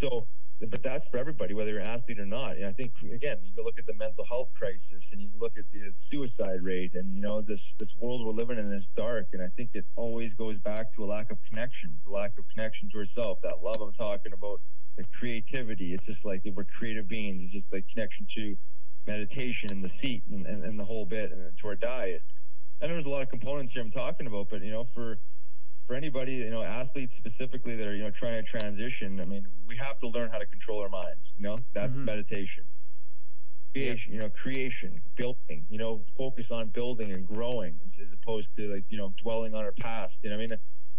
So 0.00 0.26
but 0.60 0.82
that's 0.82 1.04
for 1.10 1.18
everybody, 1.18 1.52
whether 1.52 1.70
you're 1.70 1.80
an 1.80 1.88
athlete 1.88 2.18
or 2.18 2.26
not. 2.26 2.56
And 2.56 2.66
I 2.66 2.72
think 2.72 2.92
again, 3.02 3.38
you 3.42 3.62
look 3.62 3.78
at 3.78 3.86
the 3.86 3.94
mental 3.94 4.24
health 4.24 4.48
crisis 4.56 5.02
and 5.12 5.20
you 5.20 5.28
look 5.38 5.52
at 5.58 5.64
the 5.72 5.92
suicide 6.10 6.62
rate, 6.62 6.92
and 6.94 7.12
you 7.14 7.20
know 7.20 7.40
this 7.40 7.60
this 7.78 7.88
world 8.00 8.24
we're 8.24 8.32
living 8.32 8.58
in 8.58 8.72
is 8.72 8.84
dark. 8.96 9.26
And 9.32 9.42
I 9.42 9.48
think 9.56 9.70
it 9.74 9.84
always 9.96 10.32
goes 10.34 10.56
back 10.58 10.94
to 10.96 11.04
a 11.04 11.06
lack 11.06 11.30
of 11.30 11.38
connection, 11.48 11.98
a 12.06 12.10
lack 12.10 12.38
of 12.38 12.44
connection 12.54 12.88
to 12.90 12.98
yourself. 12.98 13.38
That 13.42 13.62
love 13.62 13.80
I'm 13.80 13.92
talking 13.94 14.32
about, 14.32 14.60
the 14.96 15.04
creativity. 15.18 15.92
It's 15.92 16.04
just 16.06 16.24
like 16.24 16.42
we're 16.44 16.64
creative 16.64 17.08
beings. 17.08 17.42
It's 17.44 17.62
just 17.62 17.72
like 17.72 17.84
connection 17.92 18.26
to 18.36 18.56
meditation 19.06 19.70
and 19.70 19.84
the 19.84 19.90
seat 20.00 20.22
and, 20.30 20.46
and, 20.46 20.64
and 20.64 20.78
the 20.78 20.84
whole 20.84 21.04
bit, 21.04 21.32
and 21.32 21.50
to 21.60 21.68
our 21.68 21.74
diet. 21.74 22.22
I 22.80 22.86
know 22.86 22.94
there's 22.94 23.06
a 23.06 23.10
lot 23.10 23.22
of 23.22 23.28
components 23.28 23.72
here 23.72 23.82
I'm 23.82 23.90
talking 23.90 24.26
about, 24.26 24.48
but 24.50 24.62
you 24.62 24.70
know 24.70 24.86
for 24.94 25.18
for 25.86 25.94
anybody, 25.94 26.32
you 26.32 26.50
know, 26.50 26.62
athletes 26.62 27.12
specifically 27.18 27.76
that 27.76 27.86
are, 27.86 27.94
you 27.94 28.04
know, 28.04 28.10
trying 28.18 28.42
to 28.42 28.58
transition, 28.58 29.20
I 29.20 29.24
mean, 29.24 29.46
we 29.66 29.76
have 29.76 29.98
to 30.00 30.08
learn 30.08 30.30
how 30.30 30.38
to 30.38 30.46
control 30.46 30.80
our 30.80 30.88
minds. 30.88 31.20
You 31.36 31.44
know, 31.44 31.58
that's 31.74 31.90
mm-hmm. 31.90 32.04
meditation. 32.04 32.64
Creation, 33.72 34.12
you 34.12 34.20
know, 34.20 34.30
creation, 34.30 35.02
building, 35.16 35.66
you 35.68 35.78
know, 35.78 36.02
focus 36.16 36.46
on 36.50 36.68
building 36.68 37.12
and 37.12 37.26
growing 37.26 37.78
as 38.00 38.06
opposed 38.22 38.46
to 38.56 38.72
like, 38.72 38.84
you 38.88 38.96
know, 38.96 39.12
dwelling 39.22 39.54
on 39.54 39.64
our 39.64 39.74
past. 39.80 40.14
You 40.22 40.30
know, 40.30 40.36
I 40.36 40.38
mean, 40.38 40.50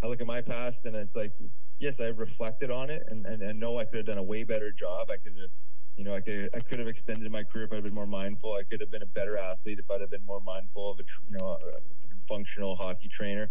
I 0.04 0.08
look 0.08 0.20
at 0.20 0.28
my 0.28 0.42
past 0.42 0.78
and 0.84 0.96
it's 0.96 1.16
like, 1.16 1.32
yes, 1.80 1.94
I 2.00 2.06
reflected 2.06 2.70
on 2.70 2.90
it 2.90 3.08
and, 3.10 3.26
and, 3.26 3.42
and 3.42 3.60
know 3.60 3.80
I 3.80 3.86
could 3.86 3.98
have 3.98 4.06
done 4.08 4.18
a 4.18 4.24
way 4.24 4.44
better 4.44 4.74
job. 4.78 5.08
I 5.10 5.18
could 5.18 5.40
have, 5.40 5.50
you 5.96 6.04
know, 6.04 6.14
I 6.14 6.20
could 6.20 6.50
I 6.54 6.60
could 6.60 6.80
have 6.80 6.90
extended 6.90 7.32
my 7.32 7.44
career 7.44 7.64
if 7.66 7.72
I'd 7.72 7.84
been 7.84 7.94
more 7.94 8.06
mindful. 8.06 8.54
I 8.54 8.64
could 8.70 8.82
have 8.82 8.92
been 8.92 9.04
a 9.04 9.08
better 9.08 9.38
athlete 9.38 9.80
if 9.80 9.90
I'd 9.90 10.02
have 10.02 10.12
been 10.12 10.26
more 10.26 10.42
mindful 10.42 10.92
of 10.92 11.00
a, 11.00 11.04
you 11.30 11.38
know, 11.38 11.58
a 11.58 11.80
functional 12.28 12.76
hockey 12.76 13.10
trainer 13.18 13.50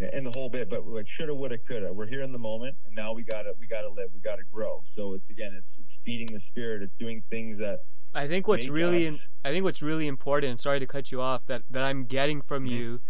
and 0.00 0.26
the 0.26 0.30
whole 0.30 0.48
bit. 0.48 0.70
But 0.70 0.86
like 0.86 1.06
shoulda, 1.16 1.34
woulda, 1.34 1.58
coulda. 1.58 1.92
We're 1.92 2.06
here 2.06 2.22
in 2.22 2.32
the 2.32 2.38
moment, 2.38 2.76
and 2.86 2.94
now 2.94 3.12
we 3.12 3.22
gotta 3.22 3.52
we 3.58 3.66
gotta 3.66 3.88
live. 3.88 4.08
We 4.14 4.20
gotta 4.20 4.42
grow. 4.52 4.82
So 4.96 5.14
it's 5.14 5.28
again, 5.30 5.54
it's, 5.56 5.66
it's 5.78 5.88
feeding 6.04 6.34
the 6.34 6.40
spirit. 6.50 6.82
It's 6.82 6.92
doing 6.98 7.22
things 7.30 7.58
that. 7.58 7.80
I 8.14 8.26
think 8.26 8.46
what's 8.46 8.68
really 8.68 9.06
in, 9.06 9.20
I 9.42 9.52
think 9.52 9.64
what's 9.64 9.80
really 9.80 10.06
important. 10.06 10.60
Sorry 10.60 10.78
to 10.78 10.86
cut 10.86 11.10
you 11.10 11.20
off. 11.20 11.46
That 11.46 11.62
that 11.70 11.82
I'm 11.82 12.04
getting 12.04 12.42
from 12.42 12.64
mm-hmm. 12.64 12.74
you 12.74 13.00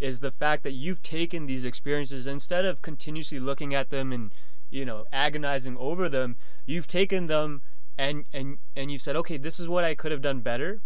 is 0.00 0.20
the 0.20 0.30
fact 0.30 0.62
that 0.64 0.72
you've 0.72 1.02
taken 1.02 1.46
these 1.46 1.64
experiences 1.64 2.26
instead 2.26 2.64
of 2.64 2.82
continuously 2.82 3.38
looking 3.38 3.74
at 3.74 3.90
them 3.90 4.12
and 4.12 4.34
you 4.70 4.84
know 4.84 5.04
agonizing 5.12 5.76
over 5.76 6.08
them. 6.08 6.36
You've 6.66 6.86
taken 6.86 7.26
them 7.26 7.62
and 8.00 8.24
and 8.32 8.58
and 8.74 8.90
you 8.90 8.98
said, 8.98 9.14
okay, 9.16 9.36
this 9.36 9.60
is 9.60 9.68
what 9.68 9.84
I 9.84 9.94
could 9.94 10.10
have 10.10 10.22
done 10.22 10.40
better, 10.40 10.80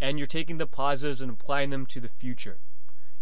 and 0.00 0.18
you're 0.18 0.26
taking 0.26 0.58
the 0.58 0.66
positives 0.66 1.20
and 1.20 1.30
applying 1.32 1.70
them 1.70 1.86
to 1.86 2.00
the 2.00 2.08
future. 2.08 2.58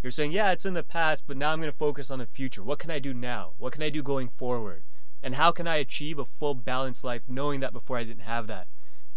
You're 0.04 0.10
saying, 0.10 0.32
yeah, 0.32 0.52
it's 0.52 0.66
in 0.66 0.74
the 0.74 0.82
past, 0.82 1.24
but 1.26 1.38
now 1.38 1.50
I'm 1.50 1.60
going 1.60 1.72
to 1.72 1.78
focus 1.78 2.10
on 2.10 2.18
the 2.18 2.26
future. 2.26 2.62
What 2.62 2.78
can 2.78 2.90
I 2.90 2.98
do 2.98 3.14
now? 3.14 3.52
What 3.56 3.72
can 3.72 3.82
I 3.82 3.88
do 3.88 4.02
going 4.02 4.28
forward? 4.28 4.82
And 5.22 5.36
how 5.36 5.50
can 5.50 5.66
I 5.66 5.76
achieve 5.76 6.18
a 6.18 6.26
full 6.26 6.54
balanced 6.54 7.04
life 7.04 7.22
knowing 7.26 7.60
that 7.60 7.72
before 7.72 7.96
I 7.96 8.04
didn't 8.04 8.24
have 8.24 8.46
that? 8.48 8.66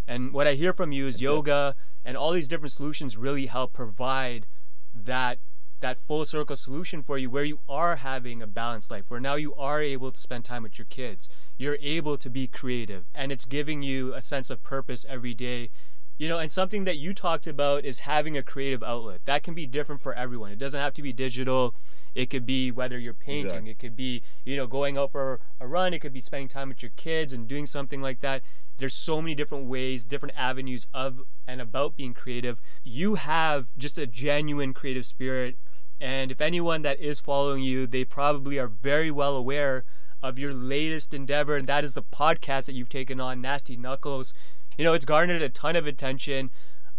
And 0.08 0.32
what 0.32 0.48
I 0.48 0.54
hear 0.54 0.72
from 0.72 0.94
you 0.94 1.06
is 1.06 1.22
yoga 1.22 1.76
and 2.06 2.16
all 2.16 2.32
these 2.32 2.48
different 2.48 2.72
solutions 2.72 3.18
really 3.18 3.48
help 3.48 3.74
provide 3.74 4.48
that 4.96 5.40
that 5.82 6.00
full 6.00 6.24
circle 6.24 6.56
solution 6.56 7.04
for 7.04 7.18
you 7.18 7.30
where 7.30 7.44
you 7.44 7.60
are 7.68 7.98
having 7.98 8.42
a 8.42 8.48
balanced 8.48 8.90
life, 8.90 9.12
where 9.12 9.20
now 9.20 9.36
you 9.36 9.54
are 9.56 9.82
able 9.82 10.12
to 10.12 10.20
spend 10.20 10.46
time 10.46 10.64
with 10.64 10.80
your 10.80 10.86
kids. 10.86 11.28
You're 11.58 11.78
able 11.82 12.18
to 12.18 12.30
be 12.30 12.48
creative 12.48 13.08
and 13.14 13.34
it's 13.34 13.44
giving 13.44 13.84
you 13.84 14.14
a 14.14 14.22
sense 14.22 14.50
of 14.50 14.64
purpose 14.64 15.06
every 15.10 15.34
day. 15.34 15.70
You 16.18 16.28
know, 16.28 16.40
and 16.40 16.52
something 16.52 16.86
that 16.86 16.98
you 16.98 17.14
talked 17.14 17.48
about 17.48 17.86
is 17.86 18.02
having 18.02 18.38
a 18.38 18.44
creative 18.44 18.82
outlet. 18.82 19.22
That 19.26 19.44
can 19.44 19.54
be 19.54 19.66
different 19.68 20.02
for 20.02 20.14
everyone. 20.14 20.52
It 20.52 20.58
doesn't 20.58 20.80
have 20.80 20.94
to 20.96 21.02
be 21.02 21.14
digital. 21.14 21.76
It 22.16 22.30
could 22.30 22.46
be 22.46 22.72
whether 22.72 22.98
you're 22.98 23.14
painting, 23.14 23.46
exactly. 23.46 23.72
it 23.72 23.80
could 23.80 23.96
be, 23.96 24.24
you 24.44 24.58
know, 24.58 24.66
going 24.66 24.98
out 24.98 25.12
for 25.12 25.40
a 25.60 25.68
run, 25.68 25.94
it 25.94 26.00
could 26.00 26.14
be 26.14 26.22
spending 26.22 26.48
time 26.48 26.70
with 26.70 26.82
your 26.82 26.92
kids 26.96 27.32
and 27.32 27.48
doing 27.48 27.68
something 27.68 28.02
like 28.02 28.22
that. 28.22 28.42
There's 28.78 28.96
so 28.96 29.22
many 29.22 29.36
different 29.36 29.66
ways, 29.66 30.06
different 30.06 30.36
avenues 30.36 30.88
of 30.94 31.22
and 31.48 31.62
about 31.62 31.96
being 31.96 32.16
creative. 32.16 32.60
You 32.84 33.16
have 33.16 33.68
just 33.78 34.00
a 34.00 34.08
genuine 34.08 34.74
creative 34.74 35.06
spirit 35.06 35.58
and 36.00 36.32
if 36.32 36.42
anyone 36.42 36.84
that 36.84 37.00
is 37.00 37.20
following 37.20 37.64
you, 37.64 37.88
they 37.88 38.04
probably 38.04 38.60
are 38.60 38.68
very 38.68 39.10
well 39.10 39.36
aware 39.36 39.84
of 40.22 40.38
your 40.38 40.54
latest 40.54 41.14
endeavor, 41.14 41.56
and 41.56 41.68
that 41.68 41.84
is 41.84 41.94
the 41.94 42.04
podcast 42.04 42.66
that 42.66 42.74
you've 42.74 42.90
taken 42.90 43.20
on, 43.20 43.42
Nasty 43.42 43.76
Knuckles. 43.76 44.34
You 44.78 44.84
know, 44.84 44.94
it's 44.94 45.06
garnered 45.06 45.42
a 45.42 45.50
ton 45.50 45.76
of 45.76 45.88
attention. 45.88 46.52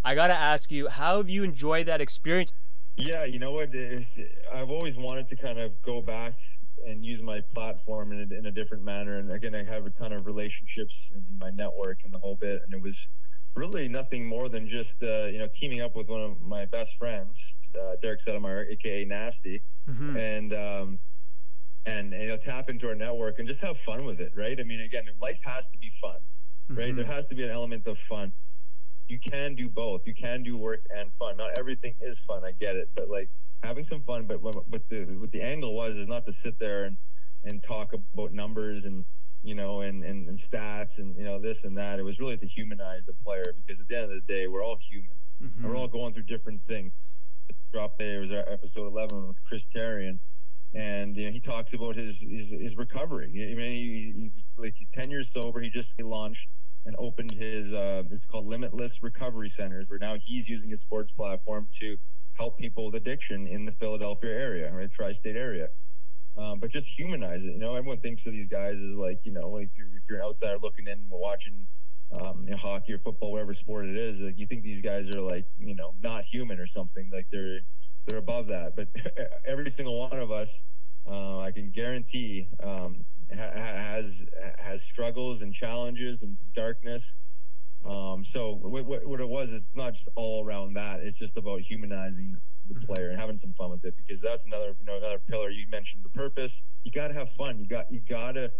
I 0.05 0.15
got 0.15 0.29
to 0.29 0.35
ask 0.35 0.71
you, 0.71 0.89
how 0.89 1.19
have 1.19 1.29
you 1.29 1.45
enjoyed 1.45 1.87
that 1.87 2.01
experience? 2.01 2.53
Yeah, 2.97 3.25
you 3.25 3.39
know 3.39 3.53
what? 3.53 3.71
I've 4.53 4.71
always 4.71 4.97
wanted 4.97 5.29
to 5.29 5.37
kind 5.37 5.59
of 5.59 5.81
go 5.83 6.03
back 6.03 6.35
and 6.87 7.05
use 7.05 7.23
my 7.23 7.41
platform 7.55 8.13
in 8.13 8.33
a, 8.33 8.39
in 8.39 8.47
a 8.47 8.51
different 8.51 8.85
manner. 8.85 9.19
And 9.19 9.31
again, 9.31 9.55
I 9.55 9.65
have 9.65 9.87
a 9.87 9.91
ton 9.91 10.13
of 10.13 10.27
relationships 10.27 10.93
in 11.15 11.23
my 11.39 11.51
network 11.51 11.99
and 12.05 12.13
the 12.13 12.19
whole 12.19 12.37
bit. 12.41 12.63
And 12.65 12.75
it 12.75 12.83
was 12.83 12.95
really 13.55 13.89
nothing 13.89 14.27
more 14.27 14.49
than 14.49 14.69
just, 14.69 14.91
uh, 15.03 15.27
you 15.27 15.39
know, 15.39 15.49
teaming 15.61 15.81
up 15.81 15.95
with 15.95 16.09
one 16.09 16.23
of 16.23 16.41
my 16.41 16.65
best 16.67 16.91
friends 16.99 17.35
uh, 17.75 17.97
Derek 18.03 18.21
Settlemyer, 18.27 18.71
aka 18.71 19.05
Nasty, 19.05 19.63
mm-hmm. 19.89 20.17
and 20.17 20.53
um, 20.53 20.99
and 21.87 22.13
you 22.13 22.29
know 22.29 22.39
tap 22.45 22.69
into 22.69 22.89
our 22.89 22.95
network 22.95 23.39
and 23.39 23.49
just 23.49 23.61
have 23.61 23.77
fun 23.85 24.05
with 24.05 24.21
it, 24.21 24.33
right? 24.37 24.59
I 24.59 24.63
mean, 24.63 24.81
again, 24.81 25.05
life 25.21 25.39
has 25.45 25.65
to 25.73 25.79
be 25.79 25.91
fun, 26.01 26.17
right? 26.69 26.89
Mm-hmm. 26.89 26.97
There 26.97 27.07
has 27.07 27.25
to 27.31 27.35
be 27.35 27.45
an 27.45 27.51
element 27.51 27.87
of 27.87 27.97
fun. 28.09 28.33
You 29.09 29.19
can 29.19 29.55
do 29.55 29.69
both. 29.69 30.03
You 30.05 30.15
can 30.15 30.43
do 30.43 30.57
work 30.59 30.81
and 30.91 31.11
fun. 31.19 31.37
Not 31.39 31.59
everything 31.59 31.95
is 32.01 32.17
fun. 32.27 32.43
I 32.45 32.53
get 32.61 32.77
it, 32.77 32.91
but 32.95 33.09
like 33.09 33.31
having 33.63 33.87
some 33.89 34.03
fun. 34.03 34.27
But 34.27 34.43
what 34.43 34.55
the 34.91 35.17
what 35.19 35.31
the 35.33 35.41
angle 35.41 35.75
was 35.75 35.97
is 35.97 36.09
not 36.09 36.27
to 36.27 36.33
sit 36.45 36.59
there 36.59 36.85
and 36.85 36.97
and 37.45 37.63
talk 37.67 37.93
about 37.93 38.33
numbers 38.33 38.85
and 38.85 39.05
you 39.43 39.55
know 39.55 39.83
and, 39.83 40.05
and, 40.05 40.29
and 40.29 40.41
stats 40.51 40.91
and 40.99 41.17
you 41.17 41.25
know 41.25 41.41
this 41.41 41.57
and 41.65 41.77
that. 41.79 41.99
It 41.99 42.03
was 42.03 42.19
really 42.19 42.37
to 42.37 42.47
humanize 42.47 43.03
the 43.07 43.15
player 43.25 43.55
because 43.67 43.81
at 43.81 43.89
the 43.89 43.95
end 43.95 44.05
of 44.05 44.11
the 44.11 44.33
day, 44.33 44.47
we're 44.47 44.65
all 44.65 44.79
human. 44.91 45.11
Mm-hmm. 45.43 45.65
And 45.65 45.73
we're 45.73 45.79
all 45.79 45.89
going 45.89 46.13
through 46.13 46.25
different 46.25 46.61
things 46.67 46.93
dropped 47.73 47.99
there. 47.99 48.23
It 48.23 48.29
was 48.29 48.31
our 48.31 48.53
episode 48.53 48.87
11 48.87 49.29
with 49.29 49.37
Chris 49.49 49.63
Therien. 49.75 50.19
And 50.75 51.17
you 51.17 51.27
know, 51.27 51.33
he 51.33 51.41
talks 51.41 51.73
about 51.73 51.97
his, 51.97 52.15
his, 52.21 52.61
his 52.61 52.77
recovery. 52.77 53.29
I 53.29 53.55
mean, 53.57 53.73
he, 53.73 54.21
he's 54.23 54.43
like 54.57 54.75
he's 54.77 54.89
10 54.95 55.11
years 55.11 55.27
sober. 55.35 55.61
He 55.61 55.71
just 55.71 55.89
launched 55.99 56.47
and 56.87 56.95
opened 56.99 57.33
his, 57.33 57.73
uh, 57.73 58.03
it's 58.11 58.25
called 58.31 58.47
Limitless 58.47 58.93
Recovery 59.03 59.53
Centers, 59.57 59.87
where 59.89 59.99
now 59.99 60.17
he's 60.25 60.49
using 60.49 60.71
his 60.71 60.81
sports 60.81 61.11
platform 61.17 61.69
to 61.81 61.97
help 62.35 62.59
people 62.59 62.87
with 62.87 62.95
addiction 62.95 63.47
in 63.47 63.65
the 63.65 63.73
Philadelphia 63.73 64.31
area, 64.31 64.73
right, 64.73 64.91
tri-state 64.93 65.37
area. 65.37 65.69
Um, 66.37 66.61
but 66.61 66.71
just 66.71 66.87
humanize 66.97 67.41
it. 67.43 67.53
You 67.53 67.59
know, 67.59 67.75
everyone 67.75 67.99
thinks 67.99 68.23
of 68.25 68.33
these 68.33 68.49
guys 68.49 68.75
as 68.75 68.97
like, 68.97 69.21
you 69.25 69.33
know, 69.33 69.51
like 69.51 69.65
if 69.65 69.71
you're, 69.77 69.89
if 69.89 70.03
you're 70.09 70.19
an 70.21 70.25
outsider 70.25 70.59
looking 70.63 70.87
in, 70.87 71.09
watching 71.11 71.67
um, 72.13 72.45
you 72.45 72.51
know, 72.53 72.57
hockey 72.57 72.93
or 72.93 72.99
football, 72.99 73.33
whatever 73.33 73.55
sport 73.55 73.87
it 73.87 73.97
is, 73.97 74.21
like 74.21 74.39
you 74.39 74.47
think 74.47 74.63
these 74.63 74.83
guys 74.83 75.05
are 75.15 75.21
like, 75.21 75.47
you 75.59 75.75
know, 75.75 75.95
not 76.03 76.25
human 76.31 76.59
or 76.59 76.67
something. 76.75 77.11
Like 77.13 77.27
they're 77.31 77.61
they're 78.07 78.19
above 78.19 78.47
that. 78.47 78.77
But 78.77 78.89
every 79.47 79.73
single 79.77 79.99
one 79.99 80.19
of 80.19 80.31
us, 80.31 80.49
uh, 81.07 81.39
I 81.41 81.51
can 81.51 81.71
guarantee, 81.71 82.49
um, 82.63 83.05
has 83.31 84.05
has 84.59 84.81
struggles 84.93 85.43
and 85.43 85.55
challenges 85.55 86.19
and 86.23 86.37
darkness. 86.55 87.03
Um, 87.85 88.27
so 88.33 88.59
what, 88.61 88.85
what, 88.85 89.21
it 89.21 89.29
was, 89.29 89.49
it's 89.53 89.65
not 89.77 89.93
just 89.95 90.09
all 90.17 90.45
around 90.45 90.75
that. 90.75 91.01
It's 91.01 91.17
just 91.19 91.37
about 91.37 91.61
humanizing 91.61 92.37
the 92.69 92.75
mm-hmm. 92.75 92.93
player 92.93 93.11
and 93.11 93.19
having 93.19 93.39
some 93.41 93.55
fun 93.57 93.71
with 93.71 93.85
it 93.85 93.95
because 93.97 94.21
that's 94.23 94.43
another 94.47 94.75
you 94.79 94.87
know 94.87 94.97
another 94.97 95.21
pillar. 95.29 95.51
You 95.51 95.67
mentioned 95.71 96.05
the 96.05 96.11
purpose. 96.11 96.53
You 96.85 96.93
got 96.93 97.09
to 97.09 97.15
have 97.15 97.29
fun. 97.37 97.61
You 97.61 97.67
got 97.67 97.91
you 97.93 98.01
got 98.09 98.33
to 98.33 98.51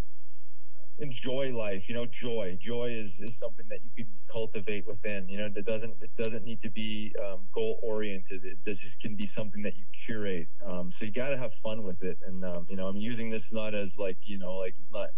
enjoy 0.99 1.53
life. 1.57 1.83
You 1.89 1.95
know, 1.95 2.07
joy. 2.23 2.59
Joy 2.65 2.91
is, 2.91 3.11
is 3.21 3.35
something 3.41 3.67
that 3.71 3.79
you 3.83 4.05
can 4.05 4.13
cultivate 4.31 4.87
within. 4.87 5.29
You 5.29 5.39
know, 5.39 5.49
that 5.55 5.67
doesn't 5.67 5.95
it 6.01 6.11
doesn't 6.17 6.45
need 6.45 6.61
to 6.63 6.71
be 6.71 7.15
um, 7.25 7.47
goal 7.55 7.79
oriented. 7.83 8.43
It 8.45 8.59
just 8.65 9.01
can 9.01 9.17
be 9.17 9.31
something 9.37 9.63
that 9.63 9.77
you 9.77 9.85
curate. 10.07 10.49
Um, 10.65 10.93
so 10.99 11.05
you 11.07 11.13
got 11.13 11.29
to 11.29 11.39
have 11.39 11.51
fun 11.63 11.83
with 11.83 12.03
it. 12.03 12.19
And 12.27 12.45
um, 12.45 12.67
you 12.69 12.77
know, 12.77 12.87
I'm 12.87 12.97
using 12.97 13.31
this 13.31 13.43
not 13.51 13.75
as 13.75 13.89
like 13.99 14.19
you 14.25 14.39
know 14.39 14.57
like 14.57 14.75
it's 14.79 14.93
not 14.93 15.09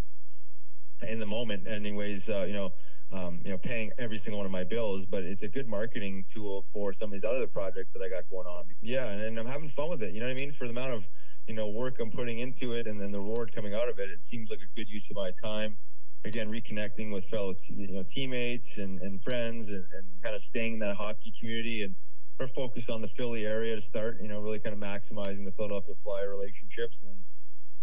in 1.07 1.19
the 1.19 1.25
moment, 1.25 1.67
anyways. 1.67 2.21
Uh, 2.27 2.43
you 2.43 2.53
know. 2.53 2.71
Um, 3.13 3.41
you 3.43 3.51
know, 3.51 3.57
paying 3.57 3.91
every 3.99 4.21
single 4.23 4.37
one 4.37 4.45
of 4.45 4.53
my 4.53 4.63
bills, 4.63 5.05
but 5.11 5.23
it's 5.23 5.43
a 5.43 5.47
good 5.49 5.67
marketing 5.67 6.23
tool 6.33 6.63
for 6.71 6.93
some 6.97 7.09
of 7.09 7.11
these 7.11 7.29
other 7.29 7.45
projects 7.45 7.89
that 7.91 8.01
I 8.01 8.07
got 8.07 8.23
going 8.29 8.47
on. 8.47 8.63
Yeah, 8.81 9.05
and, 9.05 9.21
and 9.21 9.37
I'm 9.37 9.47
having 9.47 9.69
fun 9.75 9.89
with 9.89 10.01
it. 10.01 10.13
You 10.13 10.21
know 10.21 10.27
what 10.27 10.37
I 10.37 10.39
mean? 10.39 10.55
For 10.57 10.63
the 10.65 10.71
amount 10.71 10.93
of 10.93 11.03
you 11.51 11.57
know 11.57 11.67
work 11.67 11.95
I'm 11.99 12.11
putting 12.11 12.39
into 12.39 12.71
it 12.71 12.87
and 12.87 12.99
then 13.01 13.11
the 13.11 13.19
reward 13.19 13.53
coming 13.53 13.73
out 13.75 13.89
of 13.89 13.99
it, 13.99 14.09
it 14.09 14.19
seems 14.31 14.49
like 14.49 14.59
a 14.59 14.71
good 14.73 14.87
use 14.87 15.03
of 15.09 15.17
my 15.17 15.31
time. 15.43 15.75
Again, 16.23 16.49
reconnecting 16.49 17.11
with 17.11 17.25
fellow 17.29 17.55
you 17.67 17.91
know 17.91 18.05
teammates 18.15 18.67
and, 18.77 19.01
and 19.01 19.21
friends 19.21 19.67
and, 19.67 19.83
and 19.97 20.07
kind 20.23 20.33
of 20.33 20.41
staying 20.49 20.75
in 20.75 20.79
that 20.79 20.95
hockey 20.95 21.33
community 21.37 21.83
and 21.83 21.93
our 22.39 22.47
focus 22.55 22.83
on 22.89 23.01
the 23.01 23.09
Philly 23.17 23.45
area 23.45 23.75
to 23.75 23.81
start. 23.89 24.19
You 24.21 24.29
know, 24.29 24.39
really 24.39 24.59
kind 24.59 24.73
of 24.73 24.79
maximizing 24.79 25.43
the 25.43 25.51
Philadelphia 25.51 25.95
Flyer 26.05 26.29
relationships 26.29 26.95
and 27.03 27.19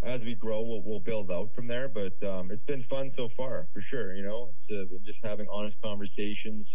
as 0.00 0.20
we 0.22 0.36
grow, 0.36 0.62
we'll, 0.62 0.80
we'll 0.86 1.00
build 1.00 1.30
out 1.30 1.50
from 1.54 1.66
there. 1.66 1.88
But 1.88 2.16
um, 2.26 2.50
it's 2.52 2.64
been 2.64 2.84
fun 2.88 3.10
so 3.16 3.28
far, 3.36 3.66
for 3.74 3.82
sure. 3.90 4.14
You 4.14 4.22
know, 4.22 4.54
it's 4.68 4.92
uh, 4.92 4.96
just 5.04 5.18
having 5.22 5.46
honest 5.52 5.76
conversations. 5.82 6.66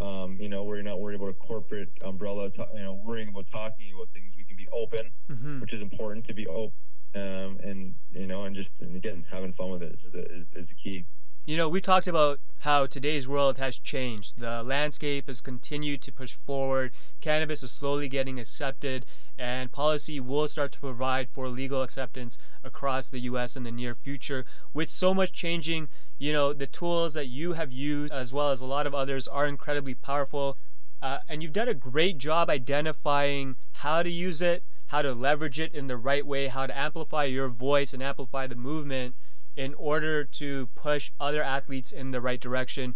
Um, 0.00 0.36
you 0.38 0.48
know, 0.48 0.62
where 0.62 0.76
you're 0.76 0.84
not 0.84 1.00
worried 1.00 1.16
about 1.16 1.30
a 1.30 1.32
corporate 1.32 1.90
umbrella. 2.04 2.50
you 2.76 2.82
know, 2.82 2.94
worrying 2.94 3.28
about 3.28 3.46
talking 3.50 3.90
about 3.96 4.08
things 4.12 4.37
be 4.70 4.76
open, 4.76 5.12
mm-hmm. 5.30 5.60
which 5.60 5.72
is 5.72 5.82
important 5.82 6.26
to 6.26 6.34
be 6.34 6.46
open. 6.46 6.72
Um, 7.14 7.58
and 7.64 7.94
you 8.12 8.26
know, 8.26 8.44
and 8.44 8.54
just 8.54 8.68
and 8.80 8.94
again, 8.94 9.24
having 9.30 9.52
fun 9.54 9.70
with 9.70 9.82
it 9.82 9.98
is 10.04 10.12
the, 10.12 10.20
is, 10.20 10.46
is 10.54 10.68
the 10.68 10.74
key. 10.82 11.06
You 11.48 11.56
know, 11.56 11.70
we 11.70 11.80
talked 11.80 12.06
about 12.06 12.40
how 12.58 12.84
today's 12.84 13.26
world 13.26 13.56
has 13.56 13.78
changed. 13.78 14.38
The 14.38 14.62
landscape 14.62 15.28
has 15.28 15.40
continued 15.40 16.02
to 16.02 16.12
push 16.12 16.34
forward. 16.34 16.92
Cannabis 17.22 17.62
is 17.62 17.72
slowly 17.72 18.06
getting 18.06 18.38
accepted, 18.38 19.06
and 19.38 19.72
policy 19.72 20.20
will 20.20 20.46
start 20.48 20.72
to 20.72 20.80
provide 20.80 21.30
for 21.30 21.48
legal 21.48 21.80
acceptance 21.80 22.36
across 22.62 23.08
the 23.08 23.20
U.S. 23.20 23.56
in 23.56 23.62
the 23.62 23.70
near 23.70 23.94
future. 23.94 24.44
With 24.74 24.90
so 24.90 25.14
much 25.14 25.32
changing, 25.32 25.88
you 26.18 26.34
know, 26.34 26.52
the 26.52 26.66
tools 26.66 27.14
that 27.14 27.28
you 27.28 27.54
have 27.54 27.72
used, 27.72 28.12
as 28.12 28.30
well 28.30 28.50
as 28.50 28.60
a 28.60 28.66
lot 28.66 28.86
of 28.86 28.94
others, 28.94 29.26
are 29.26 29.46
incredibly 29.46 29.94
powerful. 29.94 30.58
Uh, 31.00 31.18
and 31.28 31.42
you've 31.42 31.52
done 31.52 31.68
a 31.68 31.74
great 31.74 32.18
job 32.18 32.50
identifying 32.50 33.56
how 33.72 34.02
to 34.02 34.10
use 34.10 34.42
it, 34.42 34.64
how 34.86 35.02
to 35.02 35.12
leverage 35.12 35.60
it 35.60 35.72
in 35.74 35.86
the 35.86 35.96
right 35.96 36.26
way, 36.26 36.48
how 36.48 36.66
to 36.66 36.76
amplify 36.76 37.24
your 37.24 37.48
voice 37.48 37.94
and 37.94 38.02
amplify 38.02 38.46
the 38.46 38.56
movement 38.56 39.14
in 39.56 39.74
order 39.74 40.24
to 40.24 40.68
push 40.74 41.10
other 41.20 41.42
athletes 41.42 41.92
in 41.92 42.10
the 42.10 42.20
right 42.20 42.40
direction. 42.40 42.94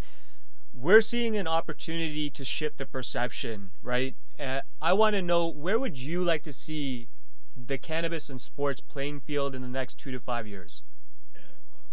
We're 0.72 1.00
seeing 1.00 1.36
an 1.36 1.46
opportunity 1.46 2.30
to 2.30 2.44
shift 2.44 2.78
the 2.78 2.86
perception, 2.86 3.72
right? 3.82 4.16
Uh, 4.38 4.60
I 4.80 4.94
want 4.94 5.14
to 5.14 5.22
know 5.22 5.48
where 5.48 5.78
would 5.78 5.98
you 5.98 6.22
like 6.22 6.42
to 6.44 6.52
see 6.52 7.08
the 7.56 7.78
cannabis 7.78 8.30
and 8.30 8.40
sports 8.40 8.80
playing 8.80 9.20
field 9.20 9.54
in 9.54 9.62
the 9.62 9.68
next 9.68 9.98
two 9.98 10.10
to 10.10 10.18
five 10.18 10.46
years? 10.46 10.82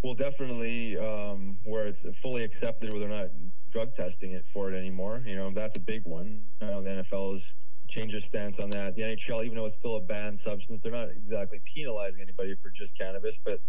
Well, 0.01 0.13
definitely 0.13 0.97
um, 0.97 1.57
where 1.65 1.87
it's 1.87 1.99
fully 2.21 2.43
accepted, 2.45 2.93
whether 2.93 3.05
or 3.05 3.09
not 3.09 3.29
drug 3.71 3.95
testing 3.95 4.33
it 4.33 4.45
for 4.53 4.71
it 4.71 4.77
anymore. 4.77 5.21
You 5.25 5.35
know, 5.35 5.51
that's 5.53 5.75
a 5.77 5.81
big 5.81 6.05
one. 6.05 6.41
The 6.59 6.65
NFL 6.65 7.33
has 7.33 7.41
changed 7.89 8.13
their 8.13 8.21
stance 8.29 8.55
on 8.59 8.69
that. 8.71 8.95
The 8.95 9.01
NHL, 9.01 9.45
even 9.45 9.57
though 9.57 9.65
it's 9.65 9.77
still 9.79 9.97
a 9.97 10.01
banned 10.01 10.39
substance, 10.45 10.79
they're 10.83 10.91
not 10.91 11.09
exactly 11.09 11.61
penalizing 11.73 12.21
anybody 12.21 12.55
for 12.61 12.69
just 12.69 12.97
cannabis, 12.97 13.35
but 13.43 13.61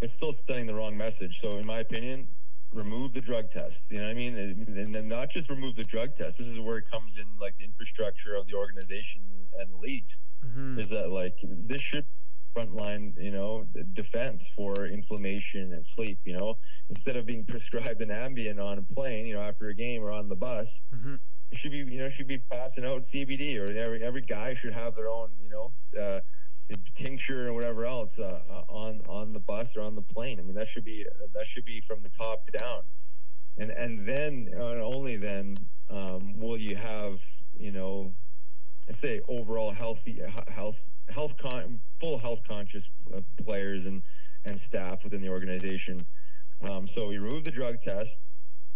it's 0.00 0.12
still 0.16 0.34
sending 0.46 0.66
the 0.66 0.74
wrong 0.74 0.96
message. 0.96 1.38
So, 1.42 1.58
in 1.58 1.66
my 1.66 1.80
opinion, 1.80 2.28
remove 2.72 3.12
the 3.12 3.20
drug 3.20 3.50
test. 3.52 3.74
You 3.88 3.98
know 3.98 4.04
what 4.04 4.10
I 4.10 4.14
mean? 4.14 4.36
And 4.36 4.94
then 4.94 5.08
not 5.08 5.30
just 5.30 5.48
remove 5.50 5.76
the 5.76 5.84
drug 5.84 6.16
test. 6.16 6.38
This 6.38 6.48
is 6.48 6.58
where 6.60 6.78
it 6.78 6.90
comes 6.90 7.12
in, 7.16 7.26
like 7.40 7.56
the 7.58 7.64
infrastructure 7.64 8.34
of 8.34 8.46
the 8.46 8.54
organization 8.54 9.46
and 9.60 9.68
leagues. 9.80 10.12
Mm-hmm. 10.44 10.80
Is 10.80 10.90
that 10.90 11.10
like 11.10 11.36
this 11.42 11.80
should 11.92 12.04
frontline, 12.56 13.12
you 13.22 13.30
know, 13.30 13.66
defense 13.94 14.40
for 14.56 14.86
inflammation 14.86 15.72
and 15.72 15.84
sleep. 15.94 16.18
You 16.24 16.38
know, 16.38 16.58
instead 16.90 17.16
of 17.16 17.26
being 17.26 17.44
prescribed 17.48 18.00
an 18.00 18.08
Ambien 18.08 18.62
on 18.62 18.78
a 18.78 18.94
plane, 18.94 19.26
you 19.26 19.34
know, 19.34 19.42
after 19.42 19.68
a 19.68 19.74
game 19.74 20.02
or 20.02 20.10
on 20.10 20.28
the 20.28 20.34
bus, 20.34 20.66
mm-hmm. 20.94 21.16
should 21.54 21.70
be, 21.70 21.78
you 21.78 21.98
know, 21.98 22.08
should 22.16 22.28
be 22.28 22.38
passing 22.38 22.84
out 22.84 23.04
CBD, 23.12 23.58
or 23.58 23.72
every 23.76 24.02
every 24.02 24.22
guy 24.22 24.56
should 24.62 24.72
have 24.72 24.94
their 24.94 25.08
own, 25.08 25.30
you 25.42 25.50
know, 25.50 25.72
uh, 26.00 26.20
tincture 27.00 27.48
or 27.48 27.52
whatever 27.52 27.86
else 27.86 28.10
uh, 28.18 28.22
uh, 28.22 28.64
on 28.68 29.00
on 29.08 29.32
the 29.32 29.38
bus 29.38 29.66
or 29.76 29.82
on 29.82 29.94
the 29.94 30.02
plane. 30.02 30.38
I 30.38 30.42
mean, 30.42 30.54
that 30.54 30.66
should 30.72 30.84
be 30.84 31.04
that 31.34 31.44
should 31.54 31.64
be 31.64 31.82
from 31.86 32.02
the 32.02 32.10
top 32.18 32.40
down, 32.58 32.82
and 33.58 33.70
and 33.70 34.08
then 34.08 34.48
and 34.52 34.82
only 34.82 35.16
then 35.16 35.56
um, 35.90 36.38
will 36.38 36.58
you 36.58 36.76
have, 36.76 37.18
you 37.58 37.72
know, 37.72 38.12
I 38.88 38.94
say 39.00 39.20
overall 39.28 39.72
healthy 39.72 40.20
health 40.48 40.76
health 41.12 41.32
con 41.40 41.80
full 42.00 42.18
health 42.18 42.40
conscious 42.46 42.82
uh, 43.14 43.20
players 43.44 43.84
and 43.86 44.02
and 44.44 44.60
staff 44.68 44.98
within 45.04 45.20
the 45.20 45.28
organization. 45.28 46.04
Um, 46.62 46.88
so 46.94 47.08
we 47.08 47.18
removed 47.18 47.46
the 47.46 47.50
drug 47.50 47.76
test. 47.84 48.10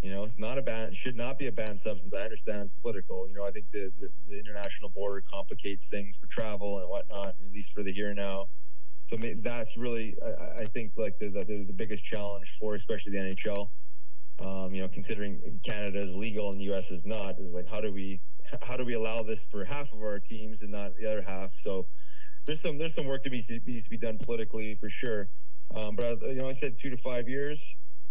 You 0.02 0.10
know, 0.10 0.24
it's 0.24 0.38
not 0.38 0.58
a 0.58 0.62
ban, 0.62 0.94
should 1.02 1.16
not 1.16 1.38
be 1.38 1.46
a 1.48 1.52
banned 1.52 1.80
substance. 1.82 2.12
I 2.14 2.22
understand 2.22 2.62
it's 2.62 2.74
political. 2.82 3.26
You 3.28 3.34
know, 3.34 3.44
I 3.44 3.50
think 3.50 3.66
the, 3.72 3.90
the, 4.00 4.08
the 4.28 4.38
international 4.38 4.90
border 4.90 5.22
complicates 5.32 5.82
things 5.90 6.14
for 6.20 6.28
travel 6.28 6.78
and 6.80 6.88
whatnot, 6.88 7.28
at 7.28 7.52
least 7.52 7.70
for 7.74 7.82
the 7.82 7.90
and 7.90 8.16
now. 8.16 8.46
So 9.10 9.16
that's 9.42 9.70
really, 9.76 10.16
I, 10.22 10.62
I 10.62 10.66
think, 10.66 10.92
like 10.96 11.18
the, 11.18 11.28
the, 11.28 11.64
the 11.66 11.72
biggest 11.72 12.04
challenge 12.04 12.46
for 12.60 12.74
especially 12.74 13.12
the 13.12 13.18
NHL. 13.18 13.68
Um, 14.38 14.74
you 14.74 14.82
know, 14.82 14.88
considering 14.88 15.40
Canada 15.66 16.02
is 16.02 16.14
legal 16.14 16.50
and 16.50 16.60
the 16.60 16.64
U.S. 16.64 16.84
is 16.90 17.00
not, 17.04 17.40
is 17.40 17.54
like 17.54 17.66
how 17.68 17.80
do 17.80 17.90
we 17.90 18.20
how 18.60 18.76
do 18.76 18.84
we 18.84 18.94
allow 18.94 19.22
this 19.22 19.38
for 19.50 19.64
half 19.64 19.86
of 19.92 20.00
our 20.02 20.18
teams 20.18 20.58
and 20.60 20.70
not 20.70 20.92
the 21.00 21.06
other 21.06 21.22
half? 21.22 21.50
So 21.64 21.86
there's 22.46 22.60
some 22.62 22.78
there's 22.78 22.94
some 22.94 23.06
work 23.06 23.24
to 23.24 23.30
be 23.30 23.44
needs 23.66 23.84
to 23.84 23.90
be 23.90 23.98
done 23.98 24.18
politically 24.18 24.76
for 24.80 24.90
sure. 25.00 25.28
Um, 25.74 25.96
but 25.96 26.22
you 26.22 26.36
know, 26.36 26.48
I 26.48 26.58
said 26.60 26.76
two 26.80 26.90
to 26.90 26.96
five 26.98 27.28
years. 27.28 27.58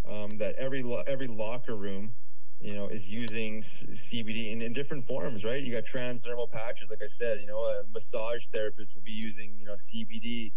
Um, 0.07 0.37
that 0.37 0.53
every 0.59 0.83
lo- 0.83 1.03
every 1.07 1.27
locker 1.27 1.75
room, 1.75 2.13
you 2.59 2.75
know, 2.75 2.89
is 2.89 3.01
using 3.05 3.65
CBD 4.11 4.53
in, 4.53 4.61
in 4.61 4.71
different 4.71 5.07
forms, 5.07 5.43
right? 5.43 5.63
You 5.63 5.73
got 5.73 5.83
transdermal 5.91 6.51
patches, 6.51 6.89
like 6.91 6.99
I 7.01 7.09
said. 7.19 7.39
You 7.41 7.47
know, 7.47 7.57
a 7.57 7.83
massage 7.91 8.41
therapist 8.53 8.93
will 8.93 9.01
be 9.01 9.11
using 9.11 9.55
you 9.57 9.65
know 9.65 9.77
CBD 9.91 10.51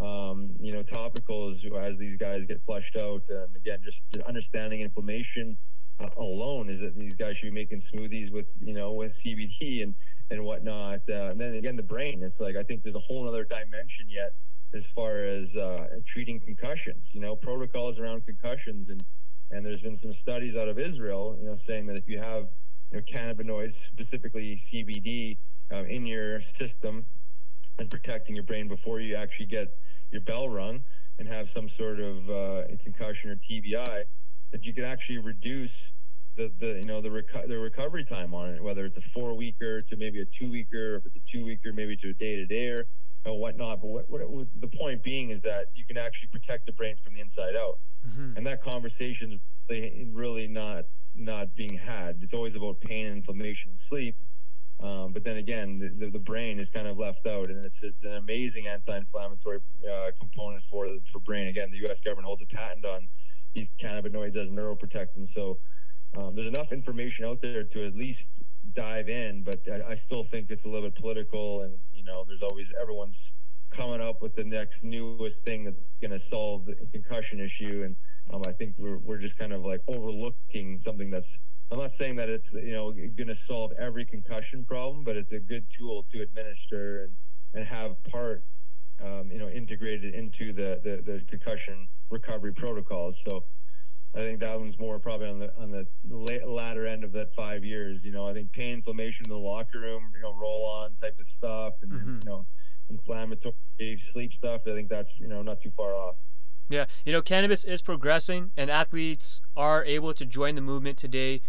um, 0.00 0.50
you 0.60 0.72
know, 0.72 0.82
topicals 0.82 1.64
as 1.86 1.98
these 1.98 2.18
guys 2.18 2.42
get 2.48 2.60
flushed 2.64 2.96
out. 2.96 3.22
And 3.28 3.54
again, 3.56 3.80
just 3.84 3.98
understanding 4.26 4.80
inflammation 4.80 5.56
uh, 6.00 6.08
alone 6.16 6.70
is 6.70 6.80
that 6.80 6.98
these 6.98 7.14
guys 7.14 7.34
should 7.36 7.46
be 7.46 7.50
making 7.50 7.82
smoothies 7.92 8.32
with, 8.32 8.46
you 8.60 8.74
know, 8.74 8.92
with 8.92 9.12
CBD 9.24 9.82
and, 9.82 9.94
and 10.30 10.44
whatnot. 10.44 11.00
Uh, 11.08 11.30
and 11.30 11.40
then 11.40 11.54
again, 11.54 11.76
the 11.76 11.82
brain, 11.82 12.22
it's 12.22 12.38
like, 12.40 12.56
I 12.56 12.62
think 12.62 12.82
there's 12.82 12.94
a 12.94 13.00
whole 13.00 13.28
other 13.28 13.44
dimension 13.44 14.08
yet 14.08 14.34
as 14.74 14.82
far 14.94 15.24
as 15.24 15.54
uh, 15.54 15.86
treating 16.12 16.40
concussions, 16.40 17.04
you 17.12 17.20
know, 17.20 17.36
protocols 17.36 17.98
around 17.98 18.24
concussions. 18.24 18.88
And, 18.88 19.04
and 19.50 19.64
there's 19.66 19.82
been 19.82 19.98
some 20.00 20.14
studies 20.22 20.56
out 20.56 20.68
of 20.68 20.78
Israel, 20.78 21.36
you 21.38 21.46
know, 21.46 21.58
saying 21.66 21.86
that 21.86 21.96
if 21.96 22.08
you 22.08 22.18
have, 22.18 22.48
you 22.90 22.98
know, 22.98 23.02
cannabinoids, 23.12 23.74
specifically 23.92 24.62
CBD, 24.72 25.36
uh, 25.72 25.84
in 25.84 26.06
your 26.06 26.40
system, 26.58 27.04
and 27.78 27.90
protecting 27.90 28.34
your 28.34 28.44
brain 28.44 28.68
before 28.68 29.00
you 29.00 29.16
actually 29.16 29.46
get 29.46 29.76
your 30.10 30.20
bell 30.20 30.48
rung 30.48 30.82
and 31.18 31.26
have 31.26 31.46
some 31.54 31.68
sort 31.78 32.00
of 32.00 32.16
uh, 32.28 32.62
concussion 32.82 33.30
or 33.30 33.36
TBI, 33.50 34.04
that 34.52 34.64
you 34.64 34.74
can 34.74 34.84
actually 34.84 35.18
reduce 35.18 35.70
the, 36.36 36.50
the 36.60 36.66
you 36.80 36.84
know 36.84 37.00
the 37.00 37.08
reco- 37.08 37.46
the 37.46 37.58
recovery 37.58 38.04
time 38.04 38.34
on 38.34 38.50
it, 38.50 38.62
whether 38.62 38.84
it's 38.84 38.96
a 38.96 39.02
four 39.14 39.34
weeker 39.34 39.82
to 39.82 39.96
maybe 39.96 40.20
a 40.20 40.24
two 40.38 40.50
weeker, 40.50 40.94
or 40.94 40.96
if 40.96 41.06
it's 41.06 41.16
a 41.16 41.32
two 41.32 41.44
weeker 41.44 41.72
maybe 41.72 41.96
to 41.96 42.10
a 42.10 42.14
day 42.14 42.36
to 42.36 42.46
day 42.46 42.68
or 42.68 42.86
whatnot. 43.24 43.80
But 43.80 43.88
what, 43.88 44.10
what, 44.10 44.28
what, 44.28 44.46
the 44.60 44.68
point 44.68 45.02
being 45.02 45.30
is 45.30 45.42
that 45.42 45.66
you 45.74 45.84
can 45.84 45.96
actually 45.96 46.28
protect 46.28 46.66
the 46.66 46.72
brain 46.72 46.96
from 47.04 47.14
the 47.14 47.20
inside 47.20 47.56
out, 47.56 47.78
mm-hmm. 48.06 48.36
and 48.36 48.46
that 48.46 48.62
conversation 48.64 49.40
is 49.68 50.08
really 50.12 50.46
not 50.46 50.84
not 51.14 51.54
being 51.54 51.78
had. 51.78 52.18
It's 52.22 52.32
always 52.32 52.56
about 52.56 52.80
pain 52.80 53.06
inflammation 53.06 53.78
sleep. 53.88 54.16
Um, 54.80 55.12
but 55.12 55.22
then 55.22 55.36
again, 55.36 55.94
the, 56.00 56.10
the, 56.10 56.18
brain 56.18 56.58
is 56.58 56.66
kind 56.74 56.88
of 56.88 56.98
left 56.98 57.24
out, 57.24 57.50
and 57.50 57.64
it's, 57.64 57.76
it's 57.82 58.02
an 58.02 58.14
amazing 58.14 58.66
anti-inflammatory 58.66 59.60
uh, 59.86 60.10
component 60.18 60.64
for 60.68 60.88
for 61.12 61.20
brain. 61.20 61.46
Again, 61.46 61.70
the 61.70 61.76
U.S. 61.86 61.98
government 62.04 62.26
holds 62.26 62.42
a 62.42 62.52
patent 62.52 62.84
on 62.84 63.06
these 63.54 63.68
cannabinoids 63.80 64.36
as 64.36 64.48
neuroprotectants. 64.48 65.28
So 65.36 65.58
um, 66.16 66.34
there's 66.34 66.48
enough 66.48 66.72
information 66.72 67.24
out 67.24 67.40
there 67.40 67.64
to 67.64 67.86
at 67.86 67.94
least 67.94 68.20
dive 68.74 69.08
in, 69.08 69.42
but 69.44 69.60
I, 69.70 69.92
I, 69.92 70.02
still 70.06 70.26
think 70.30 70.50
it's 70.50 70.64
a 70.64 70.68
little 70.68 70.88
bit 70.88 70.96
political, 70.96 71.62
and 71.62 71.74
you 71.94 72.04
know, 72.04 72.24
there's 72.26 72.42
always 72.42 72.66
everyone's 72.80 73.16
coming 73.76 74.00
up 74.00 74.22
with 74.22 74.34
the 74.36 74.44
next 74.44 74.74
newest 74.82 75.36
thing 75.46 75.64
that's 75.64 75.76
going 76.00 76.10
to 76.10 76.20
solve 76.30 76.66
the 76.66 76.76
concussion 76.92 77.40
issue, 77.40 77.82
and 77.84 77.96
um, 78.32 78.42
I 78.46 78.52
think 78.52 78.74
we're 78.78 78.98
we're 78.98 79.18
just 79.18 79.36
kind 79.38 79.52
of 79.52 79.64
like 79.64 79.82
overlooking 79.88 80.80
something 80.84 81.10
that's 81.10 81.26
I'm 81.72 81.78
not 81.78 81.92
saying 81.98 82.16
that 82.16 82.28
it's 82.28 82.46
you 82.52 82.72
know 82.72 82.92
going 82.92 83.28
to 83.28 83.38
solve 83.48 83.72
every 83.80 84.04
concussion 84.04 84.64
problem, 84.66 85.04
but 85.04 85.16
it's 85.16 85.32
a 85.32 85.38
good 85.38 85.64
tool 85.78 86.04
to 86.12 86.22
administer 86.22 87.04
and, 87.04 87.12
and 87.54 87.66
have 87.66 87.92
part 88.10 88.44
um, 89.02 89.30
you 89.32 89.38
know 89.38 89.48
integrated 89.48 90.14
into 90.14 90.52
the, 90.52 90.80
the, 90.84 91.02
the 91.04 91.20
concussion 91.30 91.88
recovery 92.10 92.52
protocols. 92.52 93.14
So 93.26 93.44
I 94.14 94.18
think 94.18 94.40
that 94.40 94.58
one's 94.58 94.78
more 94.78 94.98
probably 94.98 95.28
on 95.28 95.38
the 95.38 95.52
on 95.56 95.70
the 95.70 95.86
latter 96.46 96.86
end 96.86 97.02
of 97.02 97.12
that 97.12 97.30
five 97.34 97.64
years. 97.64 98.00
You 98.02 98.12
know, 98.12 98.28
I 98.28 98.34
think 98.34 98.52
pain, 98.52 98.74
inflammation 98.74 99.24
in 99.24 99.30
the 99.30 99.36
locker 99.36 99.80
room, 99.80 100.12
you 100.14 100.22
know, 100.22 100.34
roll 100.34 100.66
on 100.66 100.94
type 101.00 101.16
of 101.18 101.26
stuff, 101.38 101.74
and 101.82 101.92
mm-hmm. 101.92 102.18
you 102.22 102.24
know, 102.24 102.46
inflammatory 102.90 104.02
sleep 104.12 104.32
stuff. 104.36 104.62
I 104.66 104.74
think 104.74 104.88
that's 104.88 105.08
you 105.18 105.28
know 105.28 105.42
not 105.42 105.62
too 105.62 105.72
far 105.76 105.94
off. 105.94 106.16
Yeah, 106.68 106.86
you 107.04 107.12
know, 107.12 107.22
cannabis 107.22 107.64
is 107.64 107.80
progressing, 107.80 108.52
and 108.56 108.70
athletes 108.70 109.40
are 109.56 109.84
able 109.84 110.12
to 110.14 110.26
join 110.26 110.56
the 110.56 110.60
movement 110.60 110.98
today 110.98 111.40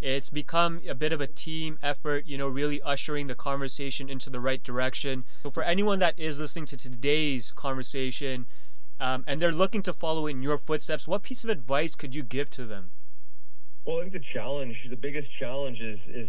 it's 0.00 0.30
become 0.30 0.80
a 0.88 0.94
bit 0.94 1.12
of 1.12 1.20
a 1.20 1.26
team 1.26 1.78
effort, 1.82 2.26
you 2.26 2.38
know, 2.38 2.48
really 2.48 2.80
ushering 2.82 3.26
the 3.26 3.34
conversation 3.34 4.08
into 4.08 4.30
the 4.30 4.40
right 4.40 4.62
direction. 4.62 5.24
So, 5.42 5.50
for 5.50 5.62
anyone 5.62 5.98
that 5.98 6.18
is 6.18 6.40
listening 6.40 6.66
to 6.66 6.76
today's 6.78 7.52
conversation 7.54 8.46
um, 9.00 9.24
and 9.26 9.40
they're 9.40 9.52
looking 9.52 9.82
to 9.82 9.92
follow 9.92 10.26
in 10.26 10.42
your 10.42 10.58
footsteps, 10.58 11.08
what 11.08 11.22
piece 11.22 11.42
of 11.42 11.50
advice 11.50 11.94
could 11.94 12.14
you 12.14 12.22
give 12.22 12.50
to 12.50 12.66
them? 12.66 12.92
Well, 13.86 13.98
I 13.98 14.02
think 14.02 14.12
the 14.12 14.24
challenge, 14.34 14.76
the 14.88 14.96
biggest 14.96 15.28
challenge 15.38 15.80
is, 15.80 15.98
is 16.08 16.28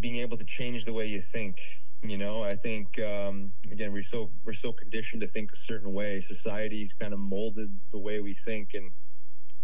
being 0.00 0.18
able 0.18 0.36
to 0.36 0.44
change 0.58 0.84
the 0.84 0.92
way 0.92 1.06
you 1.06 1.22
think. 1.32 1.56
You 2.02 2.18
know, 2.18 2.44
I 2.44 2.54
think 2.54 2.88
um, 3.00 3.52
again 3.72 3.92
we're 3.92 4.04
so 4.12 4.30
we're 4.44 4.54
so 4.62 4.72
conditioned 4.72 5.20
to 5.22 5.28
think 5.28 5.50
a 5.52 5.56
certain 5.66 5.92
way. 5.92 6.24
Society's 6.28 6.90
kind 7.00 7.12
of 7.12 7.18
molded 7.18 7.72
the 7.90 7.98
way 7.98 8.20
we 8.20 8.36
think, 8.44 8.70
and 8.74 8.90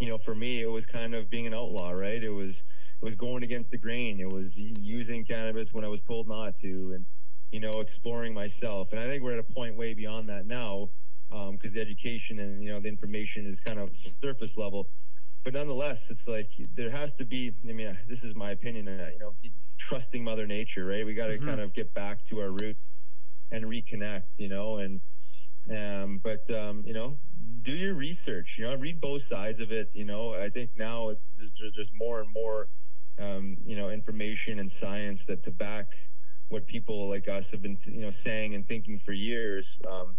you 0.01 0.09
know, 0.09 0.19
for 0.25 0.35
me, 0.35 0.63
it 0.63 0.67
was 0.67 0.85
kind 0.93 1.15
of 1.15 1.31
being 1.31 1.47
an 1.47 1.55
outlaw, 1.55 1.91
right? 1.91 2.23
It 2.23 2.31
was 2.31 2.51
it 2.51 3.05
was 3.05 3.15
going 3.15 3.45
against 3.45 3.71
the 3.71 3.79
grain. 3.79 4.21
It 4.21 4.33
was 4.33 4.47
using 4.55 5.25
cannabis 5.25 5.69
when 5.73 5.85
I 5.85 5.89
was 5.89 6.01
told 6.09 6.27
not 6.27 6.55
to, 6.63 6.93
and 6.95 7.07
you 7.53 7.61
know, 7.61 7.81
exploring 7.81 8.35
myself. 8.35 8.89
And 8.91 8.99
I 8.99 9.07
think 9.07 9.23
we're 9.23 9.35
at 9.35 9.39
a 9.39 9.53
point 9.55 9.77
way 9.77 9.95
beyond 9.95 10.29
that 10.29 10.47
now, 10.47 10.91
because 11.53 11.71
um, 11.71 11.75
the 11.75 11.81
education 11.81 12.39
and 12.39 12.63
you 12.63 12.71
know 12.71 12.81
the 12.81 12.89
information 12.89 13.51
is 13.53 13.59
kind 13.67 13.81
of 13.81 13.91
surface 14.23 14.51
level. 14.57 14.87
But 15.45 15.55
nonetheless, 15.55 15.99
it's 16.09 16.27
like 16.27 16.49
there 16.77 16.91
has 16.91 17.11
to 17.19 17.25
be. 17.25 17.53
I 17.69 17.73
mean, 17.73 17.99
this 18.09 18.19
is 18.23 18.35
my 18.35 18.53
opinion. 18.53 18.89
Uh, 18.89 19.09
you 19.13 19.19
know, 19.19 19.35
trusting 19.89 20.23
Mother 20.23 20.47
Nature, 20.47 20.87
right? 20.87 21.05
We 21.05 21.15
got 21.15 21.27
to 21.27 21.35
mm-hmm. 21.35 21.49
kind 21.49 21.61
of 21.61 21.75
get 21.75 21.93
back 21.95 22.19
to 22.31 22.41
our 22.41 22.51
roots 22.51 22.81
and 23.51 23.65
reconnect. 23.65 24.25
You 24.39 24.49
know, 24.49 24.79
and 24.79 25.01
um, 25.71 26.21
but 26.23 26.49
um, 26.55 26.85
you 26.87 26.95
know, 26.95 27.19
do 27.65 27.73
your 27.73 27.95
research. 27.95 28.47
You 28.57 28.65
know, 28.65 28.75
read 28.77 29.01
both 29.01 29.23
sides 29.31 29.61
of 29.61 29.73
it. 29.73 29.91
You 29.93 30.05
know, 30.05 30.35
I 30.35 30.49
think 30.49 30.71
now 30.77 31.11
it's, 31.11 31.21
there's, 31.37 31.73
there's 31.77 31.91
more 31.99 32.21
and 32.21 32.33
more 32.33 32.69
um, 33.19 33.57
you 33.65 33.77
know, 33.77 33.91
information 33.91 34.59
and 34.59 34.71
science 34.81 35.21
that 35.29 35.45
to 35.45 35.51
back 35.51 35.87
what 36.49 36.67
people 36.67 37.09
like 37.09 37.29
us 37.29 37.45
have 37.51 37.63
been, 37.63 37.79
you 37.85 38.03
know, 38.03 38.13
saying 38.25 38.55
and 38.55 38.67
thinking 38.67 39.01
for 39.05 39.13
years. 39.13 39.65
Um, 39.89 40.17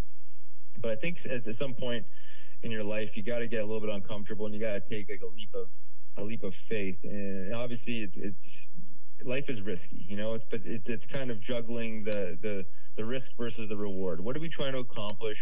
but 0.81 0.91
I 0.91 0.95
think 0.95 1.17
at, 1.25 1.47
at 1.47 1.57
some 1.59 1.73
point 1.73 2.05
in 2.63 2.71
your 2.71 2.83
life, 2.83 3.09
you 3.15 3.23
got 3.23 3.39
to 3.39 3.47
get 3.47 3.59
a 3.59 3.65
little 3.65 3.81
bit 3.81 3.89
uncomfortable 3.89 4.45
and 4.45 4.55
you 4.55 4.61
got 4.61 4.73
to 4.73 4.81
take 4.89 5.09
like 5.09 5.21
a 5.21 5.35
leap 5.35 5.49
of 5.53 5.67
a 6.17 6.23
leap 6.23 6.43
of 6.43 6.53
faith. 6.69 6.97
And 7.03 7.53
obviously, 7.53 8.01
it's, 8.01 8.13
it's 8.15 9.25
life 9.25 9.45
is 9.47 9.61
risky, 9.61 10.05
you 10.07 10.15
know. 10.17 10.33
It's 10.33 10.45
but 10.49 10.61
it, 10.65 10.83
it's 10.85 11.03
kind 11.11 11.31
of 11.31 11.41
juggling 11.41 12.03
the 12.03 12.37
the 12.41 12.65
the 12.97 13.05
risk 13.05 13.27
versus 13.37 13.69
the 13.69 13.77
reward. 13.77 14.21
What 14.21 14.35
are 14.35 14.39
we 14.39 14.49
trying 14.49 14.73
to 14.73 14.79
accomplish, 14.79 15.37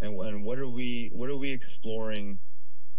and, 0.00 0.18
and 0.20 0.44
what 0.44 0.58
are 0.58 0.68
we 0.68 1.10
what 1.12 1.28
are 1.28 1.36
we 1.36 1.52
exploring? 1.52 2.38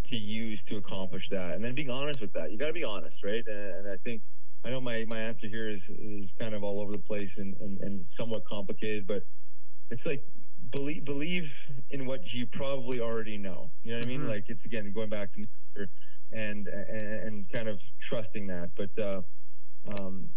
to 0.09 0.15
use 0.15 0.59
to 0.69 0.77
accomplish 0.77 1.23
that, 1.31 1.53
and 1.55 1.63
then 1.63 1.73
being 1.73 1.89
honest 1.89 2.21
with 2.21 2.31
that. 2.33 2.51
You 2.51 2.57
got 2.57 2.67
to 2.67 2.73
be 2.73 2.83
honest, 2.83 3.15
right? 3.23 3.43
And, 3.47 3.75
and, 3.75 3.89
I 3.89 3.97
think 4.03 4.21
I 4.63 4.69
know 4.69 4.79
my 4.79 5.03
my 5.07 5.19
answer 5.19 5.47
here 5.47 5.69
is 5.69 5.81
is 5.89 6.29
kind 6.39 6.53
of 6.53 6.63
all 6.63 6.79
over 6.79 6.91
the 6.91 6.99
place 6.99 7.29
and, 7.37 7.55
and, 7.59 7.79
and 7.81 8.05
somewhat 8.17 8.45
complicated, 8.45 9.07
but 9.07 9.23
it's 9.89 10.05
like 10.05 10.23
believe 10.75 11.05
believe 11.05 11.49
in 11.91 12.05
what 12.05 12.21
you 12.33 12.47
probably 12.47 12.99
already 12.99 13.37
know. 13.37 13.71
You 13.83 13.91
know 13.91 13.97
what 13.97 14.05
I 14.05 14.09
mean? 14.09 14.19
Mm-hmm. 14.21 14.29
Like 14.29 14.45
it's 14.47 14.63
again 14.65 14.91
going 14.93 15.09
back 15.09 15.33
to 15.33 15.39
nature 15.39 15.89
and, 16.31 16.67
and 16.67 17.01
and 17.01 17.51
kind 17.51 17.67
of 17.67 17.79
trusting 18.09 18.47
that. 18.47 18.71
But 18.75 19.01
uh, 19.01 19.21
um, 19.97 20.29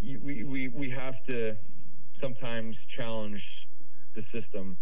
we 0.00 0.44
we 0.44 0.68
we 0.68 0.90
have 0.90 1.14
to 1.28 1.56
sometimes 2.20 2.76
challenge 2.96 3.42
the 4.14 4.22
system 4.32 4.76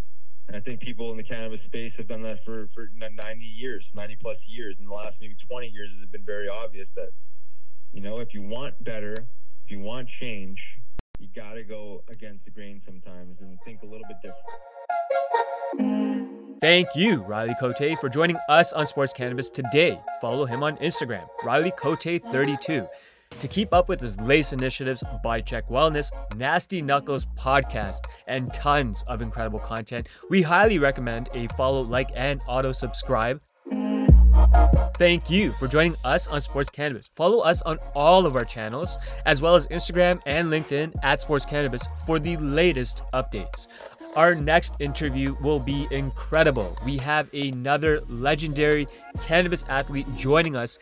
and 0.49 0.57
I 0.57 0.61
think 0.61 0.81
people 0.81 1.11
in 1.11 1.19
the 1.19 1.23
cannabis 1.23 1.61
space 1.67 1.93
have 1.99 2.09
done 2.09 2.23
that 2.23 2.43
for, 2.45 2.71
for 2.75 2.89
90 2.97 3.45
years, 3.45 3.85
90 3.95 4.17
plus 4.17 4.39
years. 4.47 4.77
In 4.79 4.87
the 4.87 4.95
last 4.95 5.17
maybe 5.21 5.37
20 5.47 5.69
years, 5.69 5.91
it's 6.01 6.11
been 6.11 6.25
very 6.25 6.49
obvious 6.49 6.89
that, 6.97 7.11
you 7.93 8.01
know, 8.01 8.21
if 8.21 8.33
you 8.33 8.41
want 8.41 8.83
better, 8.83 9.13
if 9.13 9.71
you 9.71 9.81
want 9.81 10.09
change, 10.21 10.59
you 11.19 11.29
got 11.35 11.55
to 11.55 11.63
go 11.65 12.03
against 12.09 12.45
the 12.45 12.51
grain 12.51 12.81
sometimes 12.85 13.41
and 13.41 13.59
think 13.65 13.83
a 13.83 13.87
little 13.87 14.07
bit 14.09 14.17
different. 14.23 14.45
Thank 16.61 16.89
you, 16.97 17.23
Riley 17.23 17.55
Cote, 17.61 17.99
for 18.01 18.09
joining 18.09 18.37
us 18.49 18.73
on 18.73 18.87
Sports 18.87 19.13
Cannabis 19.13 19.51
today. 19.51 20.01
Follow 20.21 20.45
him 20.45 20.63
on 20.63 20.77
Instagram, 20.79 21.29
Riley 21.45 21.71
Cote32. 21.73 22.89
To 23.41 23.49
keep 23.49 23.73
up 23.73 23.89
with 23.89 24.01
his 24.01 24.19
latest 24.21 24.53
initiatives, 24.55 25.05
Body 25.23 25.43
Check 25.43 25.69
Wellness, 25.69 26.11
Nasty 26.37 26.83
Knuckles 26.83 27.27
podcast, 27.37 28.01
and 28.27 28.53
tons 28.53 29.05
of 29.07 29.23
incredible 29.23 29.61
content, 29.61 30.09
we 30.31 30.43
highly 30.43 30.79
recommend 30.79 31.29
a 31.35 31.47
follow, 31.49 31.83
like, 31.83 32.11
and 32.17 32.41
auto 32.49 32.73
subscribe. 32.73 33.41
Thank 34.99 35.31
you 35.31 35.53
for 35.61 35.69
joining 35.69 35.97
us 36.05 36.27
on 36.27 36.41
Sports 36.41 36.71
Cannabis. 36.71 37.09
Follow 37.15 37.41
us 37.41 37.63
on 37.63 37.77
all 37.95 38.27
of 38.27 38.35
our 38.35 38.45
channels, 38.45 38.99
as 39.27 39.41
well 39.41 39.55
as 39.55 39.67
Instagram 39.69 40.21
and 40.27 40.49
LinkedIn 40.49 40.93
at 41.03 41.21
Sports 41.21 41.45
Cannabis 41.45 41.87
for 42.05 42.19
the 42.19 42.37
latest 42.39 43.03
updates. 43.15 43.69
Our 44.17 44.35
next 44.35 44.75
interview 44.81 45.37
will 45.41 45.61
be 45.61 45.87
incredible. 45.91 46.77
We 46.85 46.99
have 46.99 47.33
another 47.33 48.01
legendary 48.09 48.89
cannabis 49.23 49.65
athlete 49.69 50.07
joining 50.17 50.57
us 50.57 50.79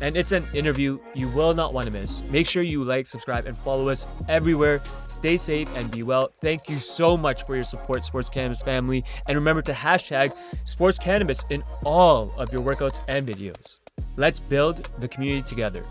and 0.00 0.16
it's 0.16 0.32
an 0.32 0.44
interview 0.52 0.98
you 1.14 1.28
will 1.28 1.54
not 1.54 1.72
want 1.72 1.86
to 1.86 1.92
miss. 1.92 2.22
Make 2.30 2.46
sure 2.46 2.62
you 2.62 2.84
like, 2.84 3.06
subscribe, 3.06 3.46
and 3.46 3.56
follow 3.58 3.88
us 3.88 4.06
everywhere. 4.28 4.82
Stay 5.08 5.36
safe 5.36 5.68
and 5.76 5.90
be 5.90 6.02
well. 6.02 6.32
Thank 6.42 6.68
you 6.68 6.78
so 6.78 7.16
much 7.16 7.46
for 7.46 7.54
your 7.54 7.64
support, 7.64 8.04
Sports 8.04 8.28
Cannabis 8.28 8.62
family. 8.62 9.02
And 9.28 9.36
remember 9.36 9.62
to 9.62 9.72
hashtag 9.72 10.36
Sports 10.64 10.98
Cannabis 10.98 11.44
in 11.48 11.62
all 11.84 12.32
of 12.36 12.52
your 12.52 12.62
workouts 12.62 13.00
and 13.08 13.26
videos. 13.26 13.78
Let's 14.18 14.40
build 14.40 14.88
the 14.98 15.08
community 15.08 15.48
together. 15.48 15.82